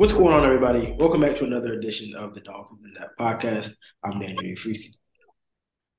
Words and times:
What's 0.00 0.14
going 0.14 0.32
on, 0.32 0.46
everybody? 0.46 0.96
Welcome 0.98 1.20
back 1.20 1.36
to 1.36 1.44
another 1.44 1.74
edition 1.74 2.16
of 2.16 2.32
the 2.32 2.40
Dolphins 2.40 2.80
in 2.86 2.94
Depth 2.94 3.18
podcast. 3.20 3.74
I'm 4.02 4.18
Daniel 4.18 4.42
Oyefusi. 4.42 4.94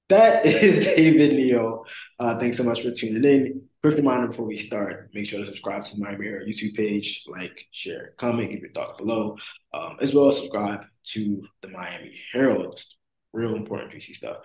That 0.10 0.44
is 0.64 0.84
David 0.84 1.34
Neal. 1.34 1.86
Uh, 2.18 2.40
thanks 2.40 2.58
so 2.58 2.64
much 2.64 2.82
for 2.82 2.90
tuning 2.90 3.24
in. 3.24 3.62
Quick 3.84 3.98
reminder 3.98 4.30
before 4.30 4.48
we 4.48 4.58
start, 4.58 5.12
make 5.14 5.28
sure 5.28 5.42
to 5.42 5.46
subscribe 5.46 5.84
to 5.84 6.00
my 6.00 6.16
Mirror 6.16 6.46
YouTube 6.48 6.74
page, 6.74 7.26
like, 7.28 7.68
share, 7.70 8.16
comment, 8.18 8.50
give 8.50 8.62
your 8.62 8.72
thoughts 8.72 8.98
below, 8.98 9.38
um, 9.72 9.98
as 10.02 10.16
well 10.16 10.30
as 10.30 10.38
subscribe 10.38 10.84
to 11.10 11.44
the 11.62 11.68
Miami 11.68 12.20
Herald. 12.34 12.84
Real 13.34 13.54
important 13.54 13.92
juicy 13.92 14.16
stuff. 14.16 14.38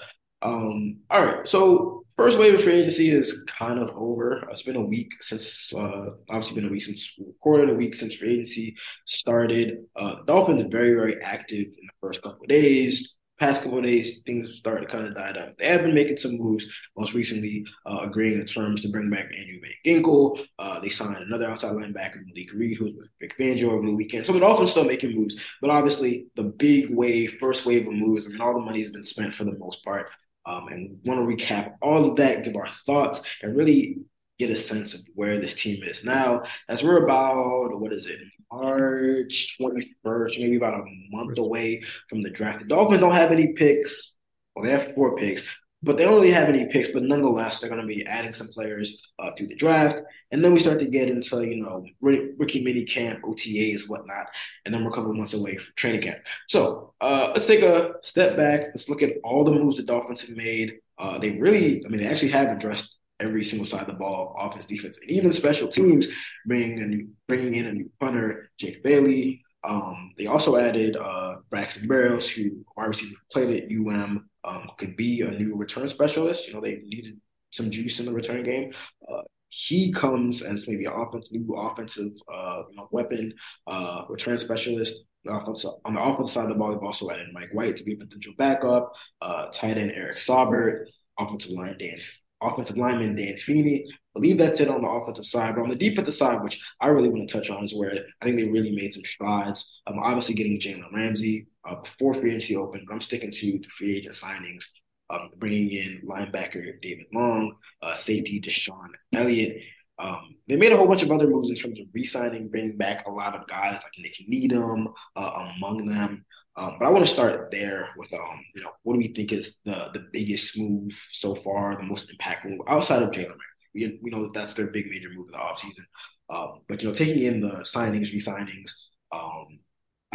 Um, 0.43 0.99
all 1.11 1.25
right, 1.25 1.49
so 1.49 2.05
first 2.17 2.39
wave 2.39 2.55
of 2.55 2.63
free 2.63 2.75
agency 2.75 3.11
is 3.11 3.45
kind 3.47 3.79
of 3.79 3.91
over. 3.97 4.47
It's 4.51 4.63
been 4.63 4.77
a 4.77 4.85
week 4.85 5.13
since, 5.23 5.73
uh, 5.75 6.11
obviously, 6.29 6.57
been 6.57 6.69
a 6.69 6.73
week 6.73 6.85
since 6.85 7.15
we 7.19 7.27
recorded, 7.27 7.71
a 7.71 7.75
week 7.75 7.95
since 7.95 8.15
free 8.15 8.35
agency 8.35 8.77
started. 9.07 9.85
Uh, 9.97 10.23
Dolphins 10.27 10.63
are 10.65 10.69
very, 10.69 10.93
very 10.93 11.21
active 11.23 11.67
in 11.67 11.87
the 11.87 11.93
first 12.01 12.23
couple 12.23 12.43
of 12.43 12.49
days. 12.49 13.15
Past 13.39 13.63
couple 13.63 13.77
of 13.77 13.85
days, 13.85 14.23
things 14.25 14.55
started 14.55 14.87
to 14.87 14.93
kind 14.93 15.07
of 15.07 15.15
die 15.15 15.33
down. 15.33 15.55
They 15.59 15.69
have 15.69 15.83
been 15.83 15.95
making 15.95 16.17
some 16.17 16.39
moves. 16.39 16.67
Most 16.97 17.13
recently, 17.13 17.67
uh, 17.85 18.01
agreeing 18.05 18.39
to 18.39 18.47
terms 18.47 18.81
to 18.81 18.89
bring 18.89 19.11
back 19.11 19.27
Andrew 19.27 19.61
Van 19.61 19.73
Ginkel. 19.85 20.43
Uh, 20.59 20.81
they 20.81 20.89
signed 20.89 21.19
another 21.19 21.47
outside 21.47 21.73
linebacker, 21.73 22.25
Malik 22.25 22.51
Reed, 22.55 22.79
who's 22.79 22.95
with 22.95 23.09
Vic 23.21 23.37
Fangio 23.39 23.73
over 23.73 23.85
the 23.85 23.95
weekend. 23.95 24.25
So 24.25 24.33
the 24.33 24.41
Dolphins 24.41 24.71
still 24.71 24.85
making 24.85 25.15
moves, 25.15 25.37
but 25.61 25.69
obviously 25.69 26.29
the 26.35 26.45
big 26.45 26.89
wave, 26.89 27.37
first 27.39 27.67
wave 27.67 27.87
of 27.87 27.93
moves. 27.93 28.25
I 28.25 28.31
mean, 28.31 28.41
all 28.41 28.55
the 28.55 28.61
money 28.61 28.81
has 28.81 28.91
been 28.91 29.05
spent 29.05 29.35
for 29.35 29.45
the 29.45 29.59
most 29.59 29.85
part 29.85 30.09
um, 30.47 30.69
and 30.69 30.99
want 31.05 31.21
to 31.21 31.27
recap 31.27 31.75
all 31.83 32.09
of 32.09 32.17
that, 32.17 32.45
give 32.45 32.57
our 32.57 32.69
thoughts, 32.87 33.21
and 33.43 33.57
really 33.57 33.99
get 34.39 34.51
a 34.51 34.57
sense 34.57 34.95
of 34.95 35.01
where 35.15 35.39
this 35.39 35.55
team 35.55 35.83
is 35.83 36.05
now. 36.05 36.43
As 36.69 36.83
we're 36.83 37.05
about, 37.05 37.79
what 37.81 37.93
is 37.93 38.09
it, 38.09 38.21
March 38.53 39.57
21st, 39.61 40.41
maybe 40.41 40.57
about 40.57 40.81
a 40.81 40.85
month 41.11 41.39
away 41.39 41.83
from 42.09 42.23
the 42.23 42.31
draft. 42.31 42.61
The 42.61 42.67
Dolphins 42.67 43.01
don't 43.01 43.13
have 43.13 43.33
any 43.33 43.53
picks. 43.55 44.15
Well, 44.55 44.65
they 44.65 44.73
have 44.73 44.95
four 44.95 45.17
picks 45.17 45.47
but 45.83 45.97
they 45.97 46.05
don't 46.05 46.15
really 46.15 46.33
have 46.33 46.49
any 46.49 46.67
picks. 46.67 46.91
But 46.91 47.03
nonetheless, 47.03 47.61
they're 47.61 47.71
going 47.71 47.81
to 47.81 47.87
be 47.87 48.05
adding 48.07 48.33
some 48.33 48.49
players 48.49 49.03
uh, 49.19 49.33
through 49.33 49.49
the 49.49 49.55
draft, 49.55 50.01
and 50.31 50.45
then 50.45 50.53
we 50.53 50.61
start 50.61 50.81
to 50.81 50.87
get 50.87 51.09
into 51.09 51.47
you 51.47 51.63
know 51.63 51.85
rookie 52.01 52.63
mini 52.63 52.85
camp, 52.85 53.23
OTAs, 53.23 53.89
whatnot, 53.89 54.27
and 54.65 54.75
then 54.75 54.85
we're 54.85 54.91
a 54.91 54.95
couple 54.95 55.13
months 55.15 55.35
away 55.35 55.57
from 55.57 55.73
training 55.77 56.03
camp. 56.03 56.19
So 56.49 56.95
uh, 57.01 57.31
let's 57.35 57.47
take 57.47 57.63
a 57.63 57.95
step 58.03 58.37
back. 58.37 58.69
Let's 58.75 58.89
look 58.89 59.03
at 59.03 59.15
all 59.25 59.45
the 59.45 59.53
moves 59.53 59.77
the 59.77 59.83
Dolphins 59.83 60.23
have 60.23 60.37
made. 60.37 60.79
Uh, 60.99 61.19
they 61.19 61.33
really, 61.33 61.85
I 61.85 61.89
mean, 61.89 62.01
they 62.01 62.09
actually 62.09 62.31
have 62.31 62.49
addressed 62.49 62.99
every 63.21 63.45
single 63.45 63.67
side 63.67 63.83
of 63.83 63.87
the 63.87 63.95
ball, 63.95 64.35
offense, 64.39 64.67
defense, 64.67 64.99
and 65.01 65.11
even 65.11 65.33
special 65.33 65.69
teams, 65.69 66.07
bringing 66.47 66.83
a 66.83 66.87
new, 66.87 67.09
bringing 67.29 67.55
in 67.55 67.67
a 67.67 67.73
new 67.73 67.91
punter, 68.01 68.51
Jake 68.59 68.83
Bailey. 68.83 69.43
Um, 69.65 70.13
they 70.17 70.27
also 70.27 70.57
added 70.57 70.97
uh, 70.97 71.37
Braxton 71.51 71.89
Berrios, 71.89 72.29
who 72.29 72.65
obviously 72.77 73.17
played 73.33 73.51
at 73.51 73.71
UM 73.71 74.26
um, 74.47 74.71
could 74.79 74.97
be 74.97 75.21
a 75.23 75.31
new 75.31 75.57
return 75.57 75.89
specialist. 75.89 76.47
You 76.47 76.55
know, 76.55 76.61
they 76.61 76.81
needed 76.85 77.21
some 77.51 77.71
juice 77.71 78.01
in 78.01 78.07
the 78.07 78.13
return 78.13 78.43
game. 78.43 78.73
Uh, 79.11 79.23
he 79.49 79.93
comes 79.93 80.43
as 80.43 80.67
maybe 80.67 80.87
an 80.87 80.93
new 81.31 81.55
offensive 81.57 82.13
uh, 82.33 82.63
you 82.71 82.77
know, 82.77 82.89
weapon, 82.91 83.33
uh, 83.67 84.03
return 84.09 84.39
specialist. 84.39 85.05
On 85.29 85.95
the 85.95 86.03
offensive 86.03 86.33
side 86.33 86.45
of 86.45 86.51
the 86.51 86.55
ball, 86.55 86.73
they've 86.73 86.83
also 86.83 87.11
added 87.11 87.27
Mike 87.33 87.53
White 87.53 87.77
to 87.77 87.85
be 87.85 87.95
a 87.95 87.97
potential 87.97 88.33
backup, 88.39 88.93
uh, 89.21 89.47
tight 89.47 89.77
end 89.77 89.93
Eric 89.93 90.19
Saubert, 90.19 90.87
offensive 91.19 91.51
line 91.51 91.77
Dan, 91.79 91.99
offensive 92.41 92.77
lineman 92.77 93.17
Dan 93.17 93.37
Feeney. 93.39 93.85
I 94.17 94.21
believe 94.21 94.39
that's 94.39 94.61
it 94.61 94.69
on 94.69 94.83
the 94.83 94.89
offensive 94.89 95.27
side. 95.27 95.57
But 95.57 95.63
on 95.63 95.69
the 95.69 95.77
defensive 95.77 96.15
side, 96.15 96.43
which 96.43 96.61
I 96.81 96.89
really 96.89 97.09
want 97.09 97.29
to 97.29 97.35
touch 97.35 97.51
on, 97.51 97.65
is 97.65 97.75
where 97.75 97.93
I 97.93 98.25
think 98.25 98.37
they 98.37 98.49
really 98.49 98.75
made 98.75 98.95
some 98.95 99.05
strides. 99.05 99.81
Um, 99.87 99.99
obviously, 99.99 100.35
getting 100.35 100.61
Jalen 100.61 100.93
Ramsey, 100.93 101.49
uh, 101.67 101.81
before 101.83 102.15
free 102.15 102.31
agency 102.31 102.57
opened, 102.57 102.85
but 102.87 102.95
I'm 102.95 103.01
sticking 103.01 103.31
to 103.31 103.59
the 103.59 103.69
free 103.69 103.97
agent 103.97 104.15
signings. 104.15 104.65
Um, 105.09 105.31
bringing 105.37 105.71
in 105.71 106.03
linebacker 106.05 106.81
David 106.83 107.07
Long, 107.15 107.55
uh, 107.81 107.97
safety 107.97 108.41
DeShon 108.41 108.89
Elliott. 109.15 109.63
Um, 110.01 110.35
they 110.49 110.57
made 110.57 110.73
a 110.73 110.77
whole 110.77 110.89
bunch 110.89 111.05
of 111.05 111.13
other 111.13 111.29
moves 111.29 111.49
in 111.49 111.55
terms 111.55 111.79
of 111.79 111.87
re-signing, 111.95 112.49
bringing 112.49 112.77
back 112.77 113.07
a 113.07 113.11
lot 113.13 113.37
of 113.37 113.47
guys 113.47 113.85
like 113.85 113.93
Nick 114.01 114.17
Needham 114.27 114.89
uh, 115.15 115.51
among 115.57 115.87
them. 115.87 116.25
Um, 116.57 116.77
but 116.81 116.87
I 116.87 116.91
want 116.91 117.07
to 117.07 117.11
start 117.11 117.53
there 117.53 117.91
with, 117.97 118.13
um, 118.13 118.41
you 118.57 118.63
know, 118.65 118.73
what 118.83 118.95
do 118.95 118.99
we 118.99 119.15
think 119.15 119.33
is 119.33 119.59
the 119.65 119.91
the 119.95 120.09
biggest 120.13 120.59
move 120.59 120.93
so 121.13 121.37
far, 121.37 121.77
the 121.77 121.85
most 121.85 122.13
impactful 122.13 122.57
outside 122.67 123.05
of 123.05 123.13
Jalen 123.13 123.39
We, 123.77 124.01
we 124.03 124.11
know 124.11 124.25
that 124.25 124.35
that's 124.35 124.55
their 124.55 124.73
big 124.73 124.87
major 124.89 125.11
move 125.15 125.29
of 125.29 125.35
the 125.35 125.39
offseason. 125.39 125.87
Um, 126.29 126.63
but, 126.69 126.83
you 126.83 126.89
know, 126.89 126.95
taking 126.95 127.23
in 127.23 127.43
the 127.43 127.59
signings, 127.63 128.13
re-signings, 128.13 128.73
um, 129.13 129.61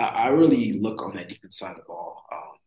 I, 0.01 0.25
I 0.25 0.28
really 0.29 0.73
look 0.79 1.01
on 1.01 1.13
that 1.16 1.29
defense 1.29 1.57
side 1.57 1.72
of 1.72 1.78
the 1.78 1.84
ball 1.88 2.23
um, 2.31 2.57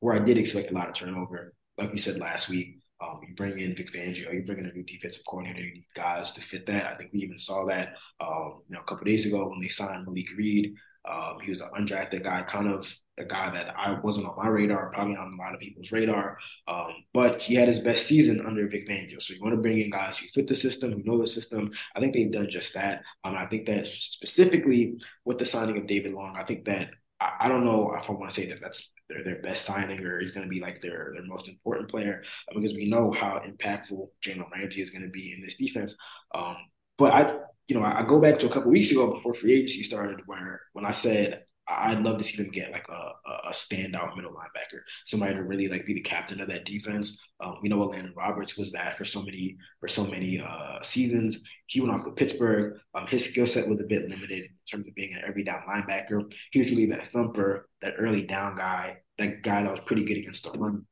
where 0.00 0.14
I 0.14 0.18
did 0.18 0.38
expect 0.38 0.70
a 0.70 0.74
lot 0.74 0.88
of 0.88 0.94
turnover. 0.94 1.54
Like 1.78 1.92
we 1.92 1.98
said 1.98 2.18
last 2.18 2.48
week, 2.48 2.78
um, 3.00 3.20
you 3.26 3.34
bring 3.34 3.58
in 3.58 3.74
Vic 3.74 3.92
Fangio, 3.92 4.32
you 4.32 4.42
bring 4.44 4.58
in 4.58 4.66
a 4.66 4.72
new 4.72 4.82
defensive 4.82 5.22
coordinator, 5.26 5.60
you 5.60 5.74
need 5.74 5.86
guys 5.94 6.32
to 6.32 6.40
fit 6.40 6.66
that. 6.66 6.86
I 6.86 6.96
think 6.96 7.10
we 7.12 7.20
even 7.20 7.38
saw 7.38 7.66
that 7.66 7.94
um, 8.20 8.62
you 8.68 8.74
know 8.74 8.80
a 8.80 8.84
couple 8.84 9.04
days 9.04 9.26
ago 9.26 9.48
when 9.48 9.60
they 9.60 9.68
signed 9.68 10.06
Malik 10.06 10.28
Reed. 10.36 10.74
Um, 11.08 11.38
he 11.42 11.50
was 11.50 11.60
an 11.60 11.68
undrafted 11.76 12.24
guy, 12.24 12.42
kind 12.42 12.68
of 12.68 12.92
a 13.18 13.24
guy 13.24 13.50
that 13.50 13.74
I 13.76 13.92
wasn't 13.92 14.26
on 14.26 14.36
my 14.36 14.48
radar, 14.48 14.90
probably 14.90 15.14
not 15.14 15.26
on 15.26 15.34
a 15.34 15.42
lot 15.42 15.54
of 15.54 15.60
people's 15.60 15.92
radar. 15.92 16.38
Um, 16.68 16.92
but 17.14 17.40
he 17.40 17.54
had 17.54 17.68
his 17.68 17.80
best 17.80 18.06
season 18.06 18.44
under 18.46 18.68
Vic 18.68 18.88
Fangio. 18.88 19.22
So 19.22 19.34
you 19.34 19.40
want 19.40 19.54
to 19.54 19.60
bring 19.60 19.80
in 19.80 19.90
guys 19.90 20.18
who 20.18 20.26
fit 20.34 20.46
the 20.46 20.56
system, 20.56 20.92
who 20.92 21.02
know 21.04 21.18
the 21.18 21.26
system. 21.26 21.70
I 21.94 22.00
think 22.00 22.14
they've 22.14 22.30
done 22.30 22.50
just 22.50 22.74
that. 22.74 23.02
Um, 23.24 23.34
I 23.36 23.46
think 23.46 23.66
that 23.66 23.86
specifically 23.86 25.00
with 25.24 25.38
the 25.38 25.44
signing 25.44 25.78
of 25.78 25.86
David 25.86 26.12
Long, 26.12 26.36
I 26.36 26.44
think 26.44 26.64
that 26.66 26.90
I, 27.20 27.32
I 27.40 27.48
don't 27.48 27.64
know 27.64 27.94
if 27.94 28.08
I 28.08 28.12
want 28.12 28.30
to 28.30 28.40
say 28.40 28.48
that 28.48 28.60
that's 28.60 28.92
their, 29.08 29.24
their 29.24 29.40
best 29.40 29.64
signing 29.64 30.04
or 30.04 30.20
he's 30.20 30.32
going 30.32 30.46
to 30.46 30.50
be 30.50 30.60
like 30.60 30.80
their 30.80 31.12
their 31.14 31.24
most 31.24 31.48
important 31.48 31.88
player 31.88 32.22
uh, 32.50 32.58
because 32.58 32.74
we 32.74 32.88
know 32.88 33.12
how 33.12 33.40
impactful 33.46 34.08
Jalen 34.24 34.50
Ramsey 34.50 34.82
is 34.82 34.90
going 34.90 35.04
to 35.04 35.08
be 35.08 35.32
in 35.32 35.40
this 35.40 35.56
defense. 35.56 35.96
Um, 36.34 36.56
but 36.98 37.12
I 37.12 37.38
you 37.68 37.76
know, 37.76 37.84
I, 37.84 38.04
go 38.06 38.20
back 38.20 38.38
to 38.38 38.46
a 38.46 38.52
couple 38.52 38.70
weeks 38.70 38.92
ago 38.92 39.12
before 39.12 39.34
free 39.34 39.54
agency 39.54 39.82
started, 39.82 40.20
where 40.26 40.60
when 40.72 40.84
I 40.84 40.92
said 40.92 41.44
I'd 41.68 42.02
love 42.02 42.18
to 42.18 42.24
see 42.24 42.36
them 42.36 42.52
get 42.52 42.70
like 42.70 42.86
a, 42.88 43.12
a 43.48 43.52
standout 43.52 44.14
middle 44.14 44.32
linebacker, 44.32 44.80
somebody 45.04 45.34
to 45.34 45.42
really 45.42 45.68
like 45.68 45.86
be 45.86 45.94
the 45.94 46.00
captain 46.00 46.40
of 46.40 46.48
that 46.48 46.64
defense. 46.64 47.18
Um, 47.40 47.56
we 47.62 47.68
know 47.68 47.78
what 47.78 47.92
Elandon 47.92 48.14
Roberts 48.16 48.56
was 48.56 48.72
that 48.72 48.96
for 48.96 49.04
so 49.04 49.22
many 49.22 49.58
for 49.80 49.88
so 49.88 50.04
many 50.04 50.40
uh, 50.40 50.82
seasons. 50.82 51.40
He 51.66 51.80
went 51.80 51.92
off 51.92 52.04
to 52.04 52.12
Pittsburgh. 52.12 52.78
Um, 52.94 53.06
his 53.06 53.24
skill 53.24 53.46
set 53.46 53.68
was 53.68 53.80
a 53.80 53.84
bit 53.84 54.08
limited 54.08 54.44
in 54.44 54.50
terms 54.70 54.86
of 54.86 54.94
being 54.94 55.14
an 55.14 55.22
every 55.26 55.42
down 55.42 55.62
linebacker. 55.68 56.32
He 56.52 56.60
was 56.60 56.70
really 56.70 56.86
that 56.86 57.08
thumper, 57.08 57.68
that 57.82 57.94
early 57.98 58.26
down 58.26 58.56
guy, 58.56 58.98
that 59.18 59.42
guy 59.42 59.62
that 59.62 59.70
was 59.70 59.80
pretty 59.80 60.04
good 60.04 60.18
against 60.18 60.44
the 60.44 60.58
run. 60.58 60.86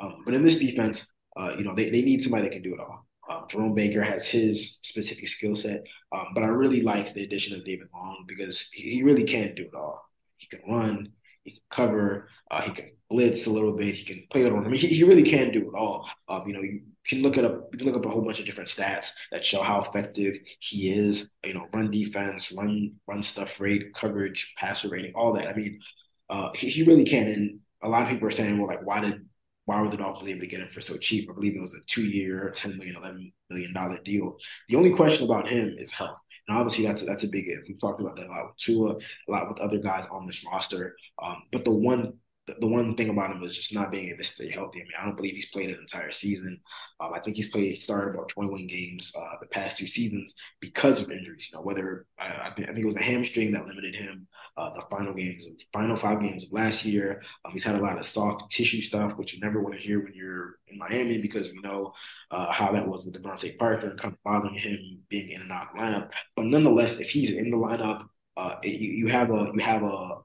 Um, 0.00 0.22
but 0.24 0.34
in 0.34 0.42
this 0.42 0.58
defense, 0.58 1.06
uh, 1.36 1.54
you 1.56 1.64
know, 1.64 1.74
they, 1.74 1.90
they 1.90 2.02
need 2.02 2.22
somebody 2.22 2.44
that 2.44 2.52
can 2.52 2.62
do 2.62 2.74
it 2.74 2.80
all. 2.80 3.06
Um, 3.28 3.44
Jerome 3.48 3.74
Baker 3.74 4.02
has 4.02 4.26
his 4.26 4.80
specific 4.82 5.28
skill 5.28 5.54
set, 5.54 5.86
um, 6.10 6.28
but 6.34 6.42
I 6.42 6.48
really 6.48 6.82
like 6.82 7.14
the 7.14 7.22
addition 7.22 7.56
of 7.56 7.64
David 7.64 7.86
Long 7.94 8.24
because 8.26 8.68
he, 8.72 8.90
he, 8.90 9.02
really 9.04 9.22
can 9.22 9.54
do 9.54 9.62
it 9.62 9.74
all. 9.74 10.09
He 10.40 10.46
can 10.48 10.60
run, 10.68 11.12
he 11.44 11.52
can 11.52 11.60
cover, 11.70 12.28
uh, 12.50 12.62
he 12.62 12.72
can 12.72 12.90
blitz 13.08 13.46
a 13.46 13.50
little 13.50 13.72
bit, 13.72 13.94
he 13.94 14.04
can 14.04 14.26
play 14.30 14.42
it 14.42 14.52
on. 14.52 14.64
I 14.64 14.68
mean, 14.68 14.80
he, 14.80 14.88
he 14.88 15.04
really 15.04 15.22
can 15.22 15.52
do 15.52 15.70
it 15.70 15.78
all. 15.78 16.08
Um, 16.28 16.44
you 16.46 16.52
know, 16.52 16.62
you 16.62 16.82
can 17.06 17.22
look 17.22 17.38
at 17.38 17.44
a 17.44 17.60
you 17.72 17.78
can 17.78 17.86
look 17.86 17.96
up 17.96 18.06
a 18.06 18.08
whole 18.10 18.22
bunch 18.22 18.40
of 18.40 18.46
different 18.46 18.70
stats 18.70 19.12
that 19.32 19.44
show 19.44 19.62
how 19.62 19.80
effective 19.80 20.38
he 20.58 20.92
is. 20.92 21.30
You 21.44 21.54
know, 21.54 21.66
run 21.72 21.90
defense, 21.90 22.52
run 22.52 22.94
run 23.06 23.22
stuff 23.22 23.60
rate, 23.60 23.94
coverage, 23.94 24.54
passer 24.58 24.88
rating, 24.88 25.12
all 25.14 25.32
that. 25.34 25.48
I 25.48 25.54
mean, 25.54 25.80
uh, 26.28 26.50
he, 26.54 26.68
he 26.68 26.82
really 26.84 27.04
can. 27.04 27.28
And 27.28 27.60
a 27.82 27.88
lot 27.88 28.02
of 28.02 28.08
people 28.08 28.28
are 28.28 28.32
saying, 28.32 28.58
well, 28.58 28.66
like, 28.68 28.84
why 28.84 29.00
did 29.00 29.26
why 29.70 29.80
were 29.80 29.88
the 29.88 29.96
Dolphins 29.96 30.28
able 30.28 30.40
to 30.40 30.46
get 30.46 30.60
him 30.60 30.68
for 30.72 30.80
so 30.80 30.96
cheap? 30.96 31.30
I 31.30 31.34
believe 31.34 31.54
it 31.54 31.60
was 31.60 31.74
a 31.74 31.80
two-year, 31.86 32.52
$10 32.56 32.76
million, 32.78 32.96
$11 32.96 33.32
million 33.50 34.02
deal. 34.04 34.36
The 34.68 34.74
only 34.74 34.90
question 34.90 35.26
about 35.26 35.48
him 35.48 35.76
is 35.78 35.92
health. 35.92 36.18
And 36.48 36.56
obviously, 36.56 36.86
that's 36.86 37.02
a, 37.02 37.06
that's 37.06 37.24
a 37.24 37.28
big 37.28 37.46
if. 37.48 37.68
We've 37.68 37.80
talked 37.80 38.00
about 38.00 38.16
that 38.16 38.26
a 38.26 38.30
lot 38.30 38.46
with 38.46 38.56
Tua, 38.56 38.96
a 38.96 39.30
lot 39.30 39.48
with 39.48 39.60
other 39.60 39.78
guys 39.78 40.06
on 40.10 40.26
this 40.26 40.44
roster. 40.44 40.96
Um, 41.22 41.42
but 41.52 41.64
the 41.64 41.70
one 41.70 42.14
the, 42.58 42.66
one 42.66 42.96
thing 42.96 43.10
about 43.10 43.30
him 43.30 43.42
is 43.42 43.56
just 43.56 43.74
not 43.74 43.92
being 43.92 44.08
able 44.08 44.18
to 44.18 44.24
stay 44.24 44.50
healthy. 44.50 44.80
I 44.80 44.82
mean, 44.82 44.92
I 44.98 45.04
don't 45.04 45.16
believe 45.16 45.34
he's 45.34 45.50
played 45.50 45.70
an 45.70 45.78
entire 45.78 46.10
season. 46.10 46.60
Um, 46.98 47.12
I 47.14 47.20
think 47.20 47.36
he's 47.36 47.50
played 47.50 47.80
started 47.80 48.14
about 48.14 48.28
21 48.28 48.66
games 48.66 49.12
uh, 49.16 49.36
the 49.40 49.46
past 49.46 49.78
two 49.78 49.86
seasons 49.86 50.34
because 50.60 51.00
of 51.00 51.10
injuries. 51.10 51.48
You 51.50 51.58
know, 51.58 51.62
whether 51.62 52.06
I, 52.18 52.26
I, 52.26 52.52
think, 52.56 52.68
I 52.68 52.72
think 52.72 52.84
it 52.84 52.88
was 52.88 52.96
a 52.96 53.02
hamstring 53.02 53.52
that 53.52 53.66
limited 53.66 53.94
him 53.94 54.26
uh, 54.60 54.74
the 54.74 54.82
final 54.90 55.14
games, 55.14 55.46
of, 55.46 55.52
final 55.72 55.96
five 55.96 56.20
games 56.20 56.44
of 56.44 56.52
last 56.52 56.84
year. 56.84 57.22
Um, 57.44 57.52
he's 57.52 57.64
had 57.64 57.76
a 57.76 57.80
lot 57.80 57.98
of 57.98 58.04
soft 58.04 58.50
tissue 58.50 58.82
stuff, 58.82 59.16
which 59.16 59.32
you 59.32 59.40
never 59.40 59.62
want 59.62 59.74
to 59.74 59.80
hear 59.80 60.02
when 60.04 60.12
you're 60.14 60.56
in 60.68 60.76
Miami 60.76 61.18
because 61.18 61.50
we 61.50 61.58
know 61.60 61.94
uh, 62.30 62.52
how 62.52 62.70
that 62.72 62.86
was 62.86 63.02
with 63.04 63.14
DeVante 63.14 63.56
Parker 63.58 63.96
kind 63.98 64.12
of 64.12 64.22
bothering 64.22 64.54
him 64.54 65.00
being 65.08 65.30
in 65.30 65.40
and 65.40 65.50
out 65.50 65.68
of 65.68 65.74
the 65.74 65.80
lineup. 65.80 66.10
But 66.36 66.44
nonetheless, 66.44 67.00
if 67.00 67.08
he's 67.08 67.30
in 67.30 67.50
the 67.50 67.56
lineup, 67.56 68.04
uh, 68.36 68.56
you, 68.62 68.72
you 68.72 69.06
have 69.08 69.30
a 69.30 69.50
you 69.54 69.60
have 69.60 69.82
a, 69.82 70.16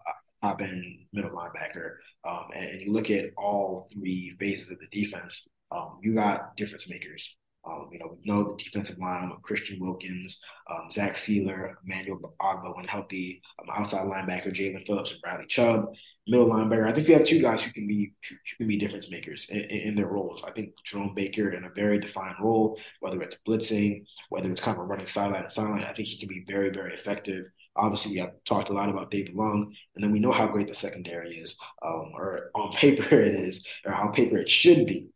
top 0.41 0.61
end 0.61 0.83
middle 1.13 1.31
linebacker, 1.31 1.95
um, 2.27 2.47
and, 2.53 2.69
and, 2.69 2.81
you 2.81 2.91
look 2.91 3.09
at 3.09 3.31
all 3.37 3.87
three 3.93 4.35
phases 4.37 4.69
of 4.69 4.77
the 4.79 4.87
defense, 4.91 5.47
um, 5.71 5.97
you 6.03 6.13
got 6.13 6.55
difference 6.57 6.89
makers 6.89 7.37
Um, 7.65 7.89
you 7.91 7.99
know, 7.99 8.15
we 8.15 8.31
know 8.31 8.43
the 8.43 8.63
defensive 8.63 8.99
line 8.99 9.29
with 9.29 9.41
Christian 9.41 9.79
Wilkins, 9.79 10.39
um, 10.69 10.91
Zach 10.91 11.15
Sieler, 11.15 11.73
Emmanuel 11.83 12.35
Ogbah 12.39 12.75
when 12.75 12.85
healthy, 12.85 13.41
um, 13.59 13.69
outside 13.75 14.05
linebacker 14.05 14.53
Jaelan 14.53 14.85
Phillips 14.85 15.13
and 15.13 15.21
Bradley 15.21 15.47
Chubb, 15.47 15.87
middle 16.27 16.47
linebacker. 16.47 16.87
I 16.87 16.91
think 16.91 17.07
you 17.07 17.15
have 17.15 17.25
two 17.25 17.41
guys 17.41 17.61
who 17.61 17.71
can 17.71 17.87
be 17.87 18.13
who 18.29 18.35
can 18.57 18.67
be 18.67 18.77
difference 18.77 19.09
makers 19.09 19.47
in, 19.49 19.59
in, 19.61 19.95
their 19.95 20.07
roles. 20.07 20.43
I 20.43 20.51
think 20.51 20.73
Jerome 20.83 21.13
Baker 21.15 21.51
in 21.51 21.63
a 21.63 21.69
very 21.69 21.99
defined 21.99 22.35
role, 22.39 22.79
whether 22.99 23.21
it's 23.21 23.37
blitzing, 23.47 24.05
whether 24.29 24.51
it's 24.51 24.61
kind 24.61 24.77
of 24.77 24.87
running 24.87 25.07
sideline 25.07 25.43
to 25.43 25.51
sideline, 25.51 25.83
I 25.83 25.93
think 25.93 26.07
he 26.07 26.19
can 26.19 26.29
be 26.29 26.45
very 26.47 26.69
very 26.69 26.93
effective. 26.93 27.45
Obviously, 27.77 28.11
we 28.11 28.19
have 28.19 28.31
talked 28.45 28.69
a 28.69 28.73
lot 28.73 28.89
about 28.89 29.11
David 29.11 29.35
Long, 29.35 29.73
and 29.95 30.03
then 30.03 30.11
we 30.11 30.19
know 30.19 30.31
how 30.31 30.47
great 30.47 30.69
the 30.69 30.73
secondary 30.73 31.31
is, 31.31 31.57
um, 31.83 32.11
or 32.15 32.51
on 32.55 32.71
paper 32.73 33.15
it 33.19 33.35
is, 33.35 33.67
or 33.85 33.91
how 33.91 34.07
paper 34.09 34.37
it 34.37 34.49
should 34.49 34.85
be 34.85 35.09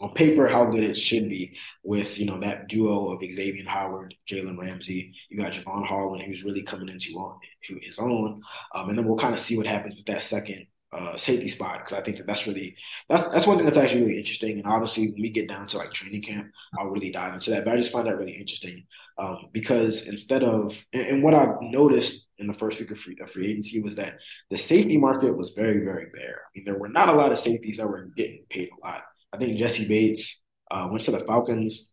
on 0.00 0.14
paper 0.14 0.48
how 0.48 0.64
good 0.64 0.82
it 0.82 0.96
should 0.96 1.28
be 1.28 1.56
with 1.82 2.18
you 2.18 2.26
know 2.26 2.40
that 2.40 2.68
duo 2.68 3.10
of 3.10 3.20
Xavier 3.22 3.68
Howard, 3.68 4.14
Jalen 4.28 4.58
Ramsey. 4.58 5.12
You 5.28 5.38
got 5.38 5.52
Jevon 5.52 5.86
Holland, 5.86 6.22
who's 6.22 6.44
really 6.44 6.62
coming 6.62 6.88
into 6.88 7.14
on, 7.18 7.38
his 7.82 7.98
own, 7.98 8.42
um, 8.74 8.88
and 8.88 8.98
then 8.98 9.06
we'll 9.06 9.18
kind 9.18 9.34
of 9.34 9.40
see 9.40 9.56
what 9.56 9.66
happens 9.66 9.96
with 9.96 10.06
that 10.06 10.22
second 10.22 10.66
uh, 10.92 11.16
safety 11.16 11.48
spot 11.48 11.78
because 11.78 11.96
I 11.96 12.02
think 12.02 12.16
that 12.16 12.26
that's 12.26 12.46
really 12.46 12.76
that's 13.08 13.32
that's 13.32 13.46
one 13.46 13.56
thing 13.56 13.66
that's 13.66 13.78
actually 13.78 14.02
really 14.02 14.18
interesting. 14.18 14.58
And 14.58 14.66
obviously, 14.66 15.10
when 15.10 15.22
we 15.22 15.30
get 15.30 15.48
down 15.48 15.66
to 15.68 15.78
like 15.78 15.92
training 15.92 16.22
camp, 16.22 16.50
I'll 16.78 16.88
really 16.88 17.10
dive 17.10 17.34
into 17.34 17.50
that. 17.50 17.64
But 17.64 17.74
I 17.74 17.76
just 17.76 17.92
find 17.92 18.06
that 18.06 18.16
really 18.16 18.32
interesting 18.32 18.84
um, 19.18 19.48
because 19.52 20.06
instead 20.08 20.42
of 20.42 20.84
and, 20.92 21.06
and, 21.06 21.22
what 21.22 21.34
I've 21.34 21.60
noticed 21.60 22.26
in 22.38 22.46
the 22.46 22.54
first 22.54 22.80
week 22.80 22.90
of 22.90 22.98
free, 22.98 23.16
of 23.20 23.30
free 23.30 23.48
agency 23.48 23.80
was 23.82 23.96
that 23.96 24.14
the 24.50 24.58
safety 24.58 24.96
market 24.96 25.36
was 25.36 25.50
very 25.50 25.84
very 25.84 26.06
bare. 26.12 26.42
I 26.44 26.48
mean, 26.56 26.64
there 26.64 26.78
were 26.78 26.88
not 26.88 27.08
a 27.08 27.12
lot 27.12 27.32
of 27.32 27.38
safeties 27.38 27.76
that 27.76 27.88
were 27.88 28.10
getting 28.16 28.44
paid 28.48 28.70
a 28.70 28.86
lot. 28.86 29.02
I 29.32 29.36
think 29.36 29.58
Jessie 29.58 29.88
Bates 29.88 30.40
uh, 30.70 30.88
went 30.90 31.04
to 31.04 31.10
the 31.10 31.20
Falcons. 31.20 31.92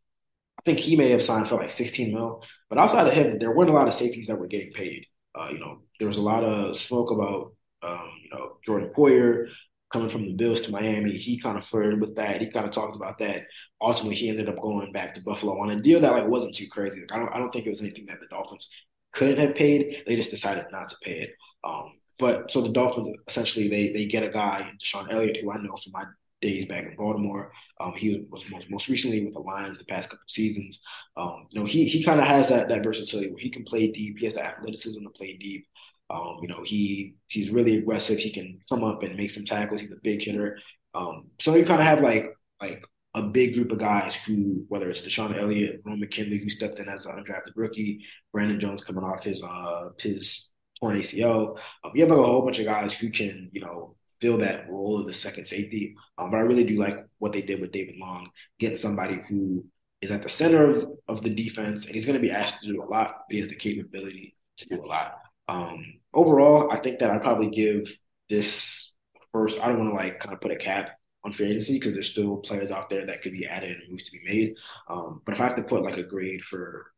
I 0.59 0.61
think 0.63 0.79
he 0.79 0.95
may 0.95 1.11
have 1.11 1.21
signed 1.21 1.47
for 1.47 1.55
like 1.55 1.71
16 1.71 2.13
mil, 2.13 2.43
but 2.69 2.79
outside 2.79 3.07
of 3.07 3.13
him, 3.13 3.39
there 3.39 3.51
weren't 3.51 3.69
a 3.69 3.73
lot 3.73 3.87
of 3.87 3.93
safeties 3.93 4.27
that 4.27 4.39
were 4.39 4.47
getting 4.47 4.73
paid. 4.73 5.05
Uh, 5.35 5.49
you 5.51 5.59
know, 5.59 5.81
there 5.99 6.07
was 6.07 6.17
a 6.17 6.21
lot 6.21 6.43
of 6.43 6.75
smoke 6.75 7.11
about, 7.11 7.53
um, 7.83 8.11
you 8.23 8.29
know, 8.31 8.57
Jordan 8.65 8.91
Poyer 8.95 9.49
coming 9.91 10.09
from 10.09 10.25
the 10.25 10.33
Bills 10.33 10.61
to 10.61 10.71
Miami. 10.71 11.11
He 11.11 11.39
kind 11.39 11.57
of 11.57 11.65
flirted 11.65 12.01
with 12.01 12.15
that. 12.15 12.41
He 12.41 12.47
kind 12.47 12.65
of 12.65 12.71
talked 12.71 12.95
about 12.95 13.19
that. 13.19 13.45
Ultimately, 13.79 14.15
he 14.15 14.29
ended 14.29 14.49
up 14.49 14.59
going 14.59 14.91
back 14.91 15.13
to 15.15 15.21
Buffalo 15.21 15.59
on 15.61 15.69
a 15.69 15.79
deal 15.79 15.99
that 15.99 16.11
like 16.11 16.27
wasn't 16.27 16.55
too 16.55 16.67
crazy. 16.67 17.01
Like, 17.01 17.13
I 17.13 17.19
don't, 17.19 17.35
I 17.35 17.39
don't 17.39 17.53
think 17.53 17.67
it 17.67 17.69
was 17.69 17.81
anything 17.81 18.07
that 18.07 18.19
the 18.19 18.27
Dolphins 18.27 18.67
couldn't 19.13 19.37
have 19.37 19.55
paid. 19.55 20.03
They 20.07 20.15
just 20.15 20.31
decided 20.31 20.65
not 20.71 20.89
to 20.89 20.95
pay 21.03 21.19
it. 21.19 21.35
Um, 21.63 21.93
but 22.19 22.51
so 22.51 22.61
the 22.61 22.69
Dolphins 22.69 23.15
essentially 23.27 23.67
they 23.67 23.91
they 23.91 24.05
get 24.05 24.23
a 24.23 24.29
guy, 24.29 24.71
DeShon 24.83 25.11
Elliott, 25.11 25.37
who 25.37 25.51
I 25.51 25.57
know 25.57 25.75
from 25.75 25.93
my 25.93 26.05
days 26.41 26.65
back 26.65 26.83
in 26.83 26.95
Baltimore. 26.95 27.51
Um, 27.79 27.93
he 27.93 28.25
was 28.29 28.45
most, 28.49 28.69
most 28.69 28.87
recently 28.87 29.25
with 29.25 29.33
the 29.33 29.39
Lions 29.39 29.77
the 29.77 29.85
past 29.85 30.09
couple 30.09 30.23
seasons. 30.27 30.81
Um, 31.15 31.47
you 31.49 31.59
know, 31.59 31.65
he 31.65 31.85
he 31.85 32.03
kind 32.03 32.19
of 32.19 32.27
has 32.27 32.49
that 32.49 32.69
that 32.69 32.83
versatility 32.83 33.29
where 33.29 33.39
he 33.39 33.49
can 33.49 33.63
play 33.63 33.91
deep. 33.91 34.19
He 34.19 34.25
has 34.25 34.35
the 34.35 34.45
athleticism 34.45 35.03
to 35.03 35.09
play 35.11 35.37
deep. 35.37 35.67
Um, 36.09 36.37
you 36.41 36.47
know, 36.47 36.63
he 36.63 37.15
he's 37.29 37.49
really 37.49 37.77
aggressive. 37.77 38.19
He 38.19 38.31
can 38.31 38.59
come 38.69 38.83
up 38.83 39.03
and 39.03 39.15
make 39.15 39.31
some 39.31 39.45
tackles. 39.45 39.81
He's 39.81 39.91
a 39.91 39.97
big 40.03 40.21
hitter. 40.21 40.57
Um, 40.93 41.29
so 41.39 41.55
you 41.55 41.65
kind 41.65 41.81
of 41.81 41.87
have 41.87 42.01
like 42.01 42.25
like 42.61 42.83
a 43.13 43.23
big 43.23 43.55
group 43.55 43.71
of 43.71 43.79
guys 43.79 44.15
who, 44.15 44.65
whether 44.69 44.89
it's 44.89 45.01
DeShon 45.01 45.35
Elliott, 45.35 45.83
Verone 45.83 45.99
McKinley, 45.99 46.37
who 46.37 46.49
stepped 46.49 46.79
in 46.79 46.87
as 46.87 47.05
an 47.05 47.13
undrafted 47.13 47.53
rookie, 47.55 48.05
Brandon 48.31 48.59
Jones 48.59 48.83
coming 48.83 49.03
off 49.03 49.23
his 49.23 49.41
uh 49.43 49.89
his 49.99 50.51
torn 50.79 50.95
ACL. 50.95 51.57
Um, 51.83 51.91
you 51.95 52.01
have 52.01 52.11
like 52.11 52.19
a 52.19 52.23
whole 52.23 52.43
bunch 52.43 52.59
of 52.59 52.65
guys 52.65 52.93
who 52.93 53.09
can, 53.09 53.49
you 53.51 53.61
know, 53.61 53.95
fill 54.19 54.37
that 54.39 54.69
role 54.69 54.99
of 54.99 55.07
the 55.07 55.13
second 55.13 55.45
safety. 55.45 55.95
Um, 56.17 56.31
but 56.31 56.37
I 56.37 56.41
really 56.41 56.63
do 56.63 56.77
like 56.77 56.97
what 57.19 57.33
they 57.33 57.41
did 57.41 57.61
with 57.61 57.71
David 57.71 57.95
Long, 57.97 58.29
getting 58.59 58.77
somebody 58.77 59.19
who 59.29 59.65
is 60.01 60.11
at 60.11 60.23
the 60.23 60.29
center 60.29 60.69
of, 60.69 60.87
of 61.07 61.23
the 61.23 61.33
defense, 61.33 61.85
and 61.85 61.95
he's 61.95 62.05
going 62.05 62.19
to 62.19 62.27
be 62.27 62.31
asked 62.31 62.61
to 62.61 62.71
do 62.71 62.81
a 62.81 62.85
lot, 62.85 63.23
but 63.27 63.35
he 63.35 63.39
has 63.39 63.49
the 63.49 63.55
capability 63.55 64.35
to 64.57 64.67
do 64.67 64.81
a 64.81 64.85
lot. 64.85 65.15
Um, 65.47 65.99
overall, 66.13 66.71
I 66.71 66.77
think 66.77 66.99
that 66.99 67.11
I 67.11 67.17
probably 67.17 67.49
give 67.49 67.97
this 68.29 68.95
first. 69.31 69.59
I 69.59 69.67
don't 69.67 69.79
want 69.79 69.91
to 69.91 69.95
like 69.95 70.19
kind 70.19 70.33
of 70.33 70.41
put 70.41 70.51
a 70.51 70.55
cap 70.55 70.91
on 71.23 71.33
free 71.33 71.49
agency 71.49 71.73
because 71.73 71.93
there's 71.93 72.09
still 72.09 72.37
players 72.37 72.71
out 72.71 72.89
there 72.89 73.05
that 73.05 73.21
could 73.21 73.31
be 73.31 73.45
added 73.45 73.71
and 73.71 73.89
moves 73.89 74.03
to 74.03 74.11
be 74.11 74.21
made. 74.25 74.55
Um, 74.89 75.21
but 75.25 75.35
if 75.35 75.41
I 75.41 75.45
have 75.45 75.55
to 75.55 75.63
put 75.63 75.83
like 75.83 75.97
a 75.97 76.03
grade 76.03 76.41
for 76.41 76.91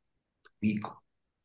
week 0.61 0.83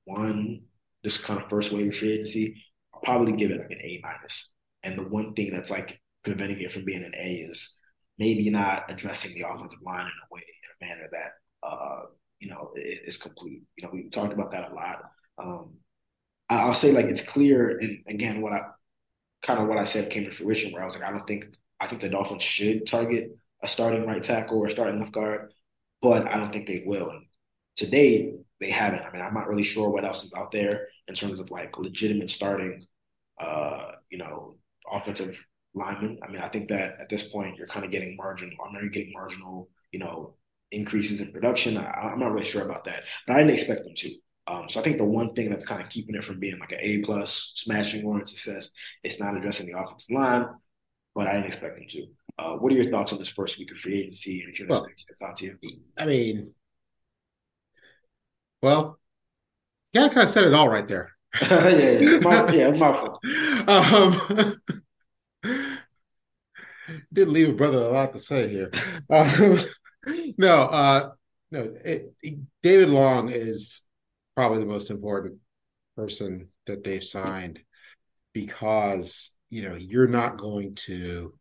one, 0.04 0.62
this 1.02 1.18
kind 1.18 1.40
of 1.40 1.48
first 1.48 1.72
wave 1.72 1.88
of 1.88 1.96
free 1.96 2.12
agency, 2.12 2.62
I'll 2.92 3.00
probably 3.00 3.32
give 3.32 3.50
it 3.50 3.60
like 3.60 3.70
an 3.70 3.80
A 3.82 4.00
minus. 4.02 4.50
And 4.84 4.98
the 4.98 5.02
one 5.02 5.34
thing 5.34 5.50
that's 5.50 5.70
like 5.70 6.00
preventing 6.22 6.60
it 6.60 6.72
from 6.72 6.84
being 6.84 7.02
an 7.02 7.14
A 7.16 7.46
is 7.50 7.76
maybe 8.18 8.48
not 8.50 8.84
addressing 8.88 9.34
the 9.34 9.48
offensive 9.48 9.80
line 9.82 10.06
in 10.06 10.06
a 10.06 10.30
way, 10.30 10.42
in 10.42 10.86
a 10.86 10.88
manner 10.88 11.08
that, 11.10 11.32
uh, 11.66 12.02
you 12.38 12.48
know, 12.48 12.72
is, 12.76 13.16
complete. 13.16 13.62
You 13.76 13.84
know, 13.84 13.90
we've 13.92 14.10
talked 14.10 14.32
about 14.32 14.52
that 14.52 14.70
a 14.70 14.74
lot. 14.74 15.02
Um, 15.38 15.74
I'll 16.50 16.74
say 16.74 16.92
like 16.92 17.06
it's 17.06 17.22
clear, 17.22 17.78
and 17.78 17.98
again, 18.06 18.40
what 18.42 18.52
I 18.52 18.60
kind 19.42 19.60
of 19.60 19.68
what 19.68 19.78
I 19.78 19.84
said 19.84 20.10
came 20.10 20.24
to 20.24 20.30
fruition, 20.30 20.72
where 20.72 20.82
I 20.82 20.84
was 20.84 20.94
like, 20.94 21.08
I 21.08 21.10
don't 21.10 21.26
think 21.26 21.46
I 21.80 21.86
think 21.86 22.02
the 22.02 22.08
Dolphins 22.08 22.42
should 22.42 22.86
target 22.86 23.36
a 23.62 23.68
starting 23.68 24.06
right 24.06 24.22
tackle 24.22 24.58
or 24.58 24.66
a 24.66 24.70
starting 24.70 25.00
left 25.00 25.12
guard, 25.12 25.52
but 26.02 26.28
I 26.28 26.36
don't 26.38 26.52
think 26.52 26.66
they 26.66 26.82
will. 26.86 27.10
And 27.10 27.26
to 27.76 27.86
date, 27.86 28.34
they 28.60 28.70
haven't. 28.70 29.02
I 29.02 29.10
mean, 29.10 29.22
I'm 29.22 29.34
not 29.34 29.48
really 29.48 29.62
sure 29.62 29.90
what 29.90 30.04
else 30.04 30.24
is 30.24 30.34
out 30.34 30.52
there 30.52 30.88
in 31.08 31.14
terms 31.14 31.40
of 31.40 31.50
like 31.50 31.78
legitimate 31.78 32.30
starting, 32.30 32.86
uh, 33.40 33.92
you 34.10 34.18
know, 34.18 34.56
offensive 34.90 35.44
linemen. 35.74 36.18
I 36.22 36.30
mean, 36.30 36.40
I 36.40 36.48
think 36.48 36.68
that 36.68 37.00
at 37.00 37.08
this 37.08 37.24
point 37.24 37.56
you're 37.56 37.66
kind 37.66 37.84
of 37.84 37.90
getting 37.90 38.16
marginal. 38.16 38.56
I 38.66 38.72
know 38.72 38.80
you're 38.80 38.90
getting 38.90 39.12
marginal, 39.12 39.68
you 39.92 39.98
know, 39.98 40.36
increases 40.70 41.20
in 41.20 41.32
production. 41.32 41.76
I, 41.76 42.12
am 42.12 42.18
not 42.18 42.32
really 42.32 42.44
sure 42.44 42.64
about 42.64 42.84
that, 42.84 43.04
but 43.26 43.36
I 43.36 43.40
didn't 43.40 43.58
expect 43.58 43.84
them 43.84 43.94
to. 43.96 44.14
Um, 44.46 44.68
so 44.68 44.80
I 44.80 44.82
think 44.82 44.98
the 44.98 45.04
one 45.04 45.32
thing 45.34 45.48
that's 45.48 45.64
kind 45.64 45.80
of 45.80 45.88
keeping 45.88 46.14
it 46.14 46.24
from 46.24 46.38
being 46.38 46.58
like 46.58 46.72
an 46.72 46.78
A 46.80 46.98
plus 47.02 47.52
smashing 47.56 48.04
warrant 48.04 48.28
success, 48.28 48.70
it's 49.02 49.18
not 49.18 49.36
addressing 49.36 49.66
the 49.66 49.78
offensive 49.78 50.10
line, 50.10 50.46
but 51.14 51.26
I 51.26 51.34
didn't 51.34 51.46
expect 51.46 51.76
them 51.76 51.86
to. 51.88 52.06
Uh, 52.36 52.56
what 52.56 52.72
are 52.72 52.76
your 52.76 52.90
thoughts 52.90 53.12
on 53.12 53.18
this 53.18 53.28
first 53.28 53.58
week 53.58 53.70
of 53.70 53.78
free 53.78 54.00
agency 54.00 54.42
and 54.42 54.58
your 54.58 54.68
well, 54.68 54.86
thoughts 55.18 55.40
here? 55.40 55.58
I 55.96 56.04
mean, 56.04 56.52
well, 58.60 58.98
yeah, 59.92 60.04
I 60.04 60.08
kind 60.08 60.24
of 60.24 60.30
said 60.30 60.44
it 60.44 60.54
all 60.54 60.68
right 60.68 60.86
there. 60.88 61.13
yeah, 61.50 61.68
yeah, 61.68 62.18
my, 62.20 62.52
yeah, 62.52 62.68
it's 62.68 62.78
my 62.78 62.92
fault. 62.92 63.18
Um, 63.68 64.60
did 67.12 67.28
leave 67.28 67.48
a 67.48 67.54
brother 67.54 67.78
a 67.78 67.88
lot 67.88 68.12
to 68.12 68.20
say 68.20 68.48
here. 68.48 68.70
Um, 69.10 69.58
no, 70.38 70.54
uh, 70.54 71.10
no. 71.50 71.74
It, 71.84 72.14
David 72.62 72.90
Long 72.90 73.30
is 73.30 73.82
probably 74.36 74.60
the 74.60 74.66
most 74.66 74.90
important 74.90 75.38
person 75.96 76.50
that 76.66 76.84
they've 76.84 77.04
signed 77.04 77.60
because 78.32 79.30
you 79.50 79.62
know 79.62 79.74
you're 79.74 80.08
not 80.08 80.36
going 80.36 80.74
to 80.74 81.34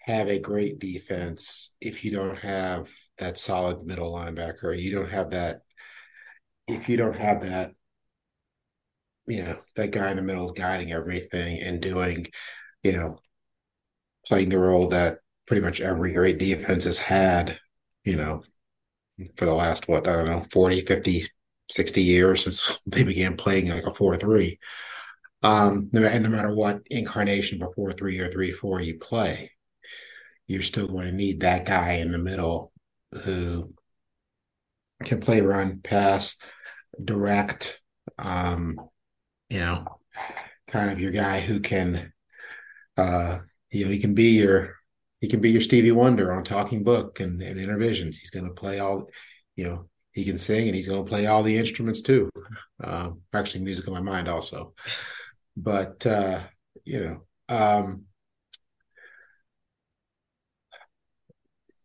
have 0.00 0.28
a 0.28 0.38
great 0.38 0.78
defense 0.78 1.74
if 1.80 2.04
you 2.04 2.12
don't 2.12 2.38
have 2.38 2.90
that 3.18 3.38
solid 3.38 3.84
middle 3.84 4.12
linebacker. 4.12 4.78
You 4.78 4.92
don't 4.92 5.10
have 5.10 5.30
that 5.30 5.62
if 6.68 6.88
you 6.88 6.96
don't 6.96 7.16
have 7.16 7.42
that 7.42 7.72
you 9.26 9.42
know 9.42 9.58
that 9.74 9.90
guy 9.90 10.10
in 10.10 10.16
the 10.16 10.22
middle 10.22 10.52
guiding 10.52 10.92
everything 10.92 11.60
and 11.60 11.80
doing 11.80 12.26
you 12.82 12.92
know 12.92 13.18
playing 14.26 14.48
the 14.48 14.58
role 14.58 14.88
that 14.88 15.18
pretty 15.46 15.62
much 15.62 15.80
every 15.80 16.12
great 16.12 16.38
defense 16.38 16.84
has 16.84 16.98
had 16.98 17.58
you 18.04 18.16
know 18.16 18.42
for 19.36 19.44
the 19.44 19.54
last 19.54 19.88
what 19.88 20.06
i 20.06 20.12
don't 20.12 20.26
know 20.26 20.44
40 20.50 20.80
50 20.82 21.24
60 21.68 22.02
years 22.02 22.44
since 22.44 22.78
they 22.86 23.02
began 23.02 23.36
playing 23.36 23.68
like 23.68 23.86
a 23.86 23.90
4-3 23.90 24.58
um 25.42 25.90
and 25.92 26.22
no 26.22 26.28
matter 26.28 26.54
what 26.54 26.82
incarnation 26.90 27.62
a 27.62 27.68
4-3 27.68 28.20
or 28.20 28.28
3-4 28.28 28.84
you 28.84 28.98
play 28.98 29.50
you're 30.46 30.62
still 30.62 30.86
going 30.86 31.06
to 31.06 31.12
need 31.12 31.40
that 31.40 31.66
guy 31.66 31.94
in 31.94 32.12
the 32.12 32.18
middle 32.18 32.72
who 33.24 33.72
can 35.04 35.20
play 35.20 35.40
run 35.40 35.80
pass 35.82 36.36
direct 37.04 37.82
um 38.18 38.78
you 39.48 39.58
know, 39.58 39.86
kind 40.66 40.90
of 40.90 41.00
your 41.00 41.12
guy 41.12 41.40
who 41.40 41.60
can, 41.60 42.12
uh, 42.96 43.38
you 43.70 43.84
know, 43.84 43.90
he 43.90 43.98
can 43.98 44.14
be 44.14 44.38
your, 44.38 44.74
he 45.20 45.28
can 45.28 45.40
be 45.40 45.50
your 45.50 45.60
Stevie 45.60 45.92
Wonder 45.92 46.32
on 46.32 46.44
Talking 46.44 46.84
Book 46.84 47.20
and, 47.20 47.42
and 47.42 47.58
Innervisions. 47.58 48.16
He's 48.16 48.30
going 48.30 48.46
to 48.46 48.54
play 48.54 48.80
all, 48.80 49.08
you 49.54 49.64
know, 49.64 49.88
he 50.12 50.24
can 50.24 50.38
sing 50.38 50.66
and 50.66 50.74
he's 50.74 50.88
going 50.88 51.04
to 51.04 51.08
play 51.08 51.26
all 51.26 51.42
the 51.42 51.56
instruments 51.56 52.00
too. 52.00 52.30
Uh, 52.82 53.10
actually, 53.34 53.64
music 53.64 53.86
in 53.86 53.92
my 53.92 54.00
mind 54.00 54.28
also, 54.28 54.74
but 55.56 56.06
uh, 56.06 56.40
you 56.84 57.00
know, 57.00 57.54
um, 57.54 58.04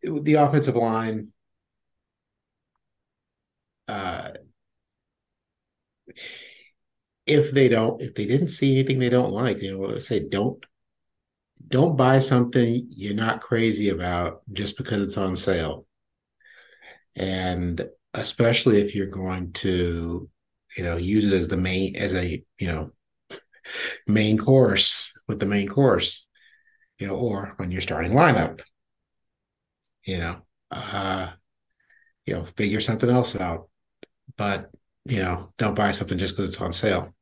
the 0.02 0.36
offensive 0.36 0.76
line. 0.76 1.32
Uh, 3.88 4.32
if 7.26 7.52
they 7.52 7.70
don't, 7.70 8.02
if 8.02 8.14
they 8.16 8.26
didn't 8.26 8.50
see 8.50 8.74
anything 8.74 9.00
they 9.00 9.10
don't 9.10 9.32
like, 9.32 9.62
you 9.62 9.72
know, 9.72 9.80
what 9.80 9.96
I 9.96 10.00
say, 10.00 10.28
don't 10.28 10.64
don't 11.68 11.98
buy 11.98 12.20
something 12.20 12.86
you're 12.90 13.14
not 13.14 13.42
crazy 13.42 13.90
about 13.90 14.42
just 14.52 14.78
because 14.78 15.02
it's 15.02 15.18
on 15.18 15.36
sale. 15.36 15.86
and 17.16 17.86
especially 18.14 18.80
if 18.82 18.96
you're 18.96 19.08
going 19.08 19.52
to, 19.54 20.30
you 20.78 20.84
know, 20.84 20.98
use 20.98 21.32
it 21.32 21.36
as 21.36 21.48
the 21.48 21.58
main 21.58 21.96
as 21.96 22.14
a 22.14 22.44
you 22.60 22.68
know 22.68 22.92
main 24.08 24.38
course 24.38 25.20
with 25.28 25.40
the 25.40 25.46
main 25.46 25.68
course, 25.68 26.28
you 27.00 27.08
know, 27.08 27.16
or 27.16 27.54
when 27.58 27.72
you're 27.72 27.82
starting 27.82 28.12
lineup, 28.14 28.62
you 30.06 30.18
know, 30.18 30.38
uh, 30.72 31.30
you 32.26 32.34
know, 32.34 32.46
figure 32.46 32.82
something 32.82 33.10
else 33.10 33.36
out, 33.36 33.70
but 34.38 34.70
you 35.06 35.20
know, 35.20 35.52
don't 35.58 35.76
buy 35.76 35.92
something 35.92 36.18
just 36.18 36.36
because 36.36 36.54
it's 36.54 36.62
on 36.62 36.74
sale. 36.74 37.14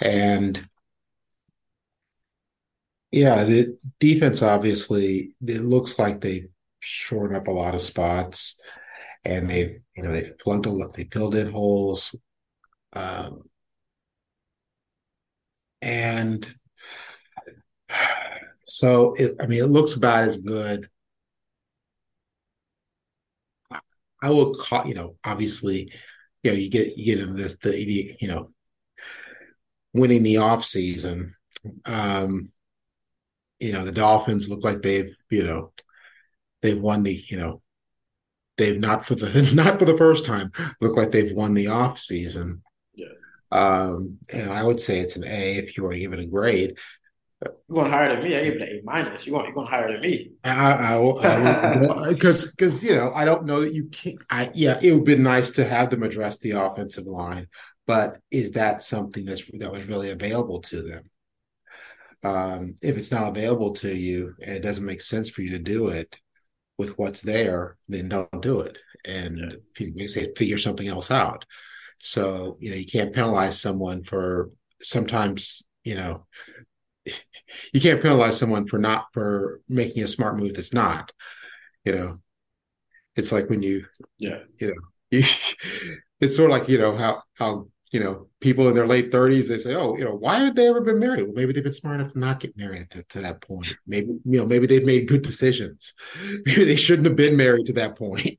And 0.00 0.68
yeah, 3.10 3.44
the 3.44 3.76
defense 3.98 4.42
obviously 4.42 5.34
it 5.46 5.62
looks 5.62 5.98
like 5.98 6.20
they 6.20 6.46
shortened 6.80 7.36
up 7.36 7.48
a 7.48 7.50
lot 7.50 7.74
of 7.74 7.82
spots, 7.82 8.60
and 9.24 9.50
they've 9.50 9.80
you 9.96 10.02
know 10.02 10.12
they've 10.12 10.38
plugged 10.38 10.66
a 10.66 10.70
lot, 10.70 10.94
they 10.94 11.04
filled 11.04 11.34
in 11.36 11.50
holes, 11.50 12.14
um, 12.94 13.44
and 15.82 16.54
so 18.64 19.14
it, 19.14 19.36
I 19.40 19.46
mean 19.46 19.62
it 19.62 19.66
looks 19.66 19.94
about 19.94 20.24
as 20.24 20.38
good. 20.38 20.88
I 24.22 24.30
will 24.30 24.54
call 24.54 24.86
you 24.86 24.94
know 24.94 25.16
obviously 25.24 25.92
you 26.42 26.50
know 26.50 26.56
you 26.56 26.70
get 26.70 26.96
you 26.96 27.16
get 27.16 27.22
in 27.26 27.36
this 27.36 27.56
the 27.58 28.16
you 28.20 28.28
know 28.28 28.50
winning 29.92 30.22
the 30.22 30.38
off 30.38 30.64
season. 30.64 31.32
Um, 31.84 32.52
you 33.58 33.72
know, 33.72 33.84
the 33.84 33.92
Dolphins 33.92 34.48
look 34.48 34.64
like 34.64 34.80
they've, 34.80 35.14
you 35.30 35.44
know, 35.44 35.72
they've 36.62 36.80
won 36.80 37.02
the, 37.02 37.12
you 37.28 37.36
know, 37.36 37.60
they've 38.56 38.78
not 38.78 39.04
for 39.04 39.14
the 39.14 39.50
not 39.54 39.78
for 39.78 39.84
the 39.84 39.96
first 39.96 40.24
time 40.24 40.50
look 40.80 40.96
like 40.96 41.10
they've 41.10 41.32
won 41.32 41.54
the 41.54 41.68
off 41.68 41.98
season. 41.98 42.62
Yeah. 42.94 43.06
Um, 43.52 44.18
and 44.32 44.50
I 44.50 44.64
would 44.64 44.80
say 44.80 45.00
it's 45.00 45.16
an 45.16 45.24
A 45.24 45.56
if 45.56 45.76
you 45.76 45.82
were 45.82 45.92
to 45.92 45.98
give 45.98 46.12
it 46.12 46.20
a 46.20 46.26
grade. 46.26 46.78
You're 47.42 47.54
going 47.70 47.90
higher 47.90 48.14
than 48.14 48.22
me. 48.22 48.36
I 48.36 48.44
give 48.44 48.54
it 48.54 48.62
an 48.62 48.68
A 48.68 48.82
minus. 48.84 49.26
You're 49.26 49.38
going, 49.38 49.46
you're 49.46 49.54
going 49.54 49.66
higher 49.66 49.92
than 49.92 50.00
me. 50.00 50.32
I, 50.44 52.08
because 52.08 52.50
because 52.50 52.84
you 52.84 52.94
know 52.94 53.12
I 53.14 53.24
don't 53.24 53.46
know 53.46 53.62
that 53.62 53.72
you 53.72 53.84
can. 53.84 54.16
I 54.28 54.50
yeah, 54.54 54.78
it 54.82 54.92
would 54.92 55.04
be 55.04 55.16
nice 55.16 55.50
to 55.52 55.64
have 55.64 55.90
them 55.90 56.02
address 56.02 56.38
the 56.38 56.52
offensive 56.52 57.06
line, 57.06 57.46
but 57.86 58.18
is 58.30 58.52
that 58.52 58.82
something 58.82 59.24
that's 59.24 59.44
that 59.52 59.72
was 59.72 59.86
really 59.86 60.10
available 60.10 60.60
to 60.62 60.82
them? 60.82 61.10
Um, 62.22 62.76
if 62.82 62.98
it's 62.98 63.10
not 63.10 63.28
available 63.28 63.72
to 63.74 63.94
you 63.94 64.34
and 64.42 64.54
it 64.54 64.62
doesn't 64.62 64.84
make 64.84 65.00
sense 65.00 65.30
for 65.30 65.40
you 65.40 65.50
to 65.50 65.58
do 65.58 65.88
it 65.88 66.20
with 66.76 66.98
what's 66.98 67.22
there, 67.22 67.76
then 67.88 68.08
don't 68.08 68.42
do 68.42 68.60
it. 68.60 68.78
And 69.06 69.58
yeah. 69.78 70.06
say 70.06 70.32
figure 70.36 70.58
something 70.58 70.88
else 70.88 71.10
out. 71.10 71.44
So, 71.98 72.56
you 72.60 72.70
know, 72.70 72.76
you 72.76 72.86
can't 72.86 73.14
penalize 73.14 73.60
someone 73.60 74.04
for 74.04 74.50
sometimes, 74.80 75.62
you 75.84 75.94
know, 75.94 76.26
you 77.72 77.80
can't 77.80 78.02
penalize 78.02 78.38
someone 78.38 78.66
for 78.66 78.78
not 78.78 79.06
for 79.12 79.60
making 79.68 80.02
a 80.02 80.08
smart 80.08 80.36
move 80.36 80.54
that's 80.54 80.74
not, 80.74 81.12
you 81.84 81.92
know. 81.92 82.18
It's 83.16 83.32
like 83.32 83.50
when 83.50 83.62
you 83.62 83.84
yeah, 84.18 84.38
you 84.58 84.68
know, 84.68 84.82
you, 85.10 85.24
it's 86.20 86.36
sort 86.36 86.50
of 86.50 86.58
like, 86.58 86.68
you 86.68 86.78
know, 86.78 86.96
how 86.96 87.22
how 87.34 87.66
you 87.90 87.98
know, 87.98 88.28
people 88.40 88.68
in 88.68 88.74
their 88.74 88.86
late 88.86 89.10
30s, 89.10 89.48
they 89.48 89.58
say, 89.58 89.74
oh, 89.74 89.96
you 89.96 90.04
know, 90.04 90.14
why 90.14 90.36
have 90.36 90.54
they 90.54 90.68
ever 90.68 90.80
been 90.80 91.00
married? 91.00 91.24
Well, 91.24 91.34
maybe 91.34 91.52
they've 91.52 91.64
been 91.64 91.72
smart 91.72 92.00
enough 92.00 92.12
to 92.12 92.18
not 92.18 92.38
get 92.38 92.56
married 92.56 92.88
to, 92.90 93.02
to 93.02 93.20
that 93.20 93.40
point. 93.40 93.74
Maybe, 93.86 94.10
you 94.24 94.38
know, 94.38 94.46
maybe 94.46 94.66
they've 94.66 94.84
made 94.84 95.08
good 95.08 95.22
decisions. 95.22 95.94
Maybe 96.46 96.64
they 96.64 96.76
shouldn't 96.76 97.06
have 97.06 97.16
been 97.16 97.36
married 97.36 97.66
to 97.66 97.72
that 97.74 97.96
point. 97.96 98.36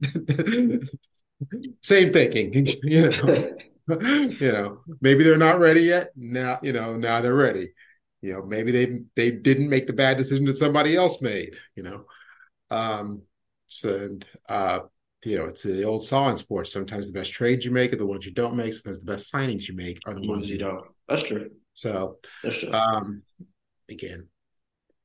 Same 1.82 2.13
thinking, 2.13 2.53
you 2.84 3.10
know. 3.10 3.58
you 4.39 4.51
know, 4.51 4.80
maybe 5.01 5.24
they're 5.24 5.38
not 5.38 5.60
ready 5.60 5.82
yet. 5.82 6.12
Now, 6.15 6.60
you 6.62 6.72
know, 6.72 6.96
now 6.96 7.20
they're 7.20 7.36
ready. 7.36 7.74
You 8.22 8.34
know, 8.34 8.44
maybe 8.44 8.72
they 8.72 9.00
they 9.16 9.32
didn't 9.32 9.70
make 9.70 9.88
the 9.88 9.94
bad 9.94 10.18
decision 10.18 10.46
that 10.46 10.58
somebody 10.58 10.96
else 10.96 11.22
made, 11.22 11.56
you 11.75 11.84
know. 11.84 12.06
Um, 12.70 13.24
so 13.68 13.96
and 13.96 14.25
uh 14.50 14.82
you 15.24 15.38
know, 15.38 15.46
it's 15.46 15.63
the 15.63 15.84
old 15.84 16.04
saw 16.04 16.30
in 16.30 16.38
sports. 16.38 16.74
Sometimes 16.74 17.12
the 17.12 17.20
best 17.20 17.32
trades 17.32 17.63
you 17.63 17.72
make 17.72 17.94
are 17.94 17.98
the 17.98 18.06
ones 18.06 18.25
you 18.25 18.32
don't 18.32 18.56
make. 18.56 18.74
Sometimes 18.74 19.00
the 19.00 19.06
best 19.06 19.32
signings 19.32 19.68
you 19.68 19.75
make 19.75 20.00
are 20.08 20.16
the 20.16 20.28
ones 20.28 20.50
you 20.50 20.58
don't. 20.58 20.84
That's 21.08 21.24
true. 21.24 21.51
So 21.74 22.18
that's 22.44 22.58
true. 22.58 22.72
Um, 22.72 23.22
again, 23.90 24.28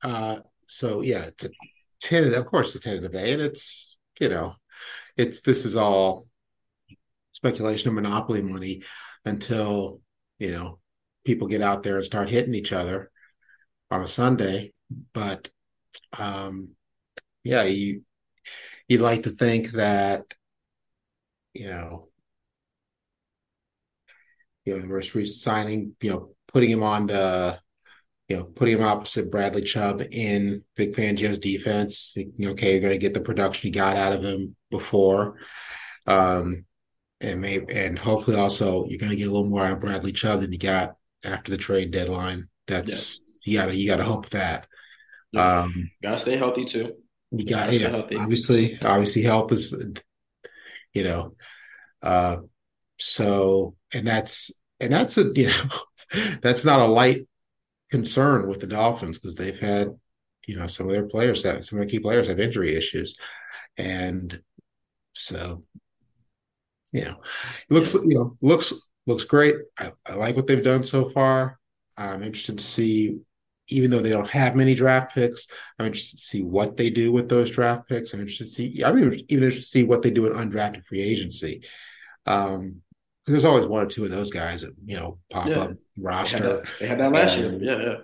uh, 0.02 0.38
so 0.66 1.02
yeah, 1.02 1.24
it's 1.24 1.44
a 1.44 1.50
tentative. 2.00 2.38
Of 2.38 2.46
course, 2.46 2.74
it's 2.74 2.86
a 2.86 2.88
tentative 2.88 3.14
A, 3.14 3.32
and 3.32 3.42
it's 3.42 3.98
you 4.20 4.28
know, 4.28 4.54
it's 5.16 5.42
this 5.42 5.64
is 5.64 5.76
all 5.76 6.28
speculation 7.32 7.88
of 7.88 7.94
monopoly 7.94 8.42
money 8.42 8.82
until 9.26 10.00
you 10.38 10.52
know 10.52 10.78
people 11.26 11.48
get 11.48 11.62
out 11.62 11.82
there 11.82 11.96
and 11.96 12.04
start 12.04 12.30
hitting 12.30 12.54
each 12.54 12.72
other 12.72 13.10
on 13.90 14.02
a 14.02 14.08
Sunday. 14.08 14.72
But 15.12 15.48
um, 16.18 16.70
yeah, 17.44 17.64
you 17.64 18.02
you'd 18.88 19.00
like 19.00 19.24
to 19.24 19.30
think 19.30 19.72
that 19.72 20.34
you 21.52 21.66
know 21.66 22.08
you 24.64 24.74
know 24.74 24.80
the 24.80 24.88
most 24.88 25.14
recent 25.14 25.40
signing 25.40 25.96
you 26.00 26.10
know 26.10 26.30
putting 26.48 26.70
him 26.70 26.82
on 26.82 27.06
the 27.06 27.58
you 28.28 28.36
know 28.36 28.44
putting 28.44 28.78
him 28.78 28.84
opposite 28.84 29.30
Bradley 29.30 29.62
Chubb 29.62 30.02
in 30.12 30.62
Vic 30.76 30.94
Fangio's 30.94 31.38
defense 31.38 32.16
okay 32.18 32.72
you're 32.72 32.80
going 32.80 32.92
to 32.92 32.98
get 32.98 33.14
the 33.14 33.20
production 33.20 33.68
you 33.68 33.72
got 33.72 33.96
out 33.96 34.12
of 34.12 34.22
him 34.22 34.54
before 34.70 35.36
um 36.06 36.64
and 37.20 37.40
maybe 37.40 37.64
and 37.74 37.98
hopefully 37.98 38.36
also 38.36 38.84
you're 38.86 38.98
going 38.98 39.10
to 39.10 39.16
get 39.16 39.28
a 39.28 39.32
little 39.32 39.48
more 39.48 39.64
out 39.64 39.72
of 39.72 39.80
Bradley 39.80 40.12
Chubb 40.12 40.40
than 40.40 40.52
you 40.52 40.58
got 40.58 40.96
after 41.26 41.50
the 41.50 41.56
trade 41.56 41.90
deadline. 41.90 42.48
That's 42.66 43.20
yeah. 43.44 43.52
you 43.52 43.58
gotta 43.58 43.76
you 43.76 43.88
gotta 43.88 44.04
hope 44.04 44.30
that. 44.30 44.66
Yeah. 45.32 45.60
um 45.60 45.90
gotta 46.02 46.20
stay 46.20 46.36
healthy 46.36 46.64
too. 46.64 46.94
you 47.30 47.44
got 47.44 47.72
yeah, 47.72 48.02
obviously 48.18 48.78
obviously 48.82 49.22
health 49.22 49.52
is 49.52 49.74
you 50.94 51.04
know 51.04 51.34
uh 52.02 52.36
so 52.98 53.74
and 53.92 54.06
that's 54.06 54.50
and 54.80 54.92
that's 54.92 55.18
a 55.18 55.24
you 55.34 55.48
know 55.48 56.36
that's 56.40 56.64
not 56.64 56.80
a 56.80 56.86
light 56.86 57.26
concern 57.90 58.48
with 58.48 58.60
the 58.60 58.66
dolphins 58.66 59.18
because 59.18 59.36
they've 59.36 59.58
had 59.58 59.88
you 60.46 60.56
know 60.58 60.66
some 60.66 60.86
of 60.86 60.92
their 60.92 61.06
players 61.06 61.42
that 61.42 61.64
some 61.64 61.78
of 61.78 61.82
their 61.84 61.90
key 61.90 61.98
players 61.98 62.28
have 62.28 62.40
injury 62.40 62.74
issues. 62.74 63.16
And 63.76 64.40
so 65.12 65.64
you 66.92 67.04
know 67.04 67.16
it 67.68 67.74
looks 67.74 67.94
you 67.94 68.14
know 68.14 68.36
looks 68.40 68.85
looks 69.06 69.24
great 69.24 69.56
I, 69.78 69.92
I 70.06 70.14
like 70.14 70.36
what 70.36 70.46
they've 70.46 70.62
done 70.62 70.84
so 70.84 71.08
far 71.10 71.58
i'm 71.96 72.22
interested 72.22 72.58
to 72.58 72.64
see 72.64 73.18
even 73.68 73.90
though 73.90 74.00
they 74.00 74.10
don't 74.10 74.30
have 74.30 74.54
many 74.54 74.74
draft 74.74 75.14
picks, 75.14 75.48
I'm 75.78 75.86
interested 75.86 76.16
to 76.16 76.22
see 76.22 76.42
what 76.42 76.76
they 76.76 76.90
do 76.90 77.10
with 77.12 77.28
those 77.28 77.50
draft 77.50 77.88
picks. 77.88 78.12
I'm 78.12 78.20
interested 78.20 78.44
to 78.44 78.50
see, 78.50 78.84
I'm 78.84 78.98
even, 78.98 79.18
interested 79.28 79.62
to 79.62 79.68
see 79.68 79.84
what 79.84 80.02
they 80.02 80.10
do 80.10 80.26
in 80.26 80.32
undrafted 80.32 80.86
free 80.86 81.00
agency. 81.00 81.64
Um, 82.26 82.82
there's 83.26 83.44
always 83.44 83.66
one 83.66 83.84
or 83.84 83.88
two 83.88 84.04
of 84.04 84.10
those 84.10 84.30
guys 84.30 84.62
that, 84.62 84.72
you 84.84 84.96
know, 84.96 85.18
pop 85.30 85.48
yeah. 85.48 85.58
up 85.58 85.72
roster. 85.98 86.38
They 86.38 86.46
had 86.46 86.56
that, 86.56 86.68
they 86.78 86.86
had 86.86 87.00
that 87.00 87.12
last 87.12 87.38
um, 87.38 87.40
year. 87.40 87.58
Yeah. 87.60 87.82
Yeah. 87.82 87.96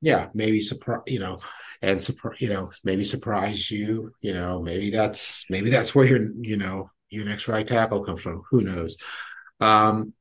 Yeah. 0.00 0.28
Maybe 0.34 0.60
surprise, 0.60 1.00
you 1.06 1.20
know, 1.20 1.38
and 1.80 2.04
surprise, 2.04 2.40
you 2.40 2.50
know, 2.50 2.70
maybe 2.84 3.02
surprise 3.02 3.70
you, 3.70 4.12
you 4.20 4.34
know, 4.34 4.60
maybe 4.60 4.90
that's, 4.90 5.46
maybe 5.48 5.70
that's 5.70 5.94
where 5.94 6.06
your, 6.06 6.20
you 6.40 6.58
know, 6.58 6.90
your 7.08 7.24
next 7.24 7.48
right 7.48 7.66
tackle 7.66 8.04
comes 8.04 8.20
from. 8.20 8.42
Who 8.50 8.60
knows? 8.60 8.98
Um, 9.60 10.12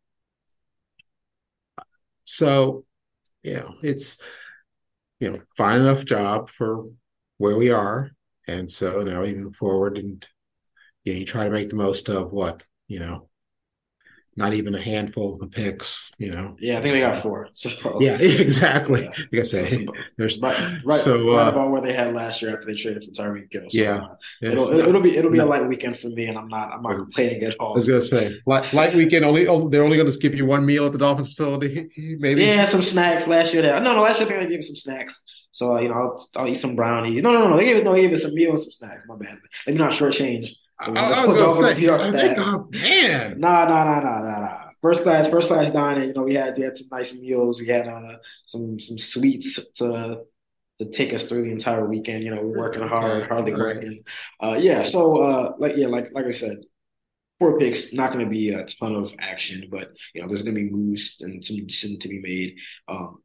so, 2.28 2.84
you 3.42 3.54
know, 3.56 3.74
it's, 3.82 4.22
you 5.20 5.32
know, 5.32 5.40
fine 5.56 5.80
enough 5.80 6.04
job 6.04 6.50
for 6.50 6.84
where 7.38 7.58
we 7.58 7.72
are. 7.72 8.12
And 8.48 8.70
so 8.70 9.02
now 9.02 9.22
we 9.22 9.34
move 9.34 9.56
forward 9.56 9.98
and 9.98 10.26
yeah, 11.06 11.14
you 11.14 11.26
try 11.26 11.46
to 11.46 11.50
make 11.50 11.70
the 11.70 11.78
most 11.78 12.10
of 12.10 12.34
what, 12.34 12.64
you 12.90 13.00
know, 13.00 13.27
not 14.38 14.54
even 14.54 14.76
a 14.76 14.80
handful 14.80 15.42
of 15.42 15.52
picks, 15.52 16.14
you 16.20 16.32
know. 16.32 16.56
Yeah, 16.60 16.78
I 16.78 16.82
think 16.82 16.94
they 16.94 17.00
got 17.00 17.18
four. 17.18 17.50
So 17.54 18.00
yeah, 18.00 18.18
exactly. 18.22 19.02
Yeah. 19.02 19.10
Like 19.32 19.42
I 19.42 19.44
say, 19.44 19.86
so, 19.86 19.94
there's 20.16 20.40
right, 20.40 21.00
so 21.00 21.36
right 21.36 21.48
uh, 21.48 21.50
about 21.50 21.72
where 21.72 21.82
they 21.82 21.92
had 21.92 22.14
last 22.14 22.42
year 22.42 22.54
after 22.54 22.68
they 22.68 22.76
traded 22.76 23.04
for 23.04 23.12
Tyreek 23.12 23.52
Hill. 23.52 23.64
So, 23.68 23.78
yeah, 23.78 24.02
it'll, 24.42 24.72
it'll 24.72 25.02
be 25.02 25.18
it'll 25.18 25.32
be 25.32 25.40
a 25.40 25.46
light 25.46 25.68
weekend 25.68 25.98
for 25.98 26.10
me, 26.10 26.28
and 26.28 26.38
I'm 26.38 26.48
not 26.48 26.72
I'm 26.72 26.84
not 26.84 26.96
complaining 26.96 27.42
at 27.44 27.56
all. 27.60 27.74
I 27.74 27.78
was 27.78 27.88
gonna 27.88 28.02
say 28.06 28.40
light, 28.46 28.72
light 28.74 28.94
weekend. 28.94 29.26
Only 29.26 29.48
oh, 29.48 29.68
they're 29.70 29.84
only 29.84 29.98
going 29.98 30.12
to 30.12 30.18
give 30.20 30.36
you 30.36 30.46
one 30.46 30.66
meal 30.66 30.86
at 30.86 30.92
the 30.92 31.00
Dolphins 31.00 31.30
facility, 31.30 31.90
maybe. 32.20 32.46
Yeah, 32.46 32.66
some 32.66 32.84
snacks 32.84 33.28
last 33.28 33.54
year. 33.54 33.64
There, 33.64 33.80
no, 33.82 33.96
no, 33.96 34.04
last 34.04 34.20
year 34.20 34.30
they 34.30 34.36
only 34.36 34.50
gave 34.50 34.60
me 34.60 34.66
some 34.66 34.76
snacks. 34.76 35.20
So 35.52 35.76
uh, 35.76 35.80
you 35.80 35.90
know, 35.90 35.96
I'll, 35.96 36.28
I'll, 36.36 36.48
eat 36.48 36.60
some 36.60 36.76
brownies. 36.76 37.24
No, 37.24 37.34
no, 37.34 37.40
no, 37.40 37.50
no. 37.50 37.58
They 37.58 37.66
gave 37.66 37.78
it. 37.78 37.84
No, 37.84 37.94
they 37.94 38.02
gave 38.02 38.14
it 38.14 38.20
some 38.20 38.36
meals, 38.36 38.64
some 38.64 38.90
snacks. 38.90 39.04
My 39.08 39.16
bad. 39.16 39.40
Maybe 39.66 39.80
not 39.80 39.94
shortchange. 39.94 40.52
I, 40.80 40.92
I 40.92 41.26
was 41.26 41.38
gonna 41.38 41.76
say, 41.76 41.90
I 41.90 42.12
think, 42.12 42.38
oh, 42.40 42.68
man. 42.72 43.40
Nah, 43.40 43.66
nah, 43.66 43.84
nah, 43.84 44.00
nah, 44.00 44.20
nah, 44.20 44.40
nah 44.40 44.68
first 44.82 45.04
class, 45.04 45.28
first 45.28 45.48
class 45.48 45.72
dining. 45.72 46.10
You 46.10 46.14
know, 46.14 46.24
we 46.24 46.36
had 46.36 46.58
we 46.58 46.64
had 46.64 46.78
some 46.78 46.88
nice 46.92 47.20
meals. 47.20 47.60
We 47.60 47.68
had 47.68 47.88
uh, 47.88 48.18
some 48.46 48.80
some 48.80 48.98
sweets 48.98 49.72
to 49.74 50.24
to 50.80 50.86
take 50.90 51.14
us 51.14 51.26
through 51.26 51.44
the 51.44 51.52
entire 51.52 51.88
weekend. 51.88 52.24
You 52.24 52.36
know, 52.36 52.42
we're 52.42 52.58
working 52.58 52.88
hard, 52.88 53.24
hardly 53.30 53.54
working. 53.54 54.04
Uh, 54.40 54.58
yeah, 54.60 54.84
so 54.84 55.18
uh, 55.18 55.54
like 55.58 55.76
yeah, 55.76 55.88
like 55.88 56.10
like 56.12 56.26
I 56.26 56.32
said, 56.32 56.58
four 57.40 57.58
picks, 57.58 57.94
not 57.94 58.12
going 58.12 58.26
to 58.26 58.30
be 58.30 58.52
a 58.52 58.66
ton 58.66 58.96
of 58.96 59.14
action, 59.20 59.68
but 59.70 59.90
you 60.14 60.22
know, 60.22 60.28
there's 60.28 60.44
going 60.44 60.56
to 60.56 60.62
be 60.62 60.70
moves 60.70 61.18
and 61.22 61.44
some 61.44 61.58
decisions 61.66 62.00
to 62.00 62.10
be 62.10 62.20
made. 62.20 62.58
Um, 62.88 63.22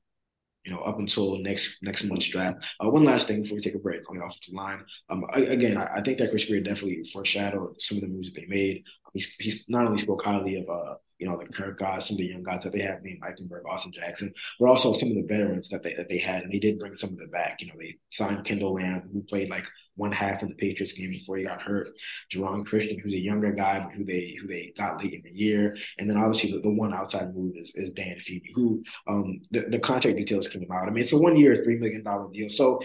you 0.64 0.72
know, 0.72 0.78
up 0.78 0.98
until 0.98 1.38
next 1.38 1.78
next 1.82 2.04
month's 2.04 2.28
draft. 2.28 2.64
Uh, 2.80 2.88
one 2.90 3.04
last 3.04 3.26
thing 3.26 3.42
before 3.42 3.56
we 3.56 3.62
take 3.62 3.74
a 3.74 3.78
break 3.78 4.08
on 4.08 4.16
the 4.16 4.24
offensive 4.24 4.54
line. 4.54 4.84
Um, 5.10 5.24
I, 5.30 5.40
again, 5.40 5.76
I, 5.76 5.96
I, 5.96 6.02
think 6.02 6.18
that 6.18 6.30
Chris 6.30 6.44
Grier 6.44 6.60
definitely 6.60 7.04
foreshadowed 7.12 7.80
some 7.80 7.98
of 7.98 8.02
the 8.02 8.08
moves 8.08 8.32
that 8.32 8.40
they 8.40 8.46
made. 8.46 8.84
He's, 9.12 9.34
he's 9.38 9.64
not 9.68 9.86
only 9.86 9.98
spoke 10.00 10.24
highly 10.24 10.56
of 10.56 10.68
uh, 10.70 10.94
you 11.22 11.28
know, 11.28 11.38
the 11.38 11.46
current 11.46 11.78
guys, 11.78 12.06
some 12.06 12.14
of 12.14 12.18
the 12.18 12.26
young 12.26 12.42
guys 12.42 12.64
that 12.64 12.72
they 12.72 12.80
have 12.80 13.00
named 13.04 13.20
Eichenberg, 13.22 13.64
Austin 13.64 13.92
Jackson, 13.92 14.34
but 14.58 14.66
also 14.66 14.92
some 14.92 15.10
of 15.10 15.14
the 15.14 15.22
veterans 15.22 15.68
that 15.68 15.84
they 15.84 15.94
that 15.94 16.08
they 16.08 16.18
had, 16.18 16.42
and 16.42 16.50
they 16.50 16.58
did 16.58 16.80
bring 16.80 16.96
some 16.96 17.10
of 17.10 17.18
them 17.18 17.30
back. 17.30 17.60
You 17.60 17.68
know, 17.68 17.74
they 17.78 17.94
signed 18.10 18.44
Kendall 18.44 18.74
Lamm, 18.74 19.08
who 19.12 19.22
played 19.22 19.48
like 19.48 19.64
one 19.96 20.12
half 20.12 20.42
of 20.42 20.48
the 20.48 20.54
Patriots 20.54 20.92
game 20.92 21.10
before 21.10 21.36
he 21.36 21.44
got 21.44 21.62
hurt. 21.62 21.88
Geron 22.32 22.64
Christian, 22.64 22.98
who's 22.98 23.14
a 23.14 23.18
younger 23.18 23.52
guy, 23.52 23.80
who 23.94 24.04
they 24.04 24.36
who 24.40 24.46
they 24.46 24.72
got 24.76 25.02
late 25.02 25.14
in 25.14 25.22
the 25.22 25.32
year, 25.32 25.76
and 25.98 26.08
then 26.08 26.16
obviously 26.16 26.52
the, 26.52 26.60
the 26.60 26.72
one 26.72 26.94
outside 26.94 27.34
move 27.34 27.54
is, 27.56 27.72
is 27.74 27.92
Dan 27.92 28.18
Feeney, 28.20 28.50
who 28.54 28.82
um 29.08 29.40
the, 29.50 29.60
the 29.60 29.78
contract 29.78 30.16
details 30.16 30.48
came 30.48 30.66
out. 30.72 30.88
I 30.88 30.90
mean, 30.90 31.02
it's 31.02 31.12
a 31.12 31.18
one 31.18 31.36
year, 31.36 31.62
three 31.62 31.78
million 31.78 32.02
dollar 32.02 32.30
deal, 32.32 32.48
so 32.48 32.80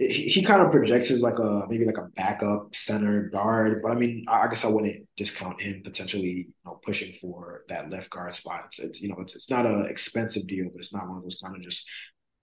he, 0.00 0.42
kind 0.42 0.62
of 0.62 0.70
projects 0.70 1.10
as 1.10 1.20
like 1.20 1.38
a 1.38 1.66
maybe 1.68 1.84
like 1.84 1.98
a 1.98 2.08
backup 2.16 2.74
center 2.74 3.28
guard, 3.28 3.82
but 3.82 3.92
I 3.92 3.96
mean, 3.96 4.24
I 4.28 4.48
guess 4.48 4.64
I 4.64 4.68
wouldn't 4.68 5.06
discount 5.16 5.60
him 5.60 5.82
potentially, 5.84 6.30
you 6.30 6.52
know, 6.64 6.80
pushing 6.84 7.14
for 7.20 7.64
that 7.68 7.90
left 7.90 8.08
guard 8.08 8.34
spot. 8.34 8.62
It's, 8.66 8.78
it's 8.78 9.00
you 9.00 9.10
know, 9.10 9.16
it's, 9.20 9.36
it's 9.36 9.50
not 9.50 9.66
an 9.66 9.84
expensive 9.84 10.46
deal, 10.46 10.70
but 10.72 10.80
it's 10.80 10.94
not 10.94 11.06
one 11.06 11.18
of 11.18 11.22
those 11.22 11.38
kind 11.42 11.54
of 11.54 11.62
just 11.62 11.86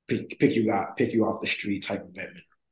pick, 0.08 0.38
pick 0.40 0.56
you 0.56 0.68
got 0.68 0.98
pick 0.98 1.14
you 1.14 1.26
off 1.26 1.42
the 1.42 1.48
street 1.48 1.84
type 1.84 2.04
of 2.04 2.14
bet, 2.14 2.30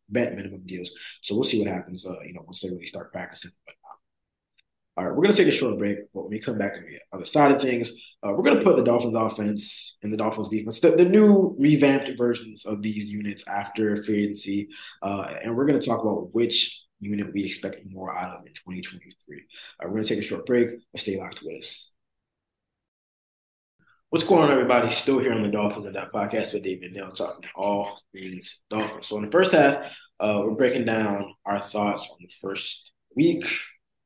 bet 0.09 0.35
minimum 0.35 0.63
deals. 0.65 0.91
So 1.21 1.35
we'll 1.35 1.43
see 1.43 1.59
what 1.59 1.67
happens, 1.67 2.05
uh, 2.05 2.19
you 2.25 2.33
know, 2.33 2.43
once 2.45 2.61
they 2.61 2.69
really 2.69 2.85
start 2.85 3.11
practicing. 3.11 3.51
But 3.65 3.75
all 4.97 5.03
right, 5.03 5.13
we're 5.13 5.23
going 5.23 5.35
to 5.35 5.43
take 5.43 5.53
a 5.53 5.57
short 5.57 5.77
break, 5.77 5.97
but 6.13 6.21
when 6.21 6.29
we 6.29 6.39
come 6.39 6.57
back 6.57 6.73
on 6.73 6.85
the 6.85 6.99
other 7.11 7.25
side 7.25 7.51
of 7.51 7.61
things, 7.61 7.91
uh, 8.23 8.31
we're 8.31 8.43
going 8.43 8.57
to 8.57 8.63
put 8.63 8.77
the 8.77 8.83
Dolphins 8.83 9.15
offense 9.15 9.97
and 10.03 10.13
the 10.13 10.17
Dolphins 10.17 10.47
defense, 10.47 10.79
the, 10.79 10.91
the 10.91 11.03
new 11.03 11.53
revamped 11.59 12.17
versions 12.17 12.65
of 12.65 12.81
these 12.81 13.11
units 13.11 13.43
after 13.45 14.01
free 14.03 14.23
agency, 14.23 14.69
uh, 15.01 15.33
and 15.43 15.55
we're 15.55 15.65
going 15.65 15.79
to 15.79 15.85
talk 15.85 16.01
about 16.01 16.33
which 16.33 16.81
unit 17.01 17.33
we 17.33 17.43
expect 17.43 17.81
more 17.89 18.15
out 18.15 18.37
of 18.37 18.45
in 18.45 18.53
2023. 18.53 19.37
Uh, 19.37 19.87
we're 19.87 19.89
going 19.89 20.03
to 20.03 20.09
take 20.15 20.23
a 20.23 20.27
short 20.27 20.45
break, 20.45 20.69
stay 20.95 21.17
locked 21.17 21.41
with 21.43 21.61
us. 21.61 21.91
What's 24.15 24.25
going 24.25 24.43
on, 24.43 24.51
everybody? 24.51 24.93
Still 24.93 25.19
here 25.19 25.33
on 25.33 25.41
the 25.41 25.49
Dolphins 25.49 25.87
in 25.87 25.91
Depth 25.91 26.13
podcast 26.13 26.53
with 26.53 26.63
David 26.63 26.93
Neal, 26.93 27.11
talking 27.11 27.49
all 27.53 27.99
things 28.15 28.61
Dolphins. 28.69 29.07
So 29.07 29.17
in 29.17 29.25
the 29.25 29.29
first 29.29 29.51
half, 29.51 29.91
uh, 30.21 30.41
we're 30.41 30.51
breaking 30.51 30.85
down 30.85 31.35
our 31.45 31.59
thoughts 31.59 32.07
on 32.09 32.19
the 32.21 32.31
first 32.41 32.93
week 33.13 33.45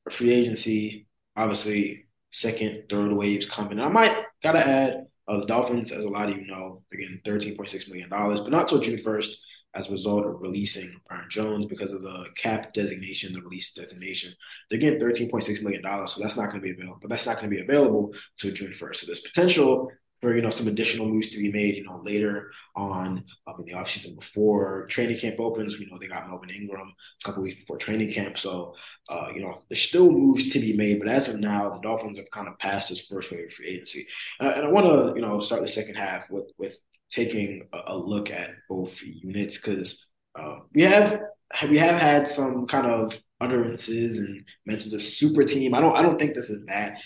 free 0.10 0.32
agency, 0.32 1.06
obviously 1.36 2.08
second, 2.32 2.86
third 2.90 3.14
waves 3.14 3.46
coming. 3.46 3.80
I 3.80 3.88
might 3.90 4.24
gotta 4.42 4.68
add 4.68 5.06
uh, 5.28 5.42
the 5.42 5.46
Dolphins, 5.46 5.92
as 5.92 6.06
a 6.06 6.10
lot 6.10 6.32
of 6.32 6.38
you 6.38 6.48
know, 6.48 6.82
again, 6.92 7.22
thirteen 7.24 7.56
point 7.56 7.70
six 7.70 7.88
million 7.88 8.10
dollars, 8.10 8.40
but 8.40 8.50
not 8.50 8.68
till 8.68 8.82
June 8.82 9.04
first 9.04 9.38
as 9.76 9.88
a 9.88 9.92
result 9.92 10.26
of 10.26 10.42
releasing 10.42 11.00
Byron 11.08 11.28
Jones 11.30 11.68
because 11.68 11.94
of 11.94 12.02
the 12.02 12.26
cap 12.36 12.74
designation, 12.74 13.34
the 13.34 13.42
release 13.44 13.72
designation. 13.74 14.34
They're 14.72 14.80
getting 14.80 15.00
thirteen 15.00 15.30
point 15.30 15.44
six 15.44 15.62
million 15.62 15.84
dollars, 15.84 16.14
so 16.14 16.24
that's 16.24 16.36
not 16.36 16.50
going 16.50 16.62
to 16.62 16.66
be 16.66 16.72
available. 16.72 16.98
But 17.00 17.12
that's 17.12 17.28
not 17.28 17.38
going 17.38 17.52
to 17.52 17.56
be 17.56 17.62
available 17.62 18.12
till 18.40 18.54
June 18.54 18.74
first. 18.74 19.02
So 19.02 19.06
there's 19.06 19.20
potential 19.20 19.92
for 20.22 20.36
you 20.36 20.42
know 20.42 20.50
some 20.50 20.68
additional 20.68 21.08
moves 21.08 21.30
to 21.30 21.38
be 21.38 21.52
made, 21.52 21.76
you 21.76 21.84
know, 21.84 22.02
later 22.04 22.52
on 22.76 23.24
up 23.48 23.60
in 23.60 23.66
the 23.66 23.74
offseason 23.74 24.18
before 24.20 24.86
training 24.88 25.20
camp 25.20 25.40
opens. 25.40 25.80
We 25.80 25.86
know 25.86 25.98
they 26.00 26.08
got 26.08 26.28
Melvin 26.28 26.50
Ingram 26.50 26.82
a 26.82 27.26
couple 27.26 27.44
weeks 27.44 27.60
before 27.60 27.78
training 27.78 28.14
camp, 28.14 28.38
so 28.38 28.76
uh, 29.10 29.30
you 29.34 29.42
know 29.42 29.62
there's 29.70 29.82
still 29.82 30.12
moves 30.12 30.52
to 30.52 30.60
be 30.60 30.74
made. 30.74 31.00
But 31.00 31.10
as 31.10 31.28
of 31.28 31.40
now, 31.40 31.70
the 31.70 31.80
Dolphins 31.80 32.18
have 32.18 32.32
kind 32.32 32.48
of 32.48 32.58
passed 32.60 32.90
this 32.90 33.06
first 33.06 33.32
wave 33.32 33.46
of 33.46 33.54
free 33.54 33.68
agency, 33.68 34.08
uh, 34.40 34.54
and 34.56 34.66
I 34.66 34.70
want 34.70 34.86
to 34.86 35.14
you 35.16 35.26
know 35.26 35.40
start 35.40 35.62
the 35.62 35.68
second 35.68 35.96
half 35.96 36.30
with 36.30 36.52
with 36.58 36.80
taking 37.10 37.68
a, 37.74 37.82
a 37.88 37.98
look 37.98 38.32
at 38.32 38.52
both 38.70 39.02
units 39.02 39.58
because 39.58 40.06
uh, 40.36 40.60
we 40.74 40.84
have 40.84 41.22
we 41.70 41.78
have 41.78 42.00
had 42.00 42.28
some 42.28 42.68
kind 42.68 42.88
of 42.88 43.20
utterances 43.42 44.18
and 44.18 44.46
mentions 44.66 44.94
of 44.94 45.02
super 45.02 45.44
team. 45.44 45.74
I 45.74 45.82
don't 45.82 45.96
I 45.96 46.04
don't 46.04 46.20
think 46.20 46.36
this 46.36 46.50
is 46.50 46.66
that. 46.66 46.98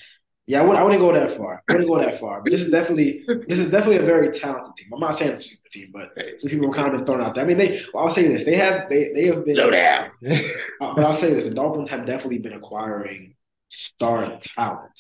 Yeah, 0.46 0.60
I 0.60 0.64
wouldn't, 0.64 0.80
I 0.80 0.84
wouldn't 0.84 1.02
go 1.02 1.14
that 1.14 1.38
far. 1.38 1.64
I 1.70 1.74
wouldn't 1.74 1.90
go 1.90 2.00
that 2.00 2.20
far. 2.20 2.42
But 2.42 2.52
this 2.52 2.62
is 2.62 2.70
definitely 2.70 3.24
this 3.48 3.60
is 3.60 3.72
definitely 3.72 3.98
a 3.98 4.06
very 4.06 4.30
talented 4.30 4.76
team. 4.76 4.90
I'm 4.94 5.00
not 5.00 5.18
saying 5.18 5.32
it's 5.32 5.46
a 5.46 5.50
super 5.50 5.70
team, 5.70 5.90
but 5.94 6.12
some 6.40 6.50
people 6.50 6.68
have 6.68 6.76
kind 6.76 6.88
of 6.90 6.98
been 6.98 7.06
thrown 7.06 7.22
out 7.22 7.36
there. 7.36 7.46
I 7.46 7.48
mean, 7.48 7.58
they. 7.58 7.82
Well, 7.94 8.04
I'll 8.04 8.12
say 8.12 8.28
this: 8.28 8.44
they 8.44 8.56
have 8.56 8.90
they 8.90 9.14
they 9.14 9.28
have 9.28 9.46
been. 9.46 9.56
Slow 9.56 9.72
down. 9.72 10.12
uh, 10.30 10.94
but 10.96 11.06
I'll 11.06 11.16
say 11.16 11.34
this: 11.34 11.46
the 11.46 11.54
Dolphins 11.54 11.90
have 11.90 12.06
definitely 12.06 12.40
been 12.40 12.54
acquiring 12.54 13.36
star 13.70 14.38
talent. 14.42 15.00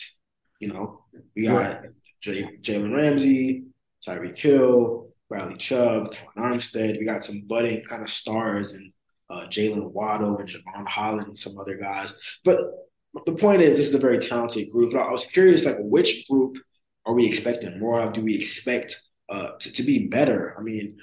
You 0.62 0.70
know, 0.70 1.04
we 1.36 1.44
got 1.44 1.58
right. 1.58 1.90
Jalen 2.26 2.96
Ramsey, 2.96 3.66
Tyreek 4.08 4.38
Hill, 4.38 5.10
Bradley 5.28 5.58
Chubb, 5.58 6.14
Terron 6.14 6.38
Armstead. 6.38 7.00
We 7.00 7.06
got 7.06 7.26
some 7.26 7.42
budding 7.48 7.84
kind 7.84 8.02
of 8.02 8.10
stars 8.10 8.72
and 8.72 8.94
uh, 9.30 9.48
Jaylen 9.48 9.92
Waddle 9.92 10.38
and 10.38 10.48
Jevon 10.48 10.88
Holland 10.88 11.28
and 11.28 11.38
some 11.38 11.58
other 11.58 11.76
guys. 11.76 12.16
But 12.46 12.60
the 13.26 13.34
point 13.34 13.62
is, 13.62 13.78
this 13.78 13.88
is 13.88 13.96
a 13.96 14.00
very 14.00 14.20
talented 14.20 14.72
group. 14.72 14.96
I 14.96 15.12
was 15.12 15.26
curious, 15.26 15.66
like, 15.66 15.78
which 15.80 16.28
group 16.28 16.58
are 17.06 17.14
we 17.14 17.28
expecting 17.28 17.80
more 17.80 18.02
of? 18.02 18.14
Do 18.14 18.22
we 18.22 18.36
expect 18.36 19.02
uh, 19.30 19.52
to, 19.60 19.72
to 19.72 19.84
be 19.84 20.08
better? 20.08 20.56
I 20.58 20.62
mean, 20.62 20.98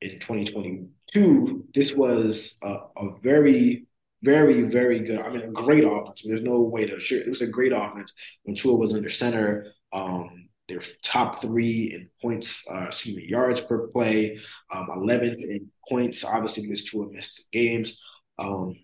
in 0.00 0.18
2022, 0.18 1.66
this 1.74 1.94
was 1.94 2.58
a, 2.62 2.78
a 2.96 3.10
very, 3.22 3.86
very, 4.22 4.62
very 4.62 5.00
good. 5.00 5.20
I 5.20 5.30
mean, 5.30 5.42
a 5.42 5.52
great 5.52 5.84
offense. 5.84 6.22
There's 6.24 6.42
no 6.42 6.62
way 6.62 6.86
to 6.86 7.00
sure 7.00 7.20
it 7.20 7.28
was 7.28 7.42
a 7.42 7.46
great 7.46 7.72
offense 7.72 8.12
when 8.42 8.56
Tua 8.56 8.74
was 8.74 8.92
under 8.92 9.10
center. 9.10 9.72
Um, 9.92 10.48
they're 10.68 10.82
top 11.02 11.40
three 11.40 11.92
in 11.94 12.10
points, 12.20 12.64
uh, 12.70 12.86
excuse 12.88 13.16
me, 13.16 13.26
yards 13.26 13.60
per 13.60 13.88
play, 13.88 14.38
um, 14.70 14.88
11 14.94 15.28
in 15.28 15.70
points. 15.88 16.24
Obviously, 16.24 16.64
because 16.64 16.84
Tua 16.84 17.10
missed 17.10 17.50
games. 17.52 17.98
Um, 18.38 18.76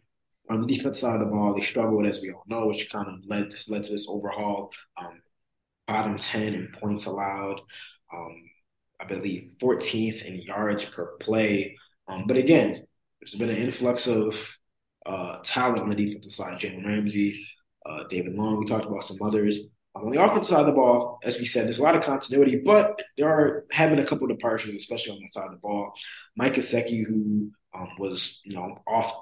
on 0.51 0.61
the 0.61 0.67
defense 0.67 1.01
side 1.01 1.15
of 1.15 1.21
the 1.21 1.33
ball, 1.33 1.55
they 1.55 1.61
struggled, 1.61 2.07
as 2.07 2.21
we 2.21 2.33
all 2.33 2.45
know, 2.47 2.67
which 2.67 2.91
kind 2.91 3.09
of 3.09 3.27
led 3.27 3.55
led 3.69 3.85
to 3.85 3.93
this 3.93 4.07
overhaul. 4.09 4.73
Um, 4.97 5.23
bottom 5.87 6.19
ten 6.19 6.55
in 6.55 6.69
points 6.79 7.07
allowed. 7.07 7.61
Um, 8.15 8.51
I 9.01 9.07
believe 9.07 9.53
14th 9.61 10.25
in 10.25 10.37
yards 10.37 10.85
per 10.85 11.17
play. 11.19 11.77
Um, 12.09 12.25
but 12.27 12.37
again, 12.37 12.87
there's 13.21 13.35
been 13.35 13.51
an 13.51 13.57
influx 13.57 14.07
of 14.07 14.57
uh, 15.05 15.39
talent 15.45 15.81
on 15.81 15.89
the 15.89 15.97
defensive 15.97 16.33
side. 16.33 16.61
Jalen 16.61 16.87
Ramsey, 16.87 17.45
uh, 17.85 18.05
David 18.05 18.35
Long. 18.35 18.59
We 18.59 18.67
talked 18.67 18.87
about 18.87 19.05
some 19.05 19.19
others. 19.23 19.61
Um, 19.95 20.07
on 20.07 20.13
the 20.13 20.23
offensive 20.23 20.51
side 20.51 20.61
of 20.61 20.67
the 20.67 20.73
ball, 20.73 21.19
as 21.23 21.39
we 21.39 21.45
said, 21.45 21.67
there's 21.67 21.79
a 21.79 21.83
lot 21.83 21.97
of 21.97 22.03
continuity, 22.03 22.61
but 22.65 23.01
there 23.17 23.29
are 23.29 23.65
having 23.71 23.99
a 23.99 24.07
couple 24.07 24.31
of 24.31 24.37
departures, 24.37 24.75
especially 24.75 25.13
on 25.13 25.19
the 25.21 25.29
side 25.31 25.47
of 25.47 25.53
the 25.53 25.59
ball. 25.59 25.93
Mike 26.37 26.55
Gesicki, 26.55 27.05
who 27.05 27.51
um, 27.75 27.89
was 27.99 28.41
you 28.45 28.57
know 28.57 28.83
off 28.87 29.13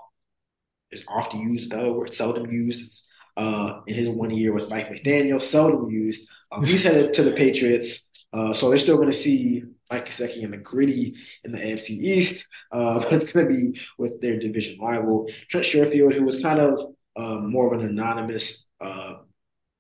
is 0.92 1.05
often 1.09 1.40
used 1.40 1.70
though, 1.70 1.94
or 1.94 2.07
seldom 2.07 2.50
used. 2.50 3.09
Uh, 3.35 3.81
in 3.87 3.94
his 3.94 4.11
one 4.11 4.31
year 4.31 4.52
with 4.52 4.68
Mike 4.68 4.90
McDaniel, 4.90 5.40
seldom 5.40 5.90
used. 5.90 6.28
Um, 6.50 6.62
he's 6.62 6.83
headed 6.88 7.14
to 7.14 7.22
the 7.22 7.31
Patriots, 7.31 8.07
uh, 8.35 8.52
so 8.52 8.68
they're 8.68 8.78
still 8.78 8.96
going 8.96 9.09
to 9.09 9.14
see 9.14 9.62
Mike 9.90 10.09
Gesicki 10.09 10.42
in 10.42 10.50
the 10.50 10.57
gritty 10.57 11.14
in 11.44 11.52
the 11.52 11.59
AFC 11.59 11.90
East, 11.90 12.46
uh, 12.72 12.98
but 13.00 13.12
it's 13.12 13.33
going 13.33 13.46
to 13.46 13.55
be 13.55 13.81
with 13.98 14.20
their 14.20 14.38
division 14.38 14.78
rival 14.81 15.28
Trent 15.48 15.66
Sherfield, 15.66 16.14
who 16.14 16.24
was 16.24 16.42
kind 16.42 16.61
of 16.61 16.94
uh, 17.16 17.38
more 17.38 17.72
of 17.72 17.81
an 17.81 17.87
anonymous 17.87 18.68
uh, 18.81 19.14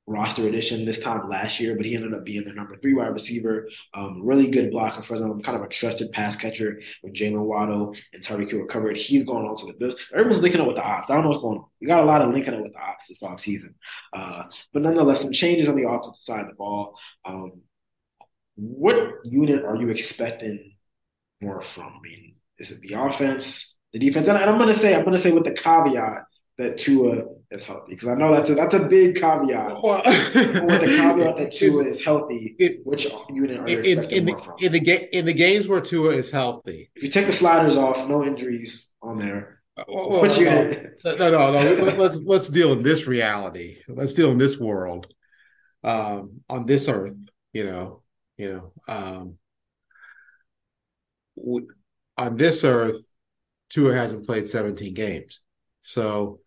roster 0.06 0.48
addition 0.48 0.84
this 0.84 1.00
time 1.00 1.28
last 1.28 1.60
year, 1.60 1.76
but 1.76 1.86
he 1.86 1.94
ended 1.94 2.12
up 2.12 2.24
being 2.24 2.44
their 2.44 2.54
number 2.54 2.76
three 2.76 2.94
wide 2.94 3.12
receiver. 3.12 3.68
Um, 3.94 4.20
really 4.22 4.48
good 4.48 4.70
blocker 4.70 5.02
for 5.02 5.18
them, 5.18 5.42
kind 5.42 5.56
of 5.56 5.62
a 5.62 5.68
trusted 5.68 6.10
pass 6.12 6.34
catcher 6.34 6.80
with 7.02 7.14
Jaylen 7.14 7.44
Waddle 7.44 7.94
and 8.12 8.22
Tyreek 8.22 8.50
Hill 8.50 8.66
covered. 8.66 8.96
He's 8.96 9.24
going 9.24 9.46
on 9.46 9.56
to 9.58 9.66
the 9.66 9.72
Bills. 9.74 10.08
Everyone's 10.12 10.42
linking 10.42 10.60
up 10.60 10.66
with 10.66 10.76
the 10.76 10.82
ops. 10.82 11.08
I 11.08 11.14
don't 11.14 11.22
know 11.22 11.30
what's 11.30 11.42
going 11.42 11.58
on. 11.58 11.66
We 11.80 11.86
got 11.86 12.02
a 12.02 12.06
lot 12.06 12.22
of 12.22 12.32
linking 12.32 12.54
up 12.54 12.62
with 12.62 12.72
the 12.72 12.80
ops 12.80 13.08
this 13.08 13.22
offseason. 13.22 13.74
Uh, 14.12 14.44
but 14.72 14.82
nonetheless, 14.82 15.22
some 15.22 15.32
changes 15.32 15.68
on 15.68 15.76
the 15.76 15.88
offensive 15.88 16.22
side 16.22 16.40
of 16.40 16.48
the 16.48 16.54
ball. 16.54 16.98
Um, 17.24 17.62
what 18.56 19.24
unit 19.24 19.64
are 19.64 19.76
you 19.76 19.88
expecting 19.88 20.72
more 21.40 21.62
from? 21.62 21.94
I 21.98 22.00
mean, 22.02 22.34
is 22.58 22.70
it 22.70 22.80
the 22.80 22.94
offense, 22.94 23.78
the 23.92 23.98
defense? 23.98 24.28
And 24.28 24.36
I'm 24.36 24.58
going 24.58 24.72
to 24.72 24.78
say, 24.78 24.94
I'm 24.94 25.04
going 25.04 25.16
to 25.16 25.22
say 25.22 25.32
with 25.32 25.44
the 25.44 25.52
caveat 25.52 26.24
that 26.62 26.78
Tua 26.78 27.24
is 27.50 27.66
healthy 27.66 27.94
because 27.94 28.08
I 28.08 28.14
know 28.14 28.32
that's 28.32 28.48
a 28.50 28.54
that's 28.54 28.74
a 28.74 28.84
big 28.84 29.16
caveat. 29.16 29.76
Well, 29.82 30.02
the 30.02 30.94
caveat 30.96 31.36
that 31.36 31.52
Tua 31.52 31.84
is 31.88 32.04
healthy, 32.04 32.56
it, 32.58 32.86
which 32.86 33.08
unit 33.30 33.60
are 33.60 33.68
you 33.68 33.80
in, 33.80 34.04
in, 34.04 34.26
the, 34.26 34.32
from? 34.32 34.54
In 34.60 34.72
the 34.72 34.80
ga- 34.80 35.08
in 35.12 35.26
the 35.26 35.32
games 35.32 35.68
where 35.68 35.80
Tua 35.80 36.10
is 36.10 36.30
healthy, 36.30 36.90
if 36.94 37.02
you 37.02 37.10
take 37.10 37.26
the 37.26 37.32
sliders 37.32 37.76
off, 37.76 38.08
no 38.08 38.24
injuries 38.24 38.90
on 39.02 39.18
there. 39.18 39.60
Uh, 39.76 39.84
well, 39.88 40.22
no, 40.24 41.16
no, 41.16 41.30
no, 41.30 41.50
no, 41.50 41.92
Let's 41.94 42.16
let's 42.16 42.48
deal 42.48 42.72
in 42.72 42.82
this 42.82 43.06
reality. 43.06 43.78
Let's 43.88 44.14
deal 44.14 44.30
in 44.30 44.38
this 44.38 44.58
world, 44.58 45.06
um, 45.82 46.42
on 46.48 46.66
this 46.66 46.88
earth. 46.88 47.16
You 47.52 47.64
know, 47.64 48.02
you 48.36 48.52
know. 48.52 48.72
Um, 48.88 49.38
on 52.18 52.36
this 52.36 52.62
earth, 52.62 53.10
Tua 53.70 53.94
hasn't 53.94 54.26
played 54.26 54.48
17 54.48 54.92
games. 54.92 55.40
So 55.80 56.41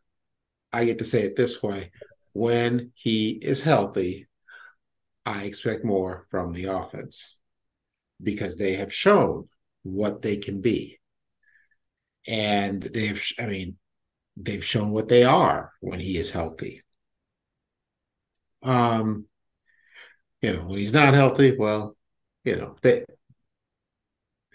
I 0.75 0.85
get 0.85 0.97
to 0.97 1.05
say 1.05 1.21
it 1.21 1.37
this 1.37 1.63
way 1.63 1.91
when 2.33 2.91
he 2.95 3.29
is 3.29 3.61
healthy, 3.61 4.27
I 5.25 5.43
expect 5.43 5.85
more 5.85 6.27
from 6.29 6.51
the 6.51 6.65
offense 6.65 7.39
because 8.21 8.57
they 8.57 8.73
have 8.73 8.93
shown 8.93 9.47
what 9.83 10.21
they 10.21 10.35
can 10.35 10.59
be. 10.59 10.99
And 12.27 12.83
they've, 12.83 13.25
I 13.39 13.45
mean, 13.45 13.77
they've 14.35 14.63
shown 14.65 14.91
what 14.91 15.07
they 15.07 15.23
are 15.23 15.71
when 15.79 16.01
he 16.01 16.17
is 16.17 16.29
healthy. 16.29 16.81
Um, 18.61 19.27
you 20.41 20.53
know, 20.53 20.65
when 20.65 20.79
he's 20.79 20.93
not 20.93 21.13
healthy, 21.13 21.55
well, 21.57 21.95
you 22.43 22.57
know, 22.57 22.75
they 22.81 23.05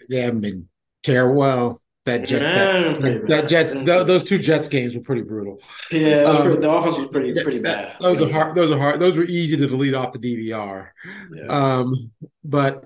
they 0.07 0.21
haven't 0.21 0.41
been 0.41 0.69
terrible. 1.01 1.35
Well, 1.35 1.80
that 2.05 2.23
jet, 2.25 2.41
yeah, 2.41 2.97
that, 2.97 3.27
that, 3.27 3.47
Jets, 3.49 3.75
those 3.75 4.23
two 4.23 4.39
Jets 4.39 4.67
games 4.67 4.95
were 4.95 5.03
pretty 5.03 5.21
brutal. 5.21 5.61
Yeah, 5.91 6.23
um, 6.23 6.43
pretty, 6.43 6.61
the 6.61 6.71
offense 6.71 6.97
was 6.97 7.07
pretty 7.07 7.43
pretty 7.43 7.59
bad. 7.69 7.95
Those 7.99 8.21
are 8.21 8.31
hard. 8.31 8.55
Those 8.55 8.71
are 8.71 8.79
hard. 8.79 8.99
Those 8.99 9.17
were 9.17 9.23
easy 9.23 9.55
to 9.57 9.67
delete 9.67 9.93
off 9.93 10.13
the 10.13 10.19
DVR. 10.19 10.89
Yeah. 11.31 11.45
Um, 11.45 12.11
but 12.43 12.85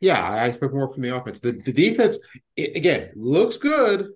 yeah, 0.00 0.22
I 0.22 0.46
expect 0.46 0.74
more 0.74 0.92
from 0.92 1.02
the 1.02 1.16
offense. 1.16 1.40
The 1.40 1.52
the 1.52 1.72
defense 1.72 2.18
it, 2.56 2.76
again 2.76 3.10
looks 3.16 3.56
good. 3.56 4.06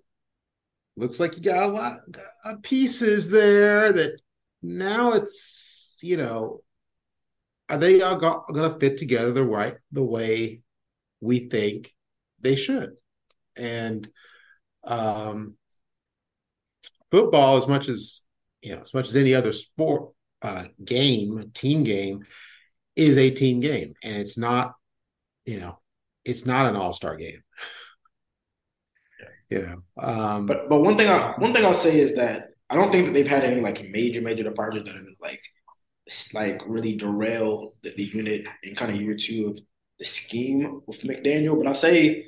Looks 0.96 1.18
like 1.18 1.36
you 1.36 1.42
got 1.42 1.68
a 1.68 1.72
lot 1.72 1.98
of 2.44 2.62
pieces 2.62 3.28
there. 3.28 3.92
That 3.92 4.16
now 4.62 5.12
it's 5.12 5.98
you 6.02 6.16
know, 6.16 6.62
are 7.68 7.78
they 7.78 8.00
all 8.00 8.16
going 8.16 8.72
to 8.72 8.78
fit 8.78 8.96
together 8.96 9.32
the 9.32 9.44
right 9.44 9.76
the 9.90 10.04
way 10.04 10.62
we 11.20 11.48
think 11.48 11.92
they 12.40 12.56
should. 12.56 12.90
And 13.56 14.08
um, 14.84 15.54
football, 17.10 17.56
as 17.56 17.66
much 17.66 17.88
as 17.88 18.22
you 18.62 18.74
know, 18.74 18.82
as 18.82 18.94
much 18.94 19.08
as 19.08 19.16
any 19.16 19.34
other 19.34 19.52
sport 19.52 20.12
uh, 20.42 20.64
game, 20.84 21.50
team 21.54 21.84
game, 21.84 22.24
is 22.94 23.18
a 23.18 23.30
team 23.30 23.60
game, 23.60 23.94
and 24.02 24.16
it's 24.16 24.38
not, 24.38 24.74
you 25.44 25.60
know, 25.60 25.78
it's 26.24 26.46
not 26.46 26.66
an 26.66 26.76
all 26.76 26.92
star 26.92 27.16
game. 27.16 27.42
you 29.50 29.62
know, 29.62 30.02
um, 30.02 30.46
but 30.46 30.68
but 30.68 30.80
one 30.80 30.96
thing 30.96 31.08
I 31.08 31.34
one 31.38 31.52
thing 31.52 31.64
I'll 31.64 31.74
say 31.74 32.00
is 32.00 32.14
that 32.16 32.48
I 32.68 32.76
don't 32.76 32.90
think 32.90 33.06
that 33.06 33.12
they've 33.12 33.28
had 33.28 33.44
any 33.44 33.60
like 33.60 33.88
major 33.90 34.20
major 34.20 34.44
departures 34.44 34.84
that 34.84 34.94
have 34.94 35.04
been 35.04 35.16
like 35.20 35.40
like 36.34 36.60
really 36.66 36.96
derail 36.96 37.72
the, 37.82 37.92
the 37.96 38.04
unit 38.04 38.46
in 38.62 38.74
kind 38.74 38.92
of 38.92 39.00
year 39.00 39.16
two 39.16 39.48
of 39.48 39.58
the 39.98 40.04
scheme 40.04 40.80
with 40.86 41.02
McDaniel. 41.02 41.56
But 41.58 41.68
I'll 41.68 41.74
say 41.74 42.26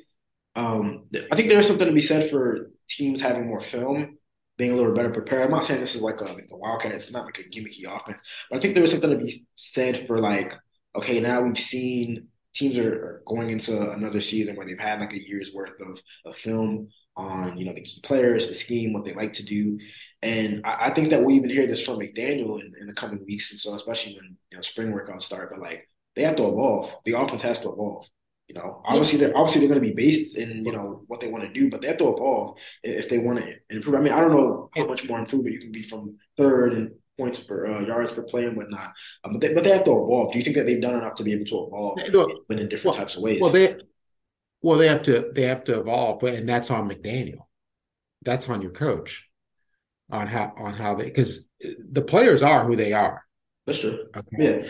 um, 0.55 1.05
I 1.31 1.35
think 1.35 1.49
there's 1.49 1.67
something 1.67 1.87
to 1.87 1.93
be 1.93 2.01
said 2.01 2.29
for 2.29 2.71
teams 2.89 3.21
having 3.21 3.47
more 3.47 3.61
film, 3.61 4.17
being 4.57 4.71
a 4.71 4.75
little 4.75 4.93
better 4.93 5.11
prepared. 5.11 5.43
I'm 5.43 5.51
not 5.51 5.65
saying 5.65 5.79
this 5.79 5.95
is 5.95 6.01
like 6.01 6.19
a, 6.21 6.25
like 6.25 6.47
Wildcat, 6.49 6.93
it's 6.93 7.11
not 7.11 7.25
like 7.25 7.39
a 7.39 7.43
gimmicky 7.43 7.85
offense, 7.85 8.21
but 8.49 8.57
I 8.57 8.61
think 8.61 8.75
there's 8.75 8.91
something 8.91 9.09
to 9.09 9.17
be 9.17 9.47
said 9.55 10.05
for 10.07 10.19
like, 10.19 10.53
okay, 10.95 11.19
now 11.19 11.41
we've 11.41 11.57
seen 11.57 12.27
teams 12.53 12.77
are 12.77 13.21
going 13.25 13.51
into 13.51 13.91
another 13.91 14.21
season 14.21 14.55
where 14.55 14.65
they've 14.65 14.79
had 14.79 14.99
like 14.99 15.13
a 15.13 15.27
year's 15.27 15.53
worth 15.53 15.79
of, 15.79 16.01
of 16.25 16.35
film 16.35 16.89
on 17.15 17.57
you 17.57 17.65
know 17.65 17.73
the 17.73 17.81
key 17.81 18.01
players, 18.03 18.47
the 18.47 18.55
scheme, 18.55 18.93
what 18.93 19.03
they 19.03 19.13
like 19.13 19.33
to 19.33 19.43
do, 19.43 19.77
and 20.21 20.61
I, 20.65 20.87
I 20.87 20.93
think 20.93 21.09
that 21.09 21.21
we'll 21.21 21.35
even 21.35 21.49
hear 21.49 21.67
this 21.67 21.83
from 21.83 21.99
McDaniel 21.99 22.61
in, 22.61 22.73
in, 22.79 22.87
the 22.87 22.93
coming 22.93 23.25
weeks, 23.25 23.51
and 23.51 23.59
so 23.59 23.75
especially 23.75 24.15
when 24.15 24.37
you 24.51 24.57
know 24.57 24.61
spring 24.61 24.93
workouts 24.93 25.23
start. 25.23 25.49
But 25.51 25.59
like 25.59 25.88
they 26.19 26.25
have 26.25 26.35
to 26.35 26.47
evolve. 26.47 26.93
The 27.05 27.13
offense 27.13 27.41
has 27.43 27.59
to 27.61 27.71
evolve. 27.71 28.05
You 28.47 28.55
know, 28.55 28.81
obviously 28.83 29.19
they're 29.19 29.37
obviously 29.37 29.61
they're 29.61 29.69
going 29.69 29.81
to 29.81 29.87
be 29.87 29.95
based 29.95 30.35
in 30.35 30.65
you 30.65 30.71
know 30.71 31.03
what 31.07 31.21
they 31.21 31.27
want 31.27 31.45
to 31.45 31.53
do, 31.53 31.69
but 31.69 31.81
they 31.81 31.87
have 31.87 31.97
to 31.97 32.13
evolve 32.13 32.57
if 32.83 33.07
they 33.07 33.19
want 33.19 33.39
to 33.39 33.55
improve. 33.69 33.95
I 33.95 33.99
mean, 33.99 34.11
I 34.11 34.21
don't 34.21 34.31
know 34.31 34.69
how 34.75 34.85
much 34.85 35.07
more 35.07 35.19
improvement 35.19 35.53
you 35.53 35.61
can 35.61 35.71
be 35.71 35.83
from 35.83 36.17
third 36.35 36.73
and 36.73 36.91
points 37.17 37.39
per 37.39 37.67
uh, 37.67 37.81
yards 37.81 38.11
per 38.11 38.23
play 38.23 38.45
and 38.45 38.57
whatnot, 38.57 38.91
um, 39.23 39.33
but 39.33 39.41
they, 39.41 39.53
but 39.53 39.63
they 39.63 39.69
have 39.69 39.83
to 39.85 39.91
evolve. 39.91 40.33
Do 40.33 40.39
you 40.39 40.43
think 40.43 40.55
that 40.57 40.65
they've 40.65 40.81
done 40.81 40.95
enough 40.95 41.15
to 41.15 41.23
be 41.23 41.33
able 41.33 41.45
to 41.45 41.67
evolve, 41.67 41.99
but 42.47 42.59
in 42.59 42.67
different 42.67 42.85
well, 42.85 43.05
types 43.05 43.15
of 43.15 43.21
ways? 43.21 43.39
Well, 43.39 43.51
they 43.51 43.77
well 44.61 44.77
they 44.77 44.87
have 44.87 45.03
to 45.03 45.31
they 45.33 45.43
have 45.43 45.63
to 45.65 45.79
evolve, 45.79 46.23
and 46.23 46.49
that's 46.49 46.71
on 46.71 46.89
McDaniel. 46.89 47.45
That's 48.23 48.49
on 48.49 48.61
your 48.61 48.71
coach 48.71 49.29
on 50.09 50.25
how 50.27 50.53
on 50.57 50.73
how 50.73 50.95
they 50.95 51.05
because 51.05 51.47
the 51.91 52.01
players 52.01 52.41
are 52.41 52.65
who 52.65 52.75
they 52.75 52.93
are. 52.93 53.23
That's 53.67 53.79
true. 53.79 54.07
Okay. 54.15 54.37
Yeah, 54.39 54.67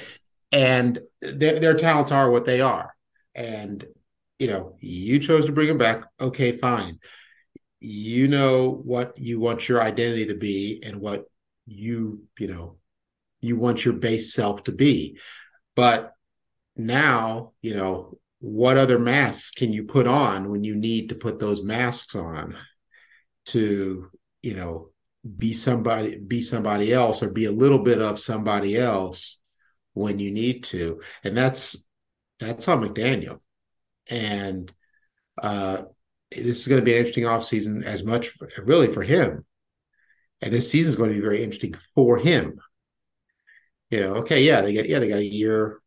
and 0.51 0.99
their, 1.21 1.59
their 1.59 1.73
talents 1.75 2.11
are 2.11 2.31
what 2.31 2.45
they 2.45 2.61
are. 2.61 2.93
And 3.35 3.85
you 4.37 4.47
know 4.47 4.77
you 4.79 5.19
chose 5.19 5.45
to 5.45 5.51
bring 5.51 5.67
them 5.67 5.77
back. 5.77 6.03
Okay 6.19 6.57
fine. 6.57 6.99
You 7.79 8.27
know 8.27 8.71
what 8.71 9.17
you 9.17 9.39
want 9.39 9.69
your 9.69 9.81
identity 9.81 10.27
to 10.27 10.35
be 10.35 10.81
and 10.83 10.99
what 10.99 11.25
you 11.65 12.23
you 12.39 12.47
know 12.47 12.77
you 13.41 13.55
want 13.55 13.85
your 13.85 13.93
base 13.93 14.33
self 14.33 14.63
to 14.63 14.71
be. 14.71 15.17
But 15.75 16.13
now 16.75 17.53
you 17.61 17.75
know 17.75 18.17
what 18.39 18.77
other 18.77 18.97
masks 18.97 19.51
can 19.51 19.73
you 19.73 19.83
put 19.83 20.07
on 20.07 20.49
when 20.49 20.63
you 20.63 20.75
need 20.75 21.09
to 21.09 21.15
put 21.15 21.39
those 21.39 21.61
masks 21.61 22.15
on 22.15 22.55
to 23.47 24.09
you 24.41 24.53
know 24.53 24.89
be 25.37 25.53
somebody 25.53 26.17
be 26.17 26.41
somebody 26.41 26.93
else 26.93 27.21
or 27.21 27.29
be 27.29 27.45
a 27.45 27.51
little 27.51 27.79
bit 27.79 28.01
of 28.01 28.19
somebody 28.19 28.77
else 28.77 29.41
when 29.99 30.19
you 30.19 30.31
need 30.31 30.63
to 30.63 31.01
and 31.23 31.37
that's 31.37 31.85
that's 32.39 32.67
on 32.67 32.81
McDaniel. 32.81 33.39
And 34.09 34.71
uh, 35.41 35.83
this 36.31 36.61
is 36.61 36.67
going 36.67 36.81
to 36.81 36.85
be 36.85 36.93
an 36.93 36.99
interesting 36.99 37.25
offseason 37.25 37.83
as 37.83 38.03
much 38.03 38.29
for, 38.29 38.49
really 38.63 38.91
for 38.91 39.03
him. 39.03 39.45
And 40.41 40.51
this 40.51 40.71
season 40.71 40.89
is 40.89 40.95
going 40.95 41.09
to 41.09 41.15
be 41.15 41.21
very 41.21 41.43
interesting 41.43 41.75
for 41.93 42.17
him. 42.17 42.59
You 43.91 44.01
know, 44.01 44.13
okay, 44.15 44.43
yeah, 44.43 44.61
they 44.61 44.73
got 44.73 44.87
yeah, 44.87 44.99
they 44.99 45.09
got 45.09 45.19
a 45.19 45.25
year 45.25 45.79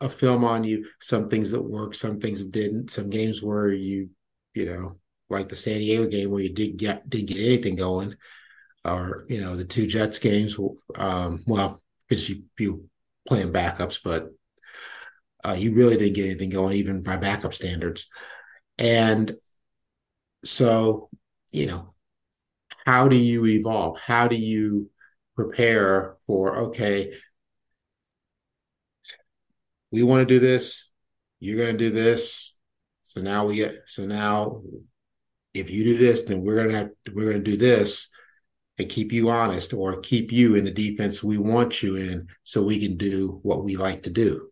of 0.00 0.12
film 0.12 0.44
on 0.44 0.64
you. 0.64 0.86
Some 1.00 1.28
things 1.28 1.52
that 1.52 1.62
worked, 1.62 1.96
some 1.96 2.20
things 2.20 2.42
that 2.42 2.52
didn't. 2.52 2.90
Some 2.90 3.08
games 3.08 3.42
where 3.42 3.72
you, 3.72 4.10
you 4.54 4.66
know, 4.66 4.98
like 5.30 5.48
the 5.48 5.56
San 5.56 5.78
Diego 5.78 6.08
game 6.08 6.30
where 6.30 6.42
you 6.42 6.52
didn't 6.52 6.78
get 6.78 7.08
didn't 7.08 7.28
get 7.28 7.38
anything 7.38 7.76
going, 7.76 8.16
or 8.84 9.24
you 9.28 9.40
know 9.40 9.56
the 9.56 9.64
two 9.64 9.86
Jets 9.86 10.18
games. 10.18 10.58
Um, 10.96 11.44
well, 11.46 11.80
because 12.08 12.28
you 12.28 12.42
you 12.58 12.90
playing 13.26 13.52
backups, 13.52 14.00
but 14.02 14.28
uh, 15.44 15.56
you 15.58 15.74
really 15.74 15.96
didn't 15.96 16.14
get 16.14 16.26
anything 16.26 16.50
going, 16.50 16.74
even 16.74 17.02
by 17.02 17.16
backup 17.16 17.54
standards. 17.54 18.08
And 18.78 19.34
so, 20.44 21.08
you 21.50 21.66
know, 21.66 21.90
how 22.86 23.08
do 23.08 23.16
you 23.16 23.44
evolve? 23.46 23.98
How 23.98 24.28
do 24.28 24.36
you 24.36 24.90
prepare 25.36 26.16
for, 26.26 26.56
okay, 26.58 27.12
we 29.90 30.02
want 30.02 30.26
to 30.26 30.34
do 30.34 30.40
this, 30.40 30.90
you're 31.38 31.58
going 31.58 31.76
to 31.76 31.78
do 31.78 31.90
this. 31.90 32.56
So 33.04 33.20
now 33.20 33.46
we 33.46 33.56
get, 33.56 33.76
so 33.86 34.06
now 34.06 34.62
if 35.54 35.70
you 35.70 35.84
do 35.84 35.98
this, 35.98 36.24
then 36.24 36.42
we're 36.42 36.56
going 36.56 36.68
to 36.70 36.76
have, 36.76 36.90
we're 37.12 37.30
going 37.30 37.44
to 37.44 37.50
do 37.50 37.56
this 37.56 38.10
and 38.82 38.90
keep 38.90 39.12
you 39.12 39.30
honest 39.30 39.72
or 39.72 40.00
keep 40.00 40.32
you 40.32 40.56
in 40.56 40.64
the 40.64 40.70
defense 40.70 41.22
we 41.22 41.38
want 41.38 41.82
you 41.82 41.96
in 41.96 42.28
so 42.42 42.62
we 42.62 42.80
can 42.80 42.96
do 42.96 43.40
what 43.42 43.64
we 43.64 43.76
like 43.76 44.02
to 44.02 44.10
do. 44.10 44.50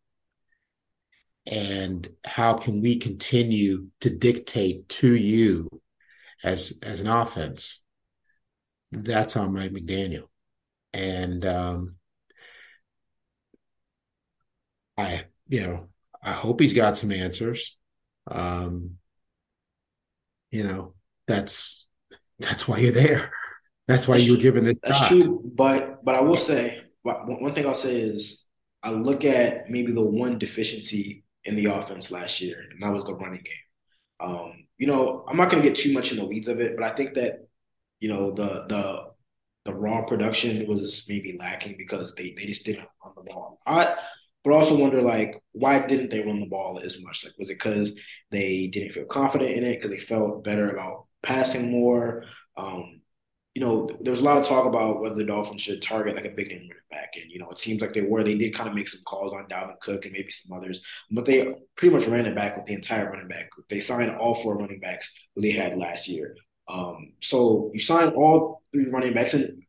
And 1.46 2.08
how 2.24 2.54
can 2.54 2.80
we 2.80 2.98
continue 2.98 3.88
to 4.00 4.10
dictate 4.10 4.88
to 4.88 5.14
you 5.14 5.68
as 6.44 6.78
as 6.82 7.00
an 7.00 7.08
offense? 7.08 7.82
That's 8.92 9.36
on 9.36 9.54
mike 9.54 9.72
mcdaniel. 9.72 10.28
And 10.92 11.44
um 11.44 11.96
i 14.96 15.24
you 15.48 15.62
know 15.62 15.88
i 16.22 16.32
hope 16.32 16.60
he's 16.60 16.74
got 16.74 16.96
some 16.96 17.10
answers. 17.10 17.76
Um 18.30 18.96
you 20.52 20.64
know 20.64 20.94
that's 21.26 21.86
that's 22.38 22.68
why 22.68 22.78
you're 22.78 22.92
there 22.92 23.32
that's 23.90 24.08
why 24.08 24.16
you 24.16 24.32
were 24.32 24.38
given 24.38 24.64
the 24.64 24.78
that's 24.82 24.98
shot. 24.98 25.08
true 25.08 25.42
but 25.54 26.04
but 26.04 26.14
i 26.14 26.20
will 26.20 26.36
say 26.36 26.80
one 27.02 27.54
thing 27.54 27.66
i'll 27.66 27.74
say 27.74 28.00
is 28.00 28.44
i 28.82 28.90
look 28.90 29.24
at 29.24 29.68
maybe 29.70 29.92
the 29.92 30.02
one 30.02 30.38
deficiency 30.38 31.24
in 31.44 31.56
the 31.56 31.66
offense 31.66 32.10
last 32.10 32.40
year, 32.40 32.64
and 32.70 32.82
that 32.82 32.92
was 32.92 33.04
the 33.04 33.14
running 33.14 33.42
game. 33.42 34.28
Um, 34.28 34.52
you 34.78 34.86
know, 34.86 35.24
I'm 35.28 35.36
not 35.36 35.50
going 35.50 35.62
to 35.62 35.68
get 35.68 35.78
too 35.78 35.92
much 35.92 36.12
in 36.12 36.18
the 36.18 36.26
weeds 36.26 36.48
of 36.48 36.60
it, 36.60 36.76
but 36.76 36.84
I 36.84 36.94
think 36.94 37.14
that 37.14 37.46
you 38.00 38.08
know 38.08 38.32
the 38.32 38.66
the 38.68 39.04
the 39.66 39.74
raw 39.74 40.02
production 40.02 40.66
was 40.66 41.04
maybe 41.08 41.36
lacking 41.38 41.76
because 41.76 42.14
they 42.14 42.34
they 42.36 42.46
just 42.46 42.64
didn't 42.64 42.88
run 43.04 43.14
the 43.16 43.32
ball. 43.32 43.60
I 43.66 43.94
but 44.42 44.54
also 44.54 44.74
wonder 44.76 45.02
like 45.02 45.36
why 45.52 45.86
didn't 45.86 46.10
they 46.10 46.22
run 46.22 46.40
the 46.40 46.46
ball 46.46 46.78
as 46.78 47.00
much? 47.02 47.24
Like 47.24 47.34
was 47.38 47.50
it 47.50 47.54
because 47.54 47.92
they 48.30 48.68
didn't 48.68 48.92
feel 48.92 49.04
confident 49.04 49.50
in 49.50 49.64
it 49.64 49.76
because 49.76 49.90
they 49.90 50.00
felt 50.00 50.44
better 50.44 50.70
about 50.70 51.06
passing 51.22 51.70
more? 51.70 52.24
Um, 52.56 52.99
you 53.60 53.66
know, 53.66 53.90
there 54.00 54.10
was 54.10 54.22
a 54.22 54.24
lot 54.24 54.38
of 54.38 54.46
talk 54.46 54.64
about 54.64 55.02
whether 55.02 55.14
the 55.14 55.24
Dolphins 55.24 55.60
should 55.60 55.82
target 55.82 56.16
like 56.16 56.24
a 56.24 56.30
big 56.30 56.48
name 56.48 56.60
running 56.60 56.76
back. 56.90 57.12
And, 57.16 57.30
you 57.30 57.38
know, 57.38 57.50
it 57.50 57.58
seems 57.58 57.82
like 57.82 57.92
they 57.92 58.00
were. 58.00 58.24
They 58.24 58.34
did 58.34 58.54
kind 58.54 58.70
of 58.70 58.74
make 58.74 58.88
some 58.88 59.02
calls 59.04 59.34
on 59.34 59.48
Dalvin 59.50 59.78
Cook 59.80 60.06
and 60.06 60.14
maybe 60.14 60.30
some 60.30 60.56
others, 60.56 60.80
but 61.10 61.26
they 61.26 61.54
pretty 61.76 61.94
much 61.94 62.06
ran 62.06 62.24
it 62.24 62.34
back 62.34 62.56
with 62.56 62.64
the 62.64 62.72
entire 62.72 63.10
running 63.10 63.28
back. 63.28 63.50
They 63.68 63.80
signed 63.80 64.16
all 64.16 64.34
four 64.34 64.56
running 64.56 64.80
backs 64.80 65.14
they 65.36 65.50
had 65.50 65.76
last 65.76 66.08
year. 66.08 66.36
Um, 66.68 67.12
so 67.20 67.70
you 67.74 67.80
sign 67.80 68.14
all 68.14 68.62
three 68.72 68.86
running 68.86 69.12
backs, 69.12 69.34
and 69.34 69.62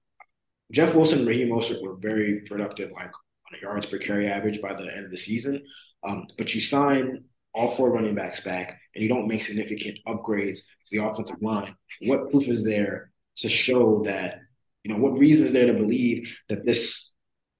Jeff 0.72 0.96
Wilson 0.96 1.20
and 1.20 1.28
Raheem 1.28 1.50
Mostert 1.50 1.84
were 1.84 1.98
very 1.98 2.44
productive, 2.48 2.92
like 2.94 3.08
on 3.12 3.58
a 3.58 3.62
yards 3.62 3.88
per 3.88 3.98
carry 3.98 4.26
average 4.26 4.62
by 4.62 4.74
the 4.74 4.90
end 4.96 5.04
of 5.04 5.12
the 5.12 5.18
season. 5.18 5.62
Um, 6.02 6.28
but 6.38 6.56
you 6.56 6.62
sign 6.62 7.26
all 7.54 7.72
four 7.72 7.92
running 7.92 8.16
backs 8.16 8.40
back, 8.40 8.80
and 8.96 9.04
you 9.04 9.10
don't 9.10 9.28
make 9.28 9.44
significant 9.44 9.98
upgrades 10.08 10.60
to 10.60 10.92
the 10.92 11.06
offensive 11.06 11.42
line. 11.42 11.76
What 12.04 12.30
proof 12.30 12.48
is 12.48 12.64
there 12.64 13.11
to 13.42 13.50
show 13.50 14.04
that, 14.04 14.40
you 14.84 14.94
know, 14.94 15.00
what 15.00 15.18
reason 15.18 15.48
is 15.48 15.54
there 15.54 15.68
to 15.68 15.74
believe 15.74 16.36
that 16.50 16.66
this 16.66 17.12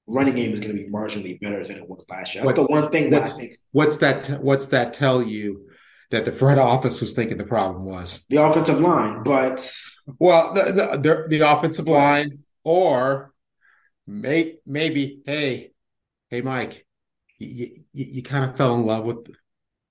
running 0.08 0.36
game 0.36 0.54
is 0.54 0.60
going 0.60 0.76
to 0.76 0.84
be 0.84 0.90
marginally 0.90 1.40
better 1.40 1.66
than 1.66 1.78
it 1.78 1.88
was 1.88 2.06
last 2.10 2.34
year? 2.34 2.44
That's 2.44 2.58
what, 2.58 2.68
the 2.68 2.72
one 2.72 2.92
thing 2.92 3.12
that 3.12 3.24
I 3.24 3.28
think. 3.28 3.58
What's 3.72 3.98
that? 3.98 4.42
What's 4.42 4.68
that 4.68 4.94
tell 4.94 5.22
you 5.22 5.70
that 6.10 6.26
the 6.26 6.32
front 6.32 6.60
office 6.60 7.00
was 7.02 7.14
thinking 7.14 7.38
the 7.38 7.46
problem 7.46 7.86
was 7.86 8.26
the 8.30 8.44
offensive 8.44 8.80
line? 8.80 9.24
But 9.24 9.72
well, 10.20 10.54
the 10.54 11.00
the, 11.02 11.38
the 11.38 11.50
offensive 11.50 11.88
line, 11.88 12.40
or 12.64 13.34
may, 14.08 14.58
maybe, 14.66 15.22
hey, 15.26 15.72
hey, 16.30 16.42
Mike, 16.42 16.86
you, 17.38 17.84
you, 17.94 18.06
you 18.06 18.24
kind 18.24 18.50
of 18.50 18.58
fell 18.58 18.76
in 18.76 18.86
love 18.86 19.06
with 19.06 19.28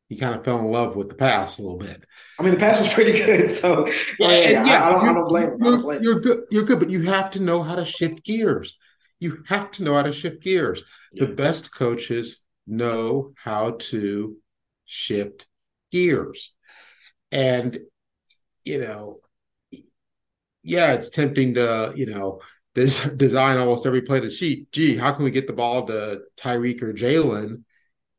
you 0.09 0.18
kind 0.18 0.35
of 0.35 0.44
fell 0.44 0.59
in 0.59 0.66
love 0.66 0.96
with 0.96 1.09
the 1.09 1.14
pass 1.14 1.59
a 1.59 1.62
little 1.62 1.79
bit. 1.79 2.05
I 2.40 2.42
mean, 2.42 2.53
the 2.55 2.59
pass 2.59 2.81
was 2.81 2.92
pretty 2.94 3.12
good, 3.12 3.50
so 3.50 3.87
yeah, 4.18 4.31
yeah, 4.31 4.64
yeah 4.64 4.88
I, 4.88 4.90
don't, 4.92 5.09
I, 5.09 5.12
don't, 5.12 5.29
blame. 5.29 5.53
You're, 5.59 5.83
blame 5.83 6.03
you're 6.03 6.20
good. 6.20 6.44
You're 6.50 6.64
good, 6.64 6.79
but 6.79 6.88
you 6.88 7.03
have 7.03 7.31
to 7.33 7.40
know 7.40 7.62
how 7.62 7.74
to 7.74 7.85
shift 7.85 8.24
gears. 8.24 8.79
You 9.18 9.42
have 9.46 9.70
to 9.72 9.85
know 9.85 9.92
how 9.92 10.03
to 10.03 10.12
shift 10.12 10.42
gears. 10.42 10.83
Yeah. 11.12 11.26
The 11.26 11.35
best 11.35 11.74
coaches 11.74 12.42
know 12.66 13.33
how 13.37 13.72
to 13.72 14.38
shift 14.87 15.48
gears, 15.92 16.55
and 17.31 17.79
you 18.64 18.79
know, 18.79 19.20
yeah, 20.62 20.94
it's 20.94 21.11
tempting 21.11 21.55
to 21.55 21.92
you 21.94 22.07
know 22.07 22.40
design 22.72 23.59
almost 23.59 23.85
every 23.85 24.00
play 24.00 24.20
to 24.20 24.31
sheet. 24.31 24.72
Gee, 24.72 24.96
how 24.96 25.12
can 25.12 25.24
we 25.24 25.31
get 25.31 25.46
the 25.46 25.53
ball 25.53 25.87
to 25.88 26.22
Tyreek 26.38 26.81
or 26.81 26.94
Jaylen 26.94 27.64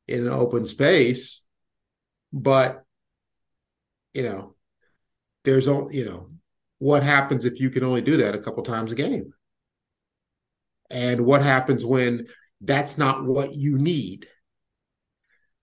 in 0.08 0.28
an 0.28 0.32
open 0.32 0.68
space? 0.68 1.44
But 2.32 2.84
you 4.14 4.24
know, 4.24 4.56
there's 5.44 5.68
only, 5.68 5.98
you 5.98 6.06
know, 6.06 6.30
what 6.80 7.04
happens 7.04 7.46
if 7.46 7.60
you 7.60 7.70
can 7.70 7.84
only 7.84 8.02
do 8.02 8.18
that 8.18 8.36
a 8.36 8.40
couple 8.40 8.64
times 8.64 8.92
a 8.92 8.96
game? 8.96 9.34
And 10.90 11.22
what 11.22 11.42
happens 11.42 11.86
when 11.86 12.28
that's 12.60 12.98
not 12.98 13.26
what 13.26 13.56
you 13.56 13.78
need? 13.78 14.28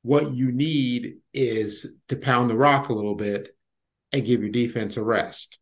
What 0.03 0.31
you 0.31 0.53
need 0.53 1.19
is 1.35 1.87
to 2.09 2.17
pound 2.17 2.51
the 2.51 2.57
rock 2.57 2.89
a 2.89 2.95
little 2.95 3.15
bit 3.15 3.55
and 4.13 4.25
give 4.25 4.41
your 4.41 4.51
defense 4.51 4.97
a 4.97 5.05
rest. 5.05 5.59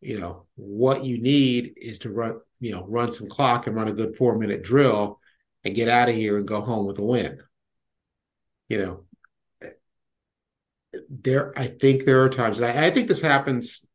You 0.00 0.18
know, 0.18 0.46
what 0.56 1.04
you 1.04 1.20
need 1.20 1.74
is 1.76 2.00
to 2.00 2.10
run, 2.10 2.40
you 2.60 2.72
know, 2.72 2.84
run 2.88 3.12
some 3.12 3.28
clock 3.28 3.66
and 3.66 3.76
run 3.76 3.88
a 3.88 3.92
good 3.92 4.16
four 4.16 4.38
minute 4.38 4.62
drill 4.62 5.20
and 5.64 5.74
get 5.74 5.88
out 5.88 6.08
of 6.08 6.14
here 6.14 6.38
and 6.38 6.46
go 6.46 6.60
home 6.60 6.86
with 6.86 6.98
a 6.98 7.04
win. 7.04 7.38
You 8.68 8.78
know, 8.78 9.05
there 11.08 11.56
I 11.58 11.66
think 11.66 12.04
there 12.04 12.22
are 12.22 12.28
times, 12.28 12.58
and 12.58 12.66
I, 12.66 12.86
I, 12.86 12.90
think 12.90 13.08
this 13.08 13.20
happens. 13.20 13.86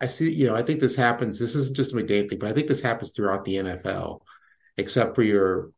I 0.00 0.06
see, 0.06 0.32
you 0.32 0.46
know, 0.46 0.54
I 0.54 0.62
think 0.62 0.80
this 0.80 0.94
happens. 0.94 1.38
This 1.38 1.54
isn't 1.54 1.76
just 1.76 1.92
a 1.92 1.96
McDaniel 1.96 2.28
thing, 2.28 2.38
but 2.38 2.48
I 2.48 2.52
think 2.52 2.68
this 2.68 2.82
happens 2.82 3.12
throughout 3.12 3.44
the 3.44 3.56
NFL, 3.56 4.20
except 4.76 5.14
for 5.14 5.22
your 5.22 5.72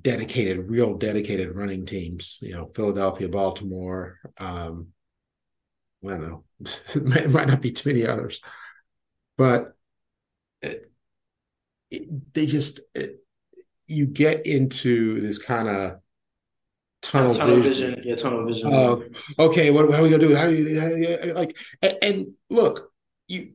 dedicated, 0.00 0.70
real 0.70 0.94
dedicated 0.94 1.56
running 1.56 1.86
teams. 1.86 2.38
You 2.40 2.54
know, 2.54 2.70
Philadelphia, 2.74 3.28
Baltimore. 3.28 4.18
Um, 4.38 4.88
I 6.04 6.10
don't 6.10 6.28
know. 6.28 6.44
it 6.60 7.30
might 7.30 7.48
not 7.48 7.62
be 7.62 7.72
too 7.72 7.90
many 7.90 8.06
others, 8.06 8.40
but 9.36 9.76
it, 10.62 10.90
it, 11.90 12.34
they 12.34 12.46
just 12.46 12.80
it, 12.94 13.24
you 13.86 14.06
get 14.06 14.46
into 14.46 15.20
this 15.20 15.38
kind 15.38 15.68
of 15.68 16.00
tunnel, 17.04 17.34
tunnel 17.34 17.56
vision. 17.56 17.94
vision. 17.94 18.02
Yeah, 18.04 18.16
tunnel 18.16 18.46
vision. 18.46 18.72
Of 18.72 19.04
okay, 19.38 19.70
what, 19.70 19.90
how 19.90 20.00
are 20.00 20.02
we 20.02 20.10
gonna 20.10 20.26
do 20.26 20.32
it? 20.32 20.36
How, 20.36 20.50
how, 20.80 21.28
how, 21.28 21.34
like, 21.34 21.56
and, 21.82 21.98
and 22.02 22.26
look, 22.50 22.90
you, 23.28 23.54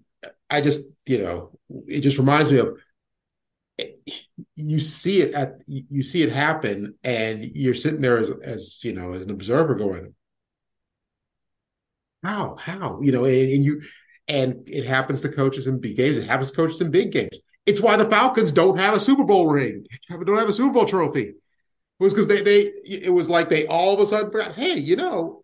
I 0.50 0.62
just, 0.62 0.92
you 1.06 1.20
know, 1.20 1.52
it 1.88 2.02
just 2.02 2.18
reminds 2.18 2.52
me 2.52 2.60
of 2.60 2.78
eh, 3.78 3.88
you 4.56 4.80
see 4.80 5.22
it 5.22 5.34
at 5.34 5.60
you 5.68 6.04
see 6.04 6.24
it 6.24 6.32
happen 6.32 6.96
and 7.04 7.44
you're 7.44 7.74
sitting 7.74 8.02
there 8.02 8.20
as, 8.20 8.30
as 8.44 8.84
you 8.84 8.94
know 8.94 9.14
as 9.14 9.22
an 9.22 9.32
observer 9.32 9.76
going 9.76 10.14
how 12.24 12.56
how 12.60 13.00
you 13.02 13.12
know 13.12 13.26
and, 13.26 13.52
and, 13.52 13.64
you 13.64 13.82
and 14.28 14.68
it 14.68 14.86
happens 14.86 15.22
to 15.22 15.30
coaches 15.30 15.68
in 15.68 15.80
big 15.80 15.96
games 15.96 16.18
it 16.18 16.28
happens 16.28 16.52
to 16.52 16.58
coaches 16.58 16.82
in 16.82 16.92
big 16.92 17.12
games 17.12 17.40
it's 17.66 17.82
why 17.82 17.96
the 17.96 18.10
falcons 18.10 18.52
don't 18.52 18.78
have 18.78 18.94
a 18.94 19.00
super 19.00 19.24
bowl 19.24 19.48
ring 19.48 19.86
don't 20.10 20.38
have 20.38 20.50
a 20.50 20.54
super 20.54 20.74
bowl 20.74 20.86
trophy 20.86 21.34
was 22.00 22.14
because 22.14 22.28
they 22.28 22.42
they 22.42 22.72
it 22.86 23.14
was 23.14 23.30
like 23.30 23.50
they 23.50 23.68
all 23.68 23.94
of 23.94 24.00
a 24.00 24.06
sudden 24.06 24.32
forgot, 24.32 24.54
hey, 24.54 24.78
you 24.78 24.96
know, 24.96 25.44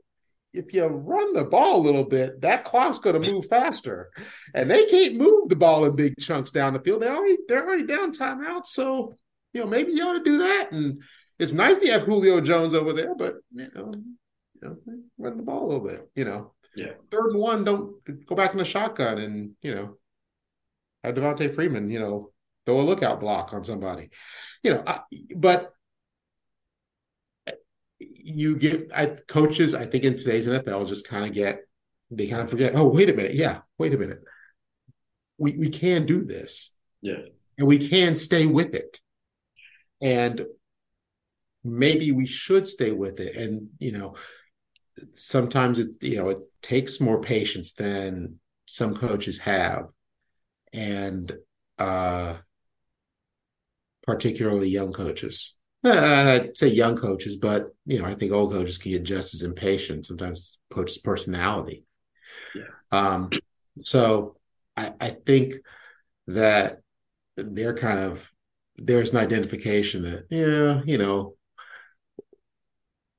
if 0.53 0.73
you 0.73 0.85
run 0.85 1.33
the 1.33 1.43
ball 1.43 1.77
a 1.77 1.85
little 1.85 2.05
bit, 2.05 2.41
that 2.41 2.63
clock's 2.63 2.99
going 2.99 3.21
to 3.21 3.31
move 3.31 3.45
faster, 3.47 4.09
and 4.53 4.69
they 4.69 4.85
can't 4.85 5.15
move 5.15 5.49
the 5.49 5.55
ball 5.55 5.85
in 5.85 5.95
big 5.95 6.17
chunks 6.17 6.51
down 6.51 6.73
the 6.73 6.79
field. 6.79 7.01
They 7.01 7.09
already 7.09 7.37
they're 7.47 7.65
already 7.65 7.85
down 7.85 8.13
timeout, 8.13 8.65
so 8.65 9.15
you 9.53 9.61
know 9.61 9.67
maybe 9.67 9.93
you 9.93 10.07
ought 10.07 10.13
to 10.13 10.23
do 10.23 10.37
that. 10.39 10.71
And 10.71 11.01
it's 11.39 11.53
nice 11.53 11.79
to 11.79 11.91
have 11.91 12.03
Julio 12.03 12.41
Jones 12.41 12.73
over 12.73 12.93
there, 12.93 13.15
but 13.15 13.35
you 13.51 13.69
know, 13.75 13.91
you 13.93 14.61
know 14.61 14.77
run 15.17 15.37
the 15.37 15.43
ball 15.43 15.65
a 15.65 15.67
little 15.67 15.85
bit. 15.85 16.09
You 16.15 16.25
know, 16.25 16.53
yeah. 16.75 16.93
Third 17.11 17.31
and 17.31 17.39
one, 17.39 17.63
don't 17.63 18.25
go 18.25 18.35
back 18.35 18.51
in 18.51 18.57
the 18.57 18.65
shotgun, 18.65 19.17
and 19.17 19.51
you 19.61 19.75
know, 19.75 19.97
have 21.03 21.15
Devonta 21.15 21.53
Freeman, 21.53 21.89
you 21.89 21.99
know, 21.99 22.31
throw 22.65 22.79
a 22.79 22.81
lookout 22.81 23.19
block 23.19 23.53
on 23.53 23.63
somebody. 23.63 24.09
You 24.63 24.75
know, 24.75 24.83
I, 24.87 25.01
but 25.35 25.74
you 28.25 28.57
get 28.57 28.89
I, 28.93 29.05
coaches. 29.27 29.75
I 29.75 29.85
think 29.85 30.03
in 30.03 30.17
today's 30.17 30.47
NFL 30.47 30.87
just 30.87 31.07
kind 31.07 31.25
of 31.25 31.33
get 31.33 31.59
they 32.09 32.27
kind 32.27 32.41
of 32.41 32.49
forget. 32.49 32.75
Oh, 32.75 32.87
wait 32.87 33.09
a 33.09 33.13
minute. 33.13 33.35
Yeah, 33.35 33.59
wait 33.77 33.93
a 33.93 33.97
minute. 33.97 34.21
We 35.37 35.57
we 35.57 35.69
can 35.69 36.05
do 36.05 36.23
this. 36.23 36.75
Yeah, 37.01 37.21
and 37.57 37.67
we 37.67 37.77
can 37.77 38.15
stay 38.15 38.47
with 38.47 38.73
it. 38.73 38.99
And 40.01 40.45
maybe 41.63 42.11
we 42.11 42.25
should 42.25 42.67
stay 42.67 42.91
with 42.91 43.19
it. 43.19 43.35
And 43.35 43.69
you 43.77 43.91
know, 43.91 44.15
sometimes 45.13 45.77
it's 45.77 45.97
you 46.01 46.17
know 46.17 46.29
it 46.29 46.39
takes 46.63 46.99
more 46.99 47.21
patience 47.21 47.73
than 47.73 48.39
some 48.65 48.95
coaches 48.95 49.37
have, 49.39 49.89
and 50.73 51.31
uh 51.77 52.35
particularly 54.01 54.69
young 54.69 54.93
coaches. 54.93 55.54
Uh, 55.85 56.41
I'd 56.41 56.57
say 56.57 56.67
young 56.69 56.97
coaches, 56.97 57.35
but 57.35 57.67
you 57.85 57.99
know, 57.99 58.05
I 58.05 58.15
think 58.15 58.31
old 58.31 58.51
coaches 58.51 58.79
can 58.79 58.91
get 58.91 59.03
just 59.03 59.35
as 59.35 59.43
impatient. 59.43 60.07
Sometimes 60.07 60.59
coaches' 60.73 60.97
personality. 60.97 61.85
Yeah. 62.55 62.63
Um, 62.91 63.29
so 63.77 64.37
I, 64.75 64.93
I 64.99 65.09
think 65.09 65.53
that 66.27 66.79
they're 67.37 67.75
kind 67.75 67.99
of 67.99 68.31
there's 68.77 69.11
an 69.11 69.17
identification 69.17 70.01
that 70.03 70.25
yeah, 70.31 70.81
you 70.85 70.97
know, 70.97 71.35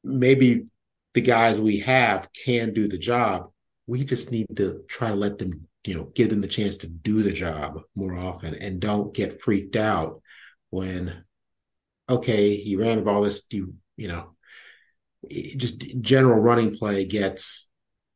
maybe 0.03 0.67
the 1.15 1.21
guys 1.21 1.61
we 1.61 1.79
have 1.79 2.29
can 2.33 2.75
do 2.75 2.89
the 2.89 2.99
job. 2.99 3.51
We 3.87 4.03
just 4.05 4.33
need 4.33 4.47
to 4.57 4.83
try 4.89 5.11
to 5.11 5.15
let 5.15 5.39
them, 5.39 5.69
you 5.85 5.95
know, 5.95 6.11
give 6.15 6.31
them 6.31 6.41
the 6.41 6.49
chance 6.49 6.79
to 6.79 6.89
do 6.89 7.23
the 7.23 7.33
job 7.33 7.81
more 7.95 8.19
often 8.19 8.55
and 8.57 8.81
don't 8.81 9.15
get 9.15 9.41
freaked 9.41 9.77
out 9.77 10.21
when 10.71 11.25
okay, 12.09 12.51
you 12.51 12.81
ran 12.81 12.97
the 12.97 13.03
ball 13.03 13.23
this, 13.23 13.47
you, 13.51 13.75
you 13.97 14.09
know, 14.09 14.35
just 15.57 16.01
general 16.01 16.39
running 16.39 16.77
play 16.77 17.05
gets 17.05 17.69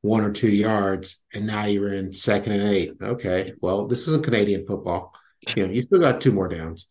one 0.02 0.22
or 0.22 0.32
two 0.32 0.50
yards, 0.50 1.22
and 1.34 1.46
now 1.46 1.66
you're 1.66 1.92
in 1.92 2.12
second 2.12 2.52
and 2.52 2.62
eight. 2.62 2.92
Okay, 3.02 3.52
well, 3.60 3.86
this 3.86 4.06
isn't 4.08 4.24
Canadian 4.24 4.64
football. 4.64 5.12
You 5.56 5.66
know, 5.66 5.72
you 5.72 5.82
still 5.82 6.00
got 6.00 6.20
two 6.20 6.32
more 6.32 6.48
downs. 6.48 6.88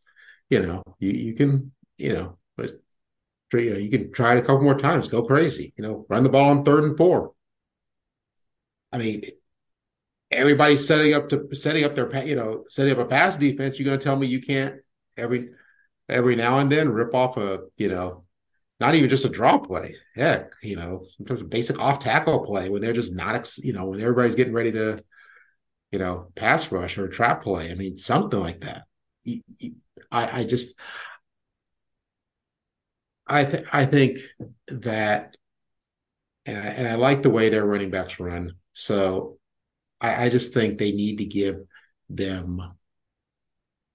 You 0.49 0.62
know, 0.62 0.83
you, 0.99 1.12
you 1.12 1.33
can, 1.35 1.71
you 1.97 2.13
know, 2.13 2.38
you 3.53 3.89
can 3.89 4.12
try 4.12 4.35
it 4.35 4.39
a 4.39 4.41
couple 4.41 4.62
more 4.62 4.77
times, 4.77 5.07
go 5.07 5.23
crazy, 5.23 5.73
you 5.77 5.83
know, 5.83 6.05
run 6.09 6.23
the 6.23 6.29
ball 6.29 6.49
on 6.49 6.63
third 6.63 6.83
and 6.83 6.97
four. 6.97 7.33
I 8.91 8.97
mean, 8.97 9.23
everybody's 10.31 10.85
setting 10.85 11.13
up 11.13 11.29
to 11.29 11.47
setting 11.55 11.83
up 11.83 11.95
their, 11.95 12.25
you 12.25 12.35
know, 12.35 12.65
setting 12.69 12.93
up 12.93 12.99
a 12.99 13.05
pass 13.05 13.35
defense. 13.35 13.79
You're 13.79 13.85
going 13.85 13.99
to 13.99 14.03
tell 14.03 14.15
me 14.15 14.27
you 14.27 14.41
can't 14.41 14.81
every 15.17 15.49
every 16.09 16.35
now 16.35 16.59
and 16.59 16.71
then 16.71 16.89
rip 16.89 17.13
off 17.13 17.37
a, 17.37 17.61
you 17.77 17.89
know, 17.89 18.25
not 18.79 18.95
even 18.95 19.09
just 19.09 19.25
a 19.25 19.29
draw 19.29 19.57
play. 19.59 19.95
Heck, 20.15 20.51
you 20.61 20.75
know, 20.75 21.05
sometimes 21.17 21.41
a 21.41 21.45
basic 21.45 21.79
off 21.79 21.99
tackle 21.99 22.45
play 22.45 22.69
when 22.69 22.81
they're 22.81 22.93
just 22.93 23.13
not, 23.15 23.49
you 23.57 23.73
know, 23.73 23.85
when 23.85 24.01
everybody's 24.01 24.35
getting 24.35 24.53
ready 24.53 24.71
to 24.73 25.03
you 25.91 25.99
know, 25.99 26.31
pass 26.35 26.71
rush 26.71 26.97
or 26.97 27.07
trap 27.07 27.43
play. 27.43 27.71
I 27.71 27.75
mean, 27.75 27.97
something 27.97 28.39
like 28.39 28.61
that. 28.61 28.83
I, 30.11 30.41
I 30.41 30.43
just, 30.43 30.79
I 33.27 33.45
th- 33.45 33.65
I 33.71 33.85
think 33.85 34.19
that, 34.67 35.35
and 36.45 36.57
I, 36.57 36.67
and 36.67 36.87
I 36.87 36.95
like 36.95 37.21
the 37.21 37.29
way 37.29 37.49
their 37.49 37.65
running 37.65 37.91
backs 37.91 38.19
run. 38.19 38.53
So 38.73 39.37
I, 40.01 40.25
I 40.25 40.29
just 40.29 40.53
think 40.53 40.77
they 40.77 40.91
need 40.91 41.17
to 41.19 41.25
give 41.25 41.61
them, 42.09 42.61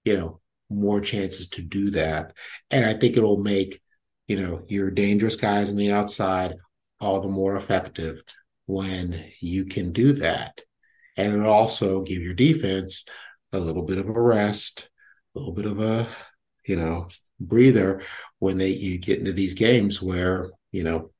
you 0.05 0.17
know, 0.17 0.39
more 0.69 1.01
chances 1.01 1.49
to 1.49 1.61
do 1.61 1.91
that, 1.91 2.33
and 2.71 2.85
I 2.85 2.93
think 2.93 3.17
it'll 3.17 3.41
make, 3.41 3.81
you 4.27 4.37
know, 4.37 4.63
your 4.67 4.91
dangerous 4.91 5.35
guys 5.35 5.69
on 5.69 5.75
the 5.75 5.91
outside 5.91 6.55
all 6.99 7.21
the 7.21 7.27
more 7.27 7.55
effective 7.55 8.23
when 8.65 9.23
you 9.39 9.65
can 9.65 9.91
do 9.91 10.13
that. 10.13 10.61
And 11.17 11.33
it'll 11.33 11.51
also 11.51 12.03
give 12.03 12.21
your 12.21 12.33
defense 12.33 13.05
a 13.51 13.59
little 13.59 13.83
bit 13.83 13.97
of 13.97 14.07
a 14.07 14.21
rest, 14.21 14.89
a 15.35 15.39
little 15.39 15.53
bit 15.53 15.65
of 15.65 15.79
a, 15.79 16.07
you 16.65 16.75
know, 16.75 17.07
breather 17.39 18.01
when 18.39 18.57
they 18.57 18.69
you 18.69 18.97
get 18.97 19.19
into 19.19 19.33
these 19.33 19.53
games 19.53 20.01
where, 20.01 20.51
you 20.71 20.83
know, 20.83 21.11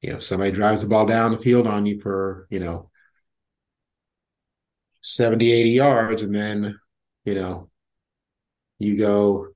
you 0.00 0.12
know, 0.12 0.18
somebody 0.18 0.52
drives 0.52 0.82
the 0.82 0.88
ball 0.88 1.06
down 1.06 1.32
the 1.32 1.38
field 1.38 1.66
on 1.66 1.86
you 1.86 2.00
for, 2.00 2.46
you 2.50 2.60
know, 2.60 2.90
70, 5.00 5.50
80 5.50 5.70
yards, 5.70 6.22
and 6.22 6.34
then, 6.34 6.78
you 7.24 7.34
know, 7.34 7.67
you 8.78 8.96
go 8.96 9.48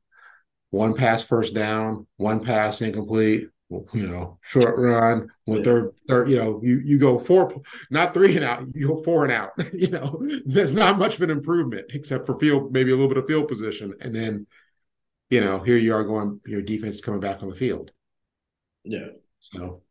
one 0.70 0.94
pass 0.94 1.22
first 1.22 1.54
down, 1.54 2.06
one 2.16 2.42
pass 2.42 2.80
incomplete, 2.80 3.48
you 3.92 4.06
know, 4.06 4.38
short 4.42 4.78
run, 4.78 5.28
one 5.44 5.64
third, 5.64 5.92
third, 6.08 6.28
you 6.28 6.36
know, 6.36 6.60
you 6.62 6.80
you 6.80 6.98
go 6.98 7.18
four, 7.18 7.62
not 7.90 8.14
three 8.14 8.36
and 8.36 8.44
out, 8.44 8.66
you 8.74 8.88
go 8.88 9.02
four 9.02 9.24
and 9.24 9.32
out. 9.32 9.50
you 9.72 9.88
know, 9.88 10.22
there's 10.44 10.74
not 10.74 10.98
much 10.98 11.16
of 11.16 11.22
an 11.22 11.30
improvement 11.30 11.86
except 11.94 12.26
for 12.26 12.38
field, 12.38 12.72
maybe 12.72 12.90
a 12.90 12.94
little 12.94 13.08
bit 13.08 13.18
of 13.18 13.26
field 13.26 13.48
position, 13.48 13.94
and 14.00 14.14
then, 14.14 14.46
you 15.30 15.40
know, 15.40 15.58
here 15.58 15.76
you 15.76 15.94
are 15.94 16.04
going, 16.04 16.40
your 16.46 16.62
defense 16.62 16.96
is 16.96 17.00
coming 17.00 17.20
back 17.20 17.42
on 17.42 17.48
the 17.48 17.54
field. 17.54 17.90
Yeah. 18.84 19.08
So. 19.40 19.82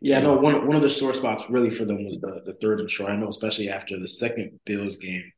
Yeah, 0.00 0.20
no. 0.20 0.34
One 0.34 0.66
one 0.66 0.76
of 0.76 0.82
the 0.82 0.90
sore 0.90 1.14
spots 1.14 1.44
really 1.48 1.70
for 1.70 1.84
them 1.86 2.04
was 2.04 2.18
the 2.20 2.42
the 2.44 2.54
third 2.54 2.80
and 2.80 2.90
short. 2.90 3.10
I 3.10 3.16
know, 3.16 3.28
especially 3.28 3.70
after 3.70 3.98
the 3.98 4.08
second 4.08 4.60
Bills 4.66 4.96
game, 4.96 5.32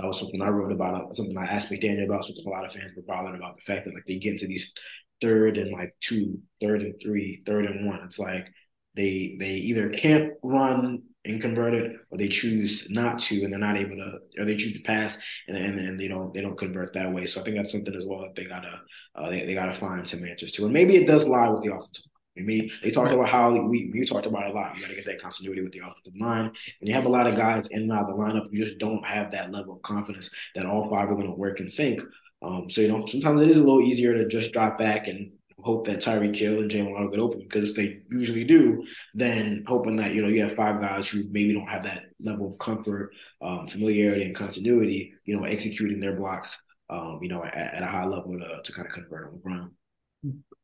that 0.00 0.06
was 0.06 0.18
something 0.18 0.40
I 0.40 0.48
wrote 0.48 0.72
about, 0.72 1.14
something 1.16 1.36
I 1.36 1.44
asked 1.44 1.70
McDaniel 1.70 2.06
about, 2.06 2.24
something 2.24 2.44
a 2.46 2.50
lot 2.50 2.64
of 2.64 2.72
fans 2.72 2.92
were 2.96 3.02
bothered 3.02 3.34
about 3.34 3.56
the 3.56 3.62
fact 3.62 3.84
that 3.84 3.94
like 3.94 4.04
they 4.06 4.18
get 4.18 4.34
into 4.34 4.46
these 4.46 4.72
third 5.20 5.58
and 5.58 5.72
like 5.72 5.94
two, 6.00 6.38
third 6.60 6.82
and 6.82 6.94
three, 7.02 7.42
third 7.44 7.66
and 7.66 7.86
one. 7.86 8.00
It's 8.04 8.18
like 8.18 8.48
they 8.96 9.36
they 9.38 9.50
either 9.50 9.90
can't 9.90 10.32
run 10.42 11.02
and 11.26 11.40
convert 11.40 11.74
it, 11.74 11.96
or 12.10 12.16
they 12.16 12.28
choose 12.28 12.86
not 12.88 13.18
to, 13.18 13.44
and 13.44 13.52
they're 13.52 13.60
not 13.60 13.76
able 13.76 13.96
to, 13.96 14.40
or 14.40 14.46
they 14.46 14.56
choose 14.56 14.72
to 14.72 14.82
pass, 14.82 15.18
and 15.48 15.56
and, 15.56 15.78
and 15.78 16.00
they 16.00 16.08
don't 16.08 16.32
they 16.32 16.40
don't 16.40 16.58
convert 16.58 16.94
that 16.94 17.12
way. 17.12 17.26
So 17.26 17.40
I 17.40 17.44
think 17.44 17.56
that's 17.56 17.72
something 17.72 17.94
as 17.94 18.06
well 18.06 18.22
that 18.22 18.34
they 18.34 18.46
gotta 18.46 18.80
uh, 19.14 19.28
they, 19.28 19.44
they 19.44 19.54
gotta 19.54 19.74
find 19.74 20.08
some 20.08 20.24
answers 20.24 20.52
to, 20.52 20.64
and 20.64 20.72
maybe 20.72 20.96
it 20.96 21.06
does 21.06 21.28
lie 21.28 21.48
with 21.48 21.62
the 21.62 21.74
offensive. 21.74 22.04
I 22.40 22.44
mean, 22.44 22.70
they 22.82 22.90
talked 22.90 23.12
about 23.12 23.28
how 23.28 23.52
we 23.52 23.90
we 23.92 24.04
talked 24.04 24.26
about 24.26 24.50
a 24.50 24.52
lot. 24.52 24.76
You 24.76 24.82
got 24.82 24.90
to 24.90 24.96
get 24.96 25.06
that 25.06 25.22
continuity 25.22 25.62
with 25.62 25.72
the 25.72 25.80
offensive 25.80 26.16
line. 26.18 26.52
When 26.80 26.88
you 26.88 26.94
have 26.94 27.06
a 27.06 27.10
lot 27.10 27.26
of 27.26 27.36
guys 27.36 27.66
in 27.68 27.82
and 27.82 27.92
out 27.92 28.08
of 28.08 28.16
the 28.16 28.22
lineup, 28.22 28.48
you 28.50 28.64
just 28.64 28.78
don't 28.78 29.04
have 29.04 29.30
that 29.32 29.50
level 29.50 29.76
of 29.76 29.82
confidence 29.82 30.30
that 30.54 30.66
all 30.66 30.90
five 30.90 31.08
are 31.08 31.14
going 31.14 31.26
to 31.26 31.32
work 31.32 31.60
in 31.60 31.70
sync. 31.70 32.00
Um, 32.42 32.70
so 32.70 32.80
you 32.80 32.88
know, 32.88 33.06
sometimes 33.06 33.42
it 33.42 33.50
is 33.50 33.58
a 33.58 33.62
little 33.62 33.82
easier 33.82 34.14
to 34.14 34.26
just 34.26 34.52
drop 34.52 34.78
back 34.78 35.08
and 35.08 35.32
hope 35.62 35.86
that 35.86 36.00
Tyreek 36.00 36.34
Hill 36.36 36.60
and 36.60 36.70
Jaylen 36.70 36.92
Waddle 36.92 37.10
get 37.10 37.20
open 37.20 37.40
because 37.40 37.74
they 37.74 38.00
usually 38.10 38.44
do, 38.44 38.84
than 39.14 39.64
hoping 39.66 39.96
that 39.96 40.14
you 40.14 40.22
know 40.22 40.28
you 40.28 40.42
have 40.42 40.54
five 40.54 40.80
guys 40.80 41.08
who 41.08 41.24
maybe 41.30 41.52
don't 41.52 41.68
have 41.68 41.84
that 41.84 42.06
level 42.20 42.52
of 42.52 42.58
comfort, 42.58 43.12
um, 43.42 43.66
familiarity, 43.66 44.24
and 44.24 44.34
continuity, 44.34 45.12
you 45.24 45.38
know, 45.38 45.44
executing 45.44 46.00
their 46.00 46.16
blocks, 46.16 46.58
um, 46.88 47.18
you 47.22 47.28
know, 47.28 47.44
at, 47.44 47.54
at, 47.74 47.82
a 47.82 47.86
high 47.86 48.06
level 48.06 48.38
to, 48.38 48.60
to 48.62 48.72
kind 48.72 48.86
of 48.86 48.92
convert 48.92 49.28
on 49.28 49.32
the 49.34 49.38
ground. 49.38 49.70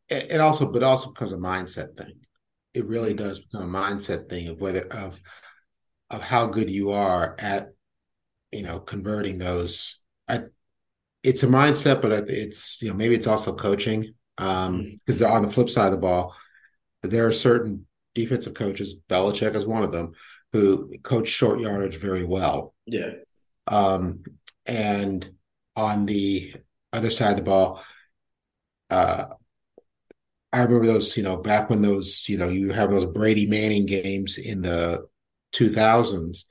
It 0.09 0.41
also, 0.41 0.71
but 0.71 0.83
also 0.83 1.11
becomes 1.11 1.33
a 1.33 1.37
mindset 1.37 1.97
thing. 1.97 2.21
It 2.75 2.87
really 2.87 3.15
does 3.15 3.41
become 3.41 3.75
a 3.75 3.79
mindset 3.79 4.29
thing 4.29 4.49
of 4.49 4.61
whether 4.61 4.87
of 4.93 5.21
of 6.11 6.23
how 6.23 6.47
good 6.47 6.71
you 6.71 6.93
are 6.93 7.35
at, 7.39 7.71
you 8.53 8.63
know, 8.63 8.79
converting 8.79 9.39
those. 9.39 10.03
I, 10.29 10.43
it's 11.25 11.43
a 11.43 11.49
mindset, 11.49 12.03
but 12.03 12.13
it's 12.31 12.81
you 12.83 12.89
know 12.89 12.95
maybe 12.95 13.15
it's 13.15 13.27
also 13.27 13.55
coaching 13.55 14.15
um 14.39 15.01
because 15.07 15.23
on 15.23 15.43
the 15.43 15.53
flip 15.53 15.69
side 15.71 15.87
of 15.87 15.93
the 15.93 15.99
ball, 15.99 16.37
there 17.03 17.27
are 17.27 17.33
certain 17.33 17.87
defensive 18.15 18.55
coaches. 18.55 19.01
Belichick 19.09 19.55
is 19.55 19.67
one 19.67 19.83
of 19.83 19.93
them 19.93 20.13
who 20.53 20.91
coach 21.03 21.29
short 21.29 21.61
yardage 21.61 21.97
very 21.97 22.25
well. 22.25 22.75
Yeah. 22.87 23.11
Um, 23.67 24.23
and 24.65 25.29
on 25.75 26.07
the 26.07 26.55
other 26.93 27.11
side 27.11 27.33
of 27.33 27.37
the 27.37 27.43
ball, 27.43 27.83
uh, 28.91 29.27
I 30.57 30.63
remember 30.65 30.87
those, 30.87 31.17
you 31.17 31.23
know, 31.23 31.37
back 31.37 31.69
when 31.69 31.83
those, 31.83 32.29
you 32.29 32.39
know, 32.39 32.49
you 32.49 32.73
have 32.73 32.91
those 32.91 33.07
Brady 33.07 33.47
Manning 33.47 33.87
games 33.87 34.39
in 34.39 34.63
the 34.63 35.07
2000s 35.53 36.45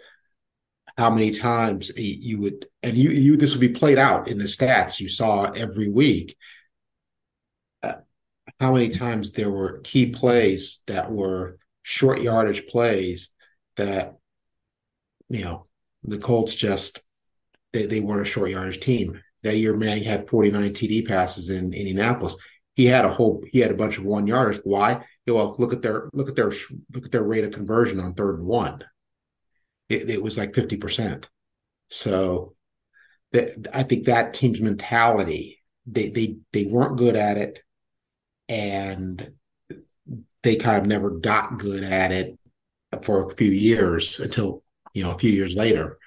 how 0.98 1.10
many 1.10 1.32
times 1.32 1.92
you 1.98 2.40
would 2.40 2.66
and 2.82 2.96
you 2.96 3.10
you 3.10 3.36
this 3.36 3.52
would 3.52 3.60
be 3.60 3.70
played 3.70 3.98
out 3.98 4.30
in 4.30 4.38
the 4.38 4.46
stats 4.46 5.00
you 5.00 5.10
saw 5.10 5.52
every 5.52 5.90
week. 5.90 6.38
Uh, 7.84 7.96
how 8.60 8.74
many 8.74 8.90
times 8.90 9.32
there 9.32 9.52
were 9.52 9.82
key 9.84 10.08
plays 10.08 10.84
that 10.88 11.12
were 11.12 11.58
short 11.84 12.22
yardage 12.22 12.66
plays 12.68 13.32
that 13.76 14.16
you 15.30 15.44
know 15.44 15.68
the 16.04 16.18
Colts 16.18 16.56
just 16.56 17.02
they, 17.74 17.86
they 17.86 18.00
weren't 18.00 18.22
a 18.22 18.26
short 18.26 18.50
yardage 18.50 18.80
team. 18.80 19.22
That 19.44 19.58
year 19.58 19.76
Manning 19.76 20.04
had 20.04 20.30
49 20.30 20.74
TD 20.74 21.08
passes 21.08 21.50
in 21.50 21.74
Indianapolis 21.74 22.38
he 22.76 22.86
had 22.86 23.06
a 23.06 23.12
whole 23.12 23.44
he 23.52 23.60
had 23.60 23.72
a 23.72 23.76
bunch 23.76 23.98
of 23.98 24.06
one 24.06 24.28
yarders 24.28 24.60
why 24.64 25.04
well 25.28 25.56
look 25.58 25.74
at 25.74 25.82
their 25.82 26.10
look 26.14 26.30
at 26.30 26.36
their 26.36 26.52
look 26.94 27.06
at 27.06 27.12
their 27.12 27.24
rate 27.24 27.44
of 27.44 27.52
conversion 27.52 28.00
on 28.00 28.14
third 28.14 28.38
and 28.38 28.48
one 28.48 28.84
it, 29.90 30.10
it 30.10 30.22
was 30.22 30.38
like 30.38 30.54
50%. 30.54 31.26
So 31.90 32.56
that, 33.32 33.68
I 33.74 33.84
think 33.84 34.06
that 34.06 34.34
team's 34.34 34.62
mentality, 34.62 35.60
they, 35.86 36.10
they, 36.10 36.38
they 36.52 36.66
weren't 36.66 36.98
good 36.98 37.16
at 37.16 37.38
it 37.38 37.64
and 38.50 39.34
they 40.44 40.56
kind 40.56 40.78
of 40.78 40.86
never 40.86 41.12
got 41.12 41.60
good 41.60 41.84
at 41.84 42.12
it 42.12 42.38
for 43.02 43.28
a 43.28 43.36
few 43.36 43.52
years 43.52 44.20
until, 44.20 44.64
you 44.94 45.04
know, 45.04 45.12
a 45.12 45.18
few 45.18 45.32
years 45.32 45.54
later. 45.54 45.98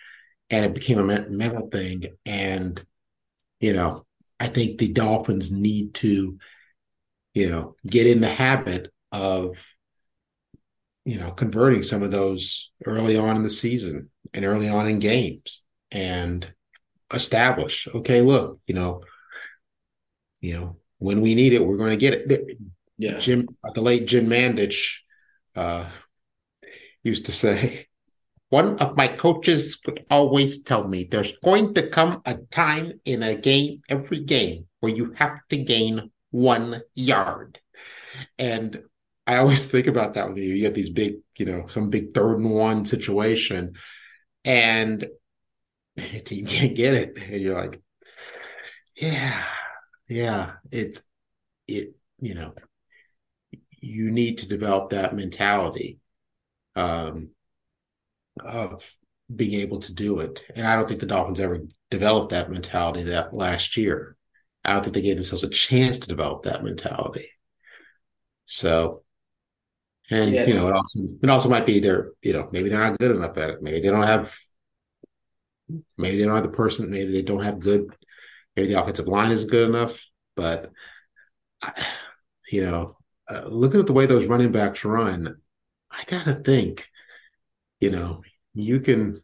And 0.51 0.65
it 0.65 0.75
became 0.75 0.99
a 0.99 1.29
mental 1.29 1.69
thing. 1.69 2.05
And, 2.25 2.83
you 3.61 3.75
know, 3.75 4.07
I 4.41 4.47
think 4.47 4.79
the 4.79 4.93
Dolphins 4.93 5.51
need 5.51 5.95
to, 5.95 6.39
you 7.39 7.49
know, 7.49 7.77
get 7.87 8.07
in 8.07 8.21
the 8.21 8.29
habit 8.29 8.93
of 9.13 9.57
you 11.09 11.19
know, 11.19 11.31
converting 11.31 11.83
some 11.83 12.03
of 12.03 12.11
those 12.11 12.71
early 12.85 13.17
on 13.17 13.37
in 13.37 13.43
the 13.43 13.49
season 13.49 14.11
and 14.35 14.45
early 14.45 14.69
on 14.69 14.87
in 14.87 14.99
games 14.99 15.65
and 15.91 16.53
establish, 17.15 17.89
okay, 17.95 18.21
look, 18.21 18.61
you 18.67 18.75
know, 18.75 19.01
you 20.43 20.53
know, 20.53 20.77
when 20.99 21.23
we 21.23 21.35
need 21.35 21.55
it, 21.55 21.65
we're 21.65 21.79
going 21.79 21.93
to 21.93 21.97
get 21.97 22.13
it. 22.13 22.59
Yeah. 22.99 23.19
Jim, 23.21 23.49
the 23.75 23.81
late 23.81 24.05
Jim 24.05 24.27
Mandich 24.27 24.97
uh, 25.57 25.89
used 27.03 27.25
to 27.25 27.33
say, 27.33 27.87
one 28.51 28.77
of 28.79 28.95
my 28.95 29.09
coaches 29.09 29.81
would 29.87 30.05
always 30.11 30.63
tell 30.63 30.87
me 30.87 31.05
there's 31.05 31.39
going 31.39 31.73
to 31.73 31.89
come 31.89 32.21
a 32.27 32.35
time 32.51 33.01
in 33.07 33.23
a 33.23 33.35
game, 33.35 33.81
every 33.89 34.21
game, 34.21 34.67
where 34.81 34.93
you 34.93 35.15
have 35.17 35.39
to 35.49 35.57
gain 35.57 36.11
one 36.31 36.83
yard. 36.95 37.59
And 38.39 38.83
I 39.27 39.37
always 39.37 39.71
think 39.71 39.87
about 39.87 40.15
that 40.15 40.29
with 40.29 40.39
you. 40.39 40.55
You 40.55 40.63
get 40.63 40.75
these 40.75 40.91
big, 40.91 41.17
you 41.37 41.47
know, 41.47 41.67
some 41.67 41.91
big 41.91 42.15
third 42.15 42.39
and 42.39 42.51
one 42.51 42.85
situation, 42.85 43.75
and 44.45 45.07
your 45.97 46.21
team 46.23 46.47
can't 46.47 46.75
get 46.75 46.95
it, 46.95 47.19
and 47.31 47.41
you're 47.41 47.55
like, 47.55 47.81
yeah, 48.97 49.45
yeah, 50.09 50.53
it's 50.73 51.03
it, 51.67 51.95
you 52.21 52.35
know, 52.35 52.55
you 53.81 54.11
need 54.11 54.39
to 54.39 54.49
develop 54.49 54.91
that 54.91 55.15
mentality 55.15 55.99
um, 56.75 57.31
of 58.41 58.97
being 59.35 59.61
able 59.61 59.81
to 59.81 59.95
do 59.95 60.21
it, 60.21 60.43
and 60.57 60.67
I 60.67 60.75
don't 60.77 60.89
think 60.89 61.01
the 61.01 61.07
Dolphins 61.07 61.41
ever 61.41 61.61
developed 61.91 62.31
that 62.31 62.51
mentality 62.51 63.05
that 63.05 63.35
last 63.35 63.77
year. 63.77 64.17
I 64.65 64.75
don't 64.75 64.83
think 64.83 64.95
they 64.95 65.03
gave 65.03 65.17
themselves 65.17 65.45
a 65.45 65.49
chance 65.49 65.99
to 65.99 66.09
develop 66.09 66.43
that 66.43 66.65
mentality. 66.65 67.31
So 68.47 69.03
and 70.11 70.33
yeah. 70.33 70.47
you 70.47 70.55
know, 70.55 70.69
it 70.69 70.75
also 70.75 71.01
it 71.23 71.31
also 71.31 71.49
might 71.49 71.67
be 71.67 71.81
they're 71.81 72.13
you 72.23 72.33
know 72.33 72.49
maybe 72.53 72.69
they're 72.69 72.81
not 72.81 72.99
good 72.99 73.15
enough 73.15 73.37
at 73.37 73.51
it. 73.51 73.63
Maybe 73.63 73.81
they 73.81 73.91
don't 73.91 74.07
have 74.07 74.35
maybe 75.97 76.17
they 76.17 76.25
don't 76.25 76.35
have 76.35 76.45
the 76.45 76.51
person. 76.51 76.91
Maybe 76.91 77.13
they 77.13 77.23
don't 77.23 77.45
have 77.45 77.59
good. 77.59 77.95
Maybe 78.57 78.69
the 78.69 78.81
offensive 78.81 79.07
line 79.07 79.33
isn't 79.33 79.51
good 79.51 79.69
enough. 79.69 80.09
But 80.35 80.71
you 82.51 82.65
know, 82.65 82.97
uh, 83.29 83.43
looking 83.47 83.81
at 83.81 83.87
the 83.87 83.93
way 83.93 84.07
those 84.07 84.27
running 84.27 84.53
backs 84.53 84.85
run, 84.85 85.37
I 85.91 86.05
gotta 86.07 86.35
think. 86.35 86.89
You 87.81 87.91
know, 87.91 88.23
you 88.55 88.81
can. 88.81 89.23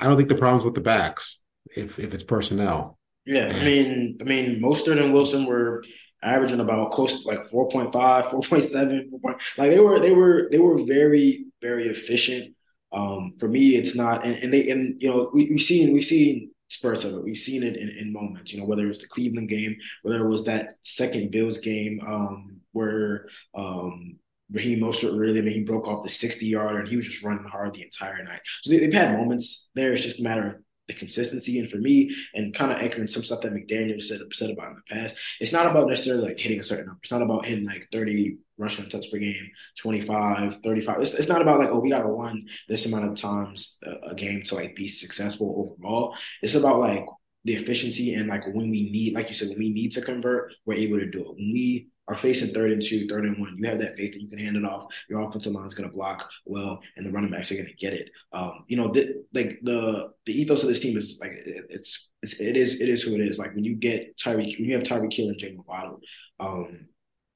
I 0.00 0.04
don't 0.04 0.16
think 0.16 0.28
the 0.28 0.36
problem's 0.36 0.64
with 0.64 0.74
the 0.74 0.80
backs 0.80 1.44
if 1.76 1.98
if 1.98 2.14
it's 2.14 2.22
personnel. 2.22 2.97
Yeah, 3.28 3.52
I 3.54 3.62
mean, 3.62 4.16
I 4.22 4.24
mean, 4.24 4.58
Mostert 4.58 4.98
and 5.02 5.12
Wilson 5.12 5.44
were 5.44 5.84
averaging 6.22 6.60
about 6.60 6.92
close 6.92 7.20
to 7.20 7.28
like 7.28 7.46
4.5, 7.50 7.92
4.7, 7.92 9.10
4. 9.20 9.36
like 9.58 9.70
they 9.70 9.80
were 9.80 10.00
they 10.00 10.12
were 10.12 10.48
they 10.50 10.58
were 10.58 10.82
very 10.84 11.44
very 11.60 11.88
efficient. 11.88 12.54
Um, 12.90 13.34
for 13.38 13.46
me, 13.46 13.76
it's 13.76 13.94
not, 13.94 14.24
and, 14.24 14.34
and 14.36 14.54
they 14.54 14.70
and 14.70 15.00
you 15.02 15.10
know 15.10 15.30
we, 15.34 15.50
we've 15.50 15.60
seen 15.60 15.92
we've 15.92 16.06
seen 16.06 16.52
spurts 16.68 17.04
of 17.04 17.12
it. 17.12 17.22
We've 17.22 17.36
seen 17.36 17.62
it 17.62 17.76
in, 17.76 17.90
in 17.90 18.14
moments, 18.14 18.50
you 18.50 18.60
know, 18.60 18.64
whether 18.64 18.84
it 18.84 18.88
was 18.88 18.98
the 18.98 19.08
Cleveland 19.08 19.50
game, 19.50 19.76
whether 20.02 20.24
it 20.24 20.30
was 20.30 20.44
that 20.44 20.76
second 20.80 21.30
Bills 21.30 21.58
game 21.58 22.00
um, 22.06 22.60
where 22.72 23.28
um, 23.54 24.16
Raheem 24.50 24.80
Mostert 24.80 25.18
really, 25.18 25.40
I 25.40 25.42
mean, 25.42 25.52
he 25.52 25.64
broke 25.64 25.86
off 25.86 26.04
the 26.04 26.10
60 26.10 26.46
yarder 26.46 26.80
and 26.80 26.88
he 26.88 26.96
was 26.96 27.06
just 27.06 27.22
running 27.22 27.44
hard 27.44 27.74
the 27.74 27.82
entire 27.82 28.22
night. 28.22 28.40
So 28.62 28.70
they, 28.70 28.82
have 28.84 28.92
had 28.92 29.18
moments 29.18 29.70
there. 29.74 29.92
It's 29.92 30.02
just 30.02 30.20
a 30.20 30.22
matter 30.22 30.46
of 30.46 30.54
the 30.88 30.94
consistency. 30.94 31.58
And 31.58 31.70
for 31.70 31.76
me, 31.76 32.14
and 32.34 32.54
kind 32.54 32.72
of 32.72 32.78
echoing 32.78 33.06
some 33.06 33.22
stuff 33.22 33.42
that 33.42 33.52
McDaniel 33.52 34.02
said, 34.02 34.20
said 34.32 34.50
about 34.50 34.70
in 34.70 34.74
the 34.76 34.94
past, 34.94 35.14
it's 35.40 35.52
not 35.52 35.66
about 35.66 35.88
necessarily 35.88 36.24
like 36.24 36.40
hitting 36.40 36.58
a 36.58 36.64
certain 36.64 36.86
number. 36.86 37.00
It's 37.02 37.12
not 37.12 37.22
about 37.22 37.46
hitting 37.46 37.66
like 37.66 37.86
30 37.92 38.38
rushing 38.56 38.86
attempts 38.86 39.08
per 39.08 39.18
game, 39.18 39.50
25, 39.80 40.58
35. 40.62 41.00
It's, 41.00 41.14
it's 41.14 41.28
not 41.28 41.42
about 41.42 41.60
like, 41.60 41.70
oh, 41.70 41.78
we 41.78 41.90
got 41.90 42.02
to 42.02 42.08
run 42.08 42.46
this 42.68 42.86
amount 42.86 43.04
of 43.04 43.20
times 43.20 43.78
a, 43.84 44.10
a 44.10 44.14
game 44.14 44.42
to 44.44 44.54
like 44.56 44.74
be 44.74 44.88
successful 44.88 45.76
overall. 45.78 46.16
It's 46.42 46.54
about 46.54 46.80
like 46.80 47.06
the 47.44 47.54
efficiency 47.54 48.14
and 48.14 48.28
like 48.28 48.44
when 48.46 48.70
we 48.70 48.90
need, 48.90 49.14
like 49.14 49.28
you 49.28 49.34
said, 49.34 49.50
when 49.50 49.58
we 49.58 49.72
need 49.72 49.92
to 49.92 50.00
convert, 50.00 50.52
we're 50.66 50.74
able 50.74 50.98
to 50.98 51.10
do 51.10 51.20
it. 51.20 51.28
When 51.28 51.52
we 51.52 51.88
are 52.08 52.16
facing 52.16 52.54
third 52.54 52.72
and 52.72 52.82
two, 52.82 53.06
third 53.06 53.26
and 53.26 53.38
one, 53.38 53.56
you 53.58 53.68
have 53.68 53.78
that 53.80 53.96
faith 53.96 54.14
that 54.14 54.22
you 54.22 54.28
can 54.28 54.38
hand 54.38 54.56
it 54.56 54.64
off. 54.64 54.92
Your 55.10 55.20
offensive 55.20 55.52
line 55.52 55.66
is 55.66 55.74
going 55.74 55.88
to 55.88 55.94
block 55.94 56.28
well, 56.46 56.80
and 56.96 57.04
the 57.04 57.12
running 57.12 57.30
backs 57.30 57.52
are 57.52 57.56
going 57.56 57.66
to 57.66 57.74
get 57.74 57.92
it. 57.92 58.10
Um, 58.32 58.64
you 58.66 58.76
know, 58.76 58.90
th- 58.90 59.16
like 59.34 59.58
the 59.62 60.10
the 60.24 60.40
ethos 60.40 60.62
of 60.62 60.70
this 60.70 60.80
team 60.80 60.96
is 60.96 61.18
like 61.20 61.32
it, 61.32 61.66
it's, 61.68 62.10
it's 62.22 62.34
it 62.40 62.56
is 62.56 62.80
it 62.80 62.88
is 62.88 63.02
who 63.02 63.14
it 63.14 63.20
is. 63.20 63.38
Like 63.38 63.54
when 63.54 63.64
you 63.64 63.76
get 63.76 64.16
Tyreek, 64.16 64.58
when 64.58 64.68
you 64.68 64.74
have 64.76 64.86
Tyreek 64.86 65.12
Hill 65.12 65.28
and 65.28 65.38
Jaylen 65.38 65.66
Waddle, 65.66 66.00
um, 66.40 66.88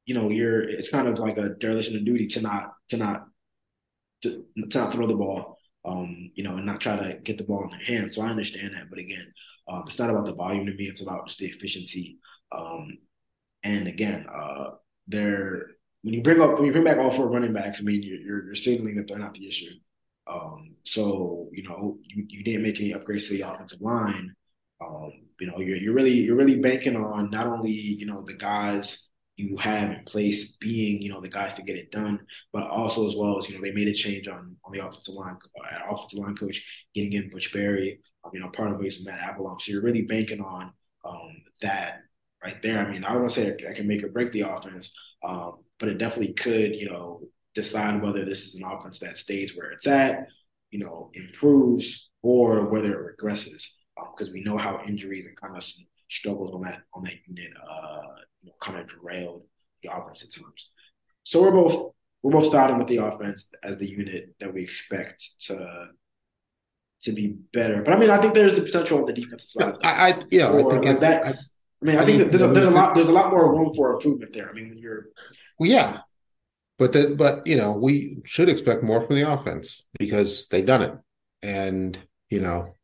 you 0.06 0.14
know, 0.14 0.30
you're 0.30 0.60
it's 0.60 0.90
kind 0.90 1.06
of 1.06 1.18
like 1.18 1.36
a 1.36 1.50
dereliction 1.50 1.96
of 1.96 2.04
duty 2.04 2.26
to 2.28 2.40
not 2.40 2.72
to 2.88 2.96
not 2.96 3.26
to, 4.22 4.44
to 4.70 4.78
not 4.78 4.92
throw 4.92 5.06
the 5.06 5.16
ball. 5.16 5.58
Um, 5.84 6.30
you 6.36 6.44
know, 6.44 6.56
and 6.56 6.64
not 6.64 6.80
try 6.80 6.96
to 6.96 7.18
get 7.18 7.38
the 7.38 7.44
ball 7.44 7.64
in 7.64 7.70
their 7.70 7.80
hands. 7.80 8.14
So 8.14 8.22
I 8.22 8.28
understand 8.28 8.72
that, 8.72 8.88
but 8.88 9.00
again, 9.00 9.26
um, 9.66 9.82
it's 9.88 9.98
not 9.98 10.10
about 10.10 10.26
the 10.26 10.34
volume 10.34 10.64
to 10.66 10.74
me. 10.74 10.84
It's 10.84 11.02
about 11.02 11.26
just 11.26 11.40
the 11.40 11.46
efficiency. 11.46 12.18
Um, 12.52 12.98
and 13.62 13.88
again, 13.88 14.26
uh, 14.32 14.72
they're 15.06 15.66
when 16.02 16.14
you 16.14 16.22
bring 16.22 16.40
up 16.40 16.54
when 16.54 16.66
you 16.66 16.72
bring 16.72 16.84
back 16.84 16.98
all 16.98 17.12
four 17.12 17.28
running 17.28 17.52
backs, 17.52 17.80
I 17.80 17.82
mean, 17.82 18.02
you're 18.02 18.44
you're 18.44 18.54
signaling 18.54 18.96
that 18.96 19.08
they're 19.08 19.18
not 19.18 19.34
the 19.34 19.48
issue. 19.48 19.72
Um, 20.26 20.76
so 20.84 21.48
you 21.52 21.62
know, 21.62 21.98
you, 22.02 22.26
you 22.28 22.44
didn't 22.44 22.62
make 22.62 22.80
any 22.80 22.92
upgrades 22.92 23.28
to 23.28 23.34
the 23.34 23.42
offensive 23.42 23.80
line. 23.80 24.34
Um, 24.80 25.12
you 25.40 25.46
know, 25.46 25.58
you're 25.58 25.76
you're 25.76 25.94
really 25.94 26.12
you're 26.12 26.36
really 26.36 26.60
banking 26.60 26.96
on 26.96 27.30
not 27.30 27.46
only 27.46 27.70
you 27.70 28.06
know 28.06 28.22
the 28.22 28.34
guys 28.34 29.08
you 29.36 29.56
have 29.56 29.90
in 29.90 30.04
place 30.04 30.56
being 30.56 31.00
you 31.00 31.08
know 31.08 31.20
the 31.20 31.28
guys 31.28 31.54
to 31.54 31.62
get 31.62 31.76
it 31.76 31.90
done, 31.90 32.20
but 32.52 32.68
also 32.68 33.06
as 33.06 33.14
well 33.16 33.38
as 33.38 33.48
you 33.48 33.56
know 33.56 33.62
they 33.62 33.72
made 33.72 33.88
a 33.88 33.94
change 33.94 34.28
on 34.28 34.56
on 34.64 34.72
the 34.72 34.84
offensive 34.84 35.14
line 35.14 35.36
uh, 35.64 35.94
offensive 35.94 36.18
line 36.18 36.36
coach 36.36 36.64
getting 36.94 37.12
in 37.12 37.30
Butch 37.30 37.52
Barry. 37.52 38.00
Um, 38.24 38.32
you 38.34 38.40
know, 38.40 38.48
part 38.48 38.70
of 38.70 38.80
it 38.80 38.86
is 38.86 39.04
Matt 39.04 39.20
Applebaum. 39.20 39.58
So 39.60 39.72
you're 39.72 39.82
really 39.82 40.02
banking 40.02 40.40
on 40.40 40.72
um, 41.04 41.42
that 41.60 42.02
right 42.42 42.60
there. 42.62 42.84
I 42.84 42.90
mean, 42.90 43.04
I 43.04 43.12
don't 43.12 43.22
want 43.22 43.34
to 43.34 43.40
say 43.40 43.68
I 43.68 43.72
can 43.72 43.86
make 43.86 44.02
or 44.02 44.08
break 44.08 44.32
the 44.32 44.42
offense, 44.42 44.92
um, 45.22 45.58
but 45.78 45.88
it 45.88 45.98
definitely 45.98 46.34
could, 46.34 46.74
you 46.74 46.90
know, 46.90 47.22
decide 47.54 48.02
whether 48.02 48.24
this 48.24 48.44
is 48.44 48.54
an 48.54 48.64
offense 48.64 48.98
that 49.00 49.18
stays 49.18 49.56
where 49.56 49.70
it's 49.70 49.86
at, 49.86 50.26
you 50.70 50.78
know, 50.78 51.10
improves, 51.14 52.10
or 52.22 52.66
whether 52.66 52.92
it 52.92 53.16
regresses. 53.16 53.66
Because 53.96 54.28
um, 54.28 54.34
we 54.34 54.42
know 54.42 54.56
how 54.56 54.82
injuries 54.86 55.26
and 55.26 55.36
kind 55.36 55.56
of 55.56 55.62
some 55.62 55.84
struggles 56.08 56.54
on 56.54 56.62
that 56.62 56.82
on 56.94 57.02
that 57.04 57.14
unit, 57.26 57.52
uh, 57.56 58.16
you 58.42 58.48
know, 58.48 58.52
kind 58.60 58.78
of 58.78 58.88
derailed 58.88 59.42
the 59.82 59.94
offense 59.94 60.22
at 60.24 60.32
times. 60.32 60.70
So 61.22 61.42
we're 61.42 61.52
both 61.52 61.92
we're 62.22 62.32
both 62.32 62.48
starting 62.48 62.78
with 62.78 62.88
the 62.88 62.98
offense 62.98 63.50
as 63.62 63.76
the 63.78 63.88
unit 63.88 64.34
that 64.40 64.52
we 64.52 64.62
expect 64.62 65.22
to 65.46 65.88
to 67.02 67.12
be 67.12 67.36
better. 67.52 67.82
But 67.82 67.94
I 67.94 67.98
mean, 67.98 68.10
I 68.10 68.18
think 68.18 68.34
there's 68.34 68.54
the 68.54 68.62
potential 68.62 68.98
on 68.98 69.06
the 69.06 69.12
defensive 69.12 69.50
side. 69.50 69.74
I, 69.82 70.10
I 70.10 70.22
yeah, 70.30 70.48
I 70.48 70.62
think 70.62 70.84
like 70.84 71.00
that. 71.00 71.26
I, 71.26 71.34
I 71.82 71.84
mean, 71.84 71.96
I 71.96 72.04
think 72.04 72.30
there's 72.30 72.42
a, 72.42 72.48
there's 72.48 72.66
a 72.66 72.70
lot 72.70 72.94
there's 72.94 73.08
a 73.08 73.12
lot 73.12 73.30
more 73.30 73.52
room 73.52 73.74
for 73.74 73.94
improvement 73.94 74.32
there. 74.32 74.48
I 74.48 74.52
mean, 74.52 74.68
when 74.68 74.78
you're 74.78 75.06
well, 75.58 75.68
yeah, 75.68 75.98
but 76.78 76.92
the, 76.92 77.14
but 77.16 77.46
you 77.46 77.56
know 77.56 77.72
we 77.72 78.18
should 78.24 78.48
expect 78.48 78.84
more 78.84 79.04
from 79.04 79.16
the 79.16 79.30
offense 79.30 79.84
because 79.98 80.46
they've 80.48 80.64
done 80.64 80.82
it, 80.82 80.94
and 81.42 81.98
you 82.30 82.40
know 82.40 82.76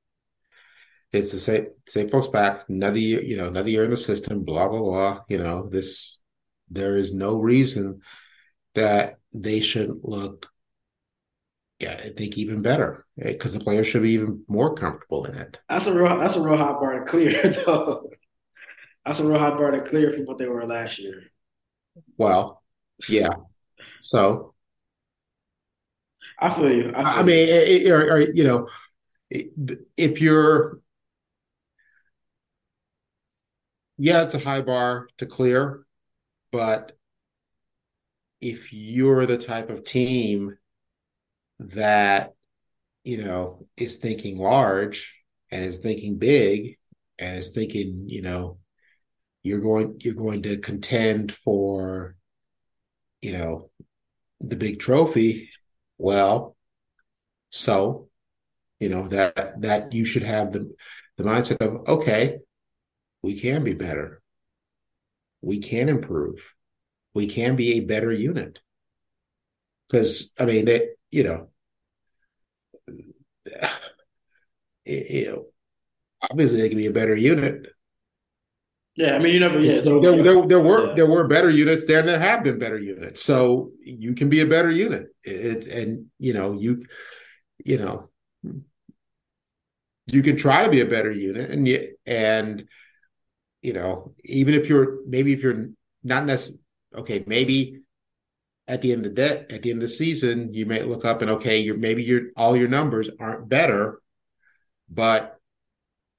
it's 1.12 1.30
the 1.30 1.38
same 1.38 1.68
same 1.86 2.08
folks 2.08 2.26
back 2.26 2.64
another 2.68 2.98
year, 2.98 3.22
you 3.22 3.36
know 3.36 3.46
another 3.46 3.70
year 3.70 3.84
in 3.84 3.90
the 3.90 3.96
system, 3.96 4.44
blah 4.44 4.68
blah 4.68 4.80
blah. 4.80 5.20
You 5.28 5.38
know 5.38 5.68
this 5.68 6.20
there 6.70 6.96
is 6.96 7.14
no 7.14 7.40
reason 7.40 8.00
that 8.74 9.18
they 9.32 9.60
shouldn't 9.60 10.04
look 10.04 10.50
yeah, 11.78 11.92
I 11.92 12.08
think 12.08 12.36
even 12.36 12.62
better 12.62 13.06
eh, 13.20 13.32
because 13.32 13.52
the 13.52 13.60
players 13.60 13.86
should 13.86 14.02
be 14.02 14.10
even 14.10 14.42
more 14.48 14.74
comfortable 14.74 15.24
in 15.26 15.36
it. 15.36 15.60
That's 15.68 15.86
a 15.86 15.94
real 15.94 16.18
that's 16.18 16.34
a 16.34 16.40
real 16.40 16.56
hot 16.56 16.80
bar 16.80 16.98
to 16.98 17.04
clear 17.04 17.40
though. 17.66 18.02
That's 19.08 19.20
a 19.20 19.26
real 19.26 19.38
high 19.38 19.56
bar 19.56 19.70
to 19.70 19.80
clear 19.80 20.12
from 20.12 20.26
what 20.26 20.36
they 20.36 20.46
were 20.46 20.66
last 20.66 20.98
year. 20.98 21.22
Well, 22.18 22.62
yeah. 23.08 23.30
So 24.02 24.52
I 26.38 26.50
feel 26.50 26.70
you. 26.70 26.92
I, 26.94 27.10
feel 27.10 27.20
I 27.20 27.22
mean, 27.22 27.48
it, 27.48 27.86
it, 27.86 27.90
or, 27.90 28.12
or, 28.12 28.20
you 28.20 28.44
know, 28.44 28.68
if 29.96 30.20
you're, 30.20 30.80
yeah, 33.96 34.24
it's 34.24 34.34
a 34.34 34.40
high 34.40 34.60
bar 34.60 35.08
to 35.16 35.24
clear, 35.24 35.86
but 36.52 36.92
if 38.42 38.74
you're 38.74 39.24
the 39.24 39.38
type 39.38 39.70
of 39.70 39.84
team 39.84 40.58
that, 41.60 42.34
you 43.04 43.24
know, 43.24 43.66
is 43.74 43.96
thinking 43.96 44.36
large 44.36 45.14
and 45.50 45.64
is 45.64 45.78
thinking 45.78 46.18
big 46.18 46.76
and 47.18 47.38
is 47.38 47.52
thinking, 47.52 48.04
you 48.06 48.20
know, 48.20 48.58
you're 49.48 49.60
going 49.60 49.96
you're 50.00 50.14
going 50.14 50.42
to 50.42 50.58
contend 50.58 51.32
for 51.32 52.14
you 53.22 53.32
know 53.32 53.70
the 54.40 54.56
big 54.56 54.78
trophy. 54.78 55.50
Well 55.96 56.56
so 57.50 58.08
you 58.78 58.88
know 58.88 59.08
that 59.08 59.62
that 59.62 59.92
you 59.92 60.04
should 60.04 60.22
have 60.22 60.52
the 60.52 60.72
the 61.16 61.24
mindset 61.24 61.60
of 61.60 61.88
okay 61.88 62.38
we 63.22 63.38
can 63.38 63.64
be 63.64 63.74
better. 63.74 64.22
We 65.42 65.58
can 65.58 65.88
improve. 65.88 66.54
We 67.14 67.26
can 67.26 67.56
be 67.56 67.72
a 67.72 67.80
better 67.80 68.12
unit. 68.12 68.60
Because 69.88 70.32
i 70.38 70.44
mean 70.44 70.66
that 70.66 70.82
you 71.10 71.24
know 71.24 71.48
it, 74.84 75.28
know 75.28 75.46
obviously 76.30 76.60
they 76.60 76.68
can 76.68 76.78
be 76.78 76.86
a 76.86 76.92
better 76.92 77.16
unit 77.16 77.68
yeah, 78.98 79.14
I 79.14 79.18
mean, 79.20 79.32
you 79.32 79.38
never. 79.38 79.60
Yeah, 79.60 79.80
there, 79.80 80.00
there, 80.00 80.22
there, 80.24 80.46
there 80.46 80.60
were 80.60 80.88
yeah. 80.88 80.94
there 80.94 81.06
were 81.06 81.28
better 81.28 81.50
units 81.50 81.86
there, 81.86 82.00
and 82.00 82.08
there 82.08 82.18
have 82.18 82.42
been 82.42 82.58
better 82.58 82.80
units. 82.80 83.22
So 83.22 83.70
you 83.80 84.12
can 84.12 84.28
be 84.28 84.40
a 84.40 84.46
better 84.46 84.72
unit, 84.72 85.14
it, 85.22 85.66
and 85.68 86.06
you 86.18 86.34
know 86.34 86.54
you, 86.54 86.82
you 87.64 87.78
know, 87.78 88.10
you 90.06 90.22
can 90.22 90.36
try 90.36 90.64
to 90.64 90.70
be 90.70 90.80
a 90.80 90.86
better 90.86 91.12
unit, 91.12 91.48
and 91.48 91.68
you, 91.68 91.94
and 92.06 92.66
you 93.62 93.72
know, 93.72 94.14
even 94.24 94.54
if 94.54 94.68
you're 94.68 94.98
maybe 95.06 95.32
if 95.32 95.44
you're 95.44 95.68
not 96.02 96.26
necessarily 96.26 96.60
okay, 96.96 97.22
maybe 97.24 97.82
at 98.66 98.82
the 98.82 98.92
end 98.92 99.06
of 99.06 99.14
the 99.14 99.22
day, 99.22 99.46
at 99.48 99.62
the 99.62 99.70
end 99.70 99.80
of 99.80 99.88
the 99.88 99.94
season, 99.94 100.52
you 100.52 100.66
may 100.66 100.82
look 100.82 101.04
up 101.04 101.22
and 101.22 101.30
okay, 101.30 101.60
you're 101.60 101.76
maybe 101.76 102.02
your 102.02 102.22
all 102.36 102.56
your 102.56 102.68
numbers 102.68 103.10
aren't 103.20 103.48
better, 103.48 104.02
but 104.90 105.38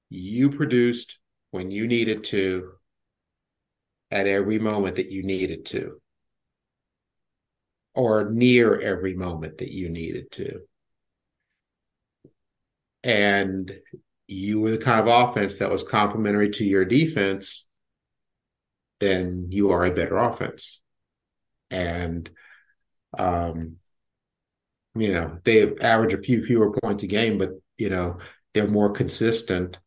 you 0.08 0.50
produced 0.50 1.19
when 1.50 1.70
you 1.70 1.86
needed 1.86 2.24
to 2.24 2.72
at 4.10 4.26
every 4.26 4.58
moment 4.58 4.96
that 4.96 5.10
you 5.10 5.22
needed 5.22 5.66
to, 5.66 6.00
or 7.94 8.28
near 8.30 8.80
every 8.80 9.14
moment 9.14 9.58
that 9.58 9.70
you 9.70 9.88
needed 9.88 10.30
to. 10.32 10.60
And 13.02 13.72
you 14.26 14.60
were 14.60 14.70
the 14.70 14.78
kind 14.78 15.00
of 15.00 15.30
offense 15.30 15.56
that 15.56 15.70
was 15.70 15.82
complementary 15.82 16.50
to 16.50 16.64
your 16.64 16.84
defense, 16.84 17.68
then 19.00 19.46
you 19.50 19.70
are 19.70 19.84
a 19.84 19.90
better 19.90 20.18
offense. 20.18 20.80
And, 21.70 22.30
um, 23.18 23.76
you 24.94 25.12
know, 25.12 25.38
they 25.44 25.76
average 25.78 26.14
a 26.14 26.22
few 26.22 26.44
fewer 26.44 26.72
points 26.72 27.02
a 27.02 27.06
game, 27.06 27.38
but, 27.38 27.50
you 27.78 27.90
know, 27.90 28.18
they're 28.54 28.68
more 28.68 28.90
consistent 28.90 29.78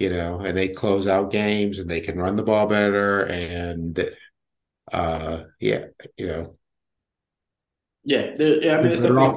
you 0.00 0.10
know, 0.10 0.40
and 0.40 0.56
they 0.56 0.68
close 0.68 1.06
out 1.06 1.30
games 1.30 1.78
and 1.78 1.88
they 1.88 2.00
can 2.00 2.18
run 2.18 2.36
the 2.36 2.42
ball 2.42 2.66
better 2.66 3.26
and 3.26 4.10
uh 4.92 5.44
yeah, 5.60 5.86
you 6.16 6.26
know. 6.26 6.56
Yeah, 8.04 8.34
yeah, 8.38 8.78
I 8.78 8.82
mean 8.82 8.92
it's 8.92 9.02
definitely, 9.02 9.36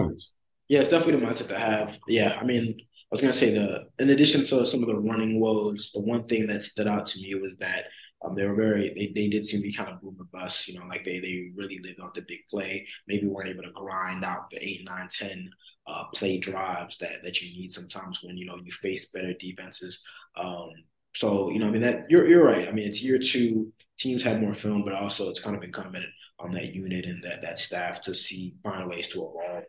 yeah, 0.70 0.80
it's 0.82 0.89
definitely 0.89 1.20
the 1.20 1.26
mindset 1.28 1.49
to 1.49 1.59
have. 1.59 1.99
Yeah, 2.07 2.38
I 2.39 2.43
mean, 2.45 2.78
I 2.80 2.86
was 3.11 3.22
gonna 3.22 3.34
say 3.34 3.53
the 3.53 3.88
in 3.99 4.09
addition 4.09 4.45
to 4.45 4.66
some 4.66 4.82
of 4.82 4.88
the 4.88 4.95
running 4.95 5.39
woes, 5.39 5.91
the 5.93 5.99
one 6.01 6.24
thing 6.24 6.47
that 6.47 6.64
stood 6.64 6.88
out 6.88 7.05
to 7.07 7.20
me 7.22 7.36
was 7.36 7.55
that 7.57 7.86
um, 8.24 8.36
they 8.36 8.47
were 8.47 8.55
very 8.55 8.89
they, 8.89 9.11
they 9.14 9.28
did 9.28 9.45
seem 9.45 9.59
to 9.59 9.64
be 9.68 9.74
kind 9.74 9.89
of 9.89 10.01
boom 10.01 10.16
or 10.20 10.26
bust, 10.32 10.68
you 10.68 10.80
know, 10.80 10.86
like 10.88 11.03
they 11.03 11.20
they 11.20 11.51
really 11.55 11.80
lived 11.80 11.99
off 11.99 12.14
the 12.14 12.22
big 12.22 12.39
play, 12.49 12.88
maybe 13.07 13.28
weren't 13.28 13.49
able 13.49 13.64
to 13.64 13.72
grind 13.72 14.24
out 14.24 14.49
the 14.49 14.64
eight, 14.66 14.86
nine, 14.86 15.09
ten 15.11 15.49
uh, 15.88 16.05
play 16.14 16.38
drives 16.38 16.97
that 16.99 17.22
that 17.24 17.41
you 17.41 17.53
need 17.53 17.72
sometimes 17.72 18.20
when 18.24 18.38
you 18.38 18.45
know 18.45 18.57
you 18.64 18.72
face 18.72 19.09
better 19.11 19.34
defenses. 19.34 20.01
Um, 20.36 20.69
so 21.15 21.49
you 21.51 21.59
know, 21.59 21.67
I 21.67 21.71
mean 21.71 21.81
that 21.81 22.09
you're 22.09 22.27
you're 22.27 22.43
right. 22.43 22.67
I 22.67 22.71
mean, 22.71 22.88
it's 22.88 23.03
year 23.03 23.19
two. 23.19 23.71
Teams 23.99 24.23
have 24.23 24.41
more 24.41 24.55
film, 24.55 24.84
but 24.84 24.93
also 24.93 25.29
it's 25.29 25.39
kind 25.39 25.55
of 25.55 25.63
incumbent 25.63 26.05
on 26.39 26.51
that 26.51 26.73
unit 26.73 27.05
and 27.05 27.23
that 27.23 27.41
that 27.41 27.59
staff 27.59 28.01
to 28.01 28.13
see 28.13 28.55
find 28.63 28.89
ways 28.89 29.07
to 29.09 29.19
evolve 29.19 29.63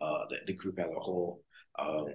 uh, 0.00 0.26
the, 0.28 0.36
the 0.46 0.52
group 0.52 0.78
as 0.78 0.90
a 0.90 1.00
whole. 1.00 1.42
Um, 1.78 2.06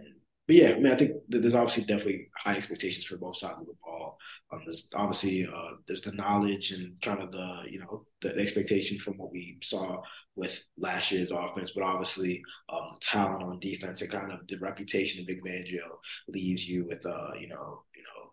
but 0.47 0.55
yeah, 0.55 0.71
I 0.71 0.75
mean, 0.75 0.91
I 0.91 0.95
think 0.95 1.11
there's 1.27 1.55
obviously 1.55 1.83
definitely 1.83 2.29
high 2.37 2.57
expectations 2.57 3.05
for 3.05 3.17
both 3.17 3.37
sides 3.37 3.57
of 3.59 3.65
the 3.65 3.73
ball. 3.83 4.17
Um, 4.51 4.61
there's 4.65 4.89
obviously 4.93 5.47
uh, 5.47 5.71
there's 5.87 6.03
the 6.03 6.11
knowledge 6.11 6.71
and 6.71 7.01
kind 7.01 7.21
of 7.21 7.31
the 7.31 7.63
you 7.67 7.79
know 7.79 8.05
the, 8.21 8.35
expectation 8.37 8.99
from 8.99 9.15
what 9.15 9.31
we 9.31 9.57
saw 9.63 10.01
with 10.35 10.63
last 10.77 11.11
year's 11.11 11.31
offense, 11.31 11.71
but 11.71 11.83
obviously 11.83 12.43
um, 12.69 12.91
talent 13.01 13.43
on 13.43 13.59
defense 13.59 14.01
and 14.01 14.11
kind 14.11 14.31
of 14.31 14.39
the 14.47 14.57
reputation 14.57 15.21
of 15.21 15.27
Vic 15.27 15.43
Fangio 15.43 15.97
leaves 16.27 16.67
you 16.67 16.85
with 16.85 17.03
uh 17.05 17.31
you 17.39 17.47
know 17.47 17.83
you 17.95 18.03
know 18.03 18.31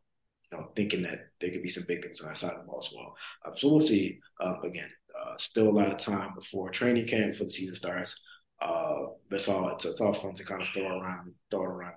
you 0.51 0.59
know 0.59 0.69
thinking 0.77 1.03
that 1.03 1.29
there 1.41 1.51
could 1.51 1.63
be 1.63 1.71
some 1.71 1.85
big 1.89 2.03
things 2.03 2.21
on 2.21 2.29
that 2.29 2.37
side 2.37 2.53
of 2.53 2.59
the 2.59 2.65
ball 2.65 2.85
as 2.85 2.93
well. 2.95 3.15
Um, 3.47 3.55
so 3.57 3.69
we'll 3.69 3.81
see. 3.81 4.19
Um, 4.43 4.59
again, 4.65 4.91
uh, 5.19 5.37
still 5.39 5.69
a 5.69 5.71
lot 5.71 5.91
of 5.91 5.99
time 5.99 6.35
before 6.35 6.71
training 6.71 7.07
camp 7.07 7.33
before 7.33 7.47
the 7.47 7.53
season 7.53 7.75
starts. 7.75 8.21
Uh, 8.63 9.07
but 9.29 9.37
it's 9.37 9.49
all 9.49 9.71
it's, 9.71 9.85
it's 9.85 10.01
all 10.01 10.15
fun 10.15 10.35
to 10.35 10.45
kind 10.45 10.63
of 10.63 10.69
throw 10.69 10.99
around, 10.99 11.33
throw 11.51 11.63
around, 11.63 11.95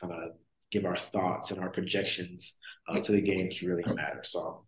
kind 0.00 0.12
of 0.12 0.30
give 0.70 0.84
our 0.84 0.96
thoughts 0.96 1.50
and 1.50 1.60
our 1.60 1.70
projections 1.70 2.58
uh, 2.88 3.00
to 3.00 3.12
the 3.12 3.20
games 3.20 3.62
really 3.62 3.82
matter. 3.94 4.20
So 4.22 4.64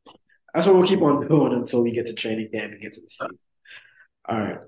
that's 0.53 0.67
what 0.67 0.77
we'll 0.77 0.87
keep 0.87 1.03
on 1.03 1.27
doing 1.29 1.53
until 1.53 1.83
we 1.83 1.93
get 1.93 2.07
to 2.07 2.15
training 2.15 2.51
camp 2.53 2.73
and 2.73 2.83
get 2.83 2.95
to 2.95 3.01
the 3.01 3.09
season. 3.09 3.39
All 4.29 4.39
right. 4.39 4.59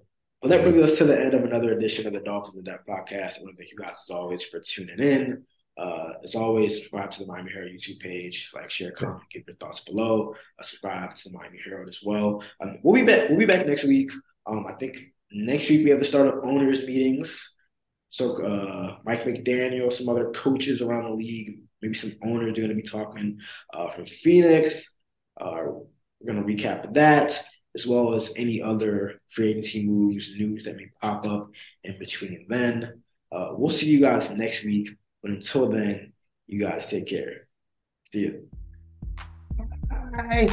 Well, 0.42 0.50
that 0.50 0.62
brings 0.62 0.80
us 0.80 0.96
to 0.98 1.04
the 1.04 1.20
end 1.20 1.34
of 1.34 1.44
another 1.44 1.72
edition 1.72 2.06
of 2.06 2.14
the 2.14 2.20
Dolphins 2.20 2.56
in 2.56 2.64
Depth 2.64 2.86
podcast. 2.86 3.38
I 3.38 3.42
want 3.42 3.50
to 3.50 3.56
thank 3.58 3.70
you 3.72 3.78
guys 3.78 3.96
as 4.08 4.10
always 4.10 4.42
for 4.42 4.60
tuning 4.60 4.98
in. 4.98 5.44
Uh, 5.76 6.12
as 6.24 6.34
always, 6.34 6.76
subscribe 6.76 7.10
to 7.10 7.20
the 7.20 7.26
Miami 7.26 7.52
Herald 7.52 7.72
YouTube 7.72 8.00
page, 8.00 8.50
like, 8.54 8.70
share, 8.70 8.92
comment, 8.92 9.22
give 9.30 9.42
your 9.46 9.56
thoughts 9.56 9.80
below. 9.80 10.34
Uh, 10.58 10.62
subscribe 10.62 11.14
to 11.14 11.28
the 11.28 11.38
Miami 11.38 11.58
Herald 11.64 11.88
as 11.88 12.00
well. 12.02 12.42
Um, 12.60 12.78
we'll 12.82 12.94
be 12.94 13.06
back. 13.06 13.28
We'll 13.28 13.38
be 13.38 13.46
back 13.46 13.66
next 13.66 13.84
week. 13.84 14.10
Um, 14.46 14.66
I 14.66 14.72
think 14.74 14.96
next 15.32 15.68
week 15.68 15.84
we 15.84 15.90
have 15.90 16.00
the 16.00 16.04
start 16.04 16.26
of 16.26 16.44
owners 16.44 16.84
meetings. 16.86 17.56
So 18.08 18.42
uh, 18.42 18.96
Mike 19.04 19.24
McDaniel, 19.24 19.92
some 19.92 20.08
other 20.08 20.30
coaches 20.30 20.82
around 20.82 21.04
the 21.04 21.14
league, 21.14 21.60
maybe 21.80 21.94
some 21.94 22.12
owners 22.24 22.52
are 22.52 22.62
going 22.62 22.68
to 22.68 22.74
be 22.74 22.82
talking 22.82 23.38
uh, 23.72 23.88
from 23.88 24.06
Phoenix. 24.06 24.96
Uh, 25.40 25.62
we're 26.20 26.32
going 26.32 26.44
to 26.44 26.52
recap 26.52 26.92
that 26.94 27.40
as 27.74 27.86
well 27.86 28.14
as 28.14 28.32
any 28.36 28.60
other 28.60 29.18
free 29.28 29.50
agency 29.50 29.86
moves, 29.86 30.34
news 30.36 30.64
that 30.64 30.76
may 30.76 30.86
pop 31.00 31.26
up 31.26 31.50
in 31.84 31.98
between 31.98 32.46
then. 32.48 33.00
Uh, 33.32 33.50
we'll 33.52 33.70
see 33.70 33.86
you 33.86 34.00
guys 34.00 34.28
next 34.30 34.64
week. 34.64 34.88
But 35.22 35.32
until 35.32 35.68
then, 35.68 36.12
you 36.46 36.60
guys 36.60 36.86
take 36.86 37.06
care. 37.06 37.46
See 38.04 38.20
you. 38.20 38.48
Bye. 40.12 40.52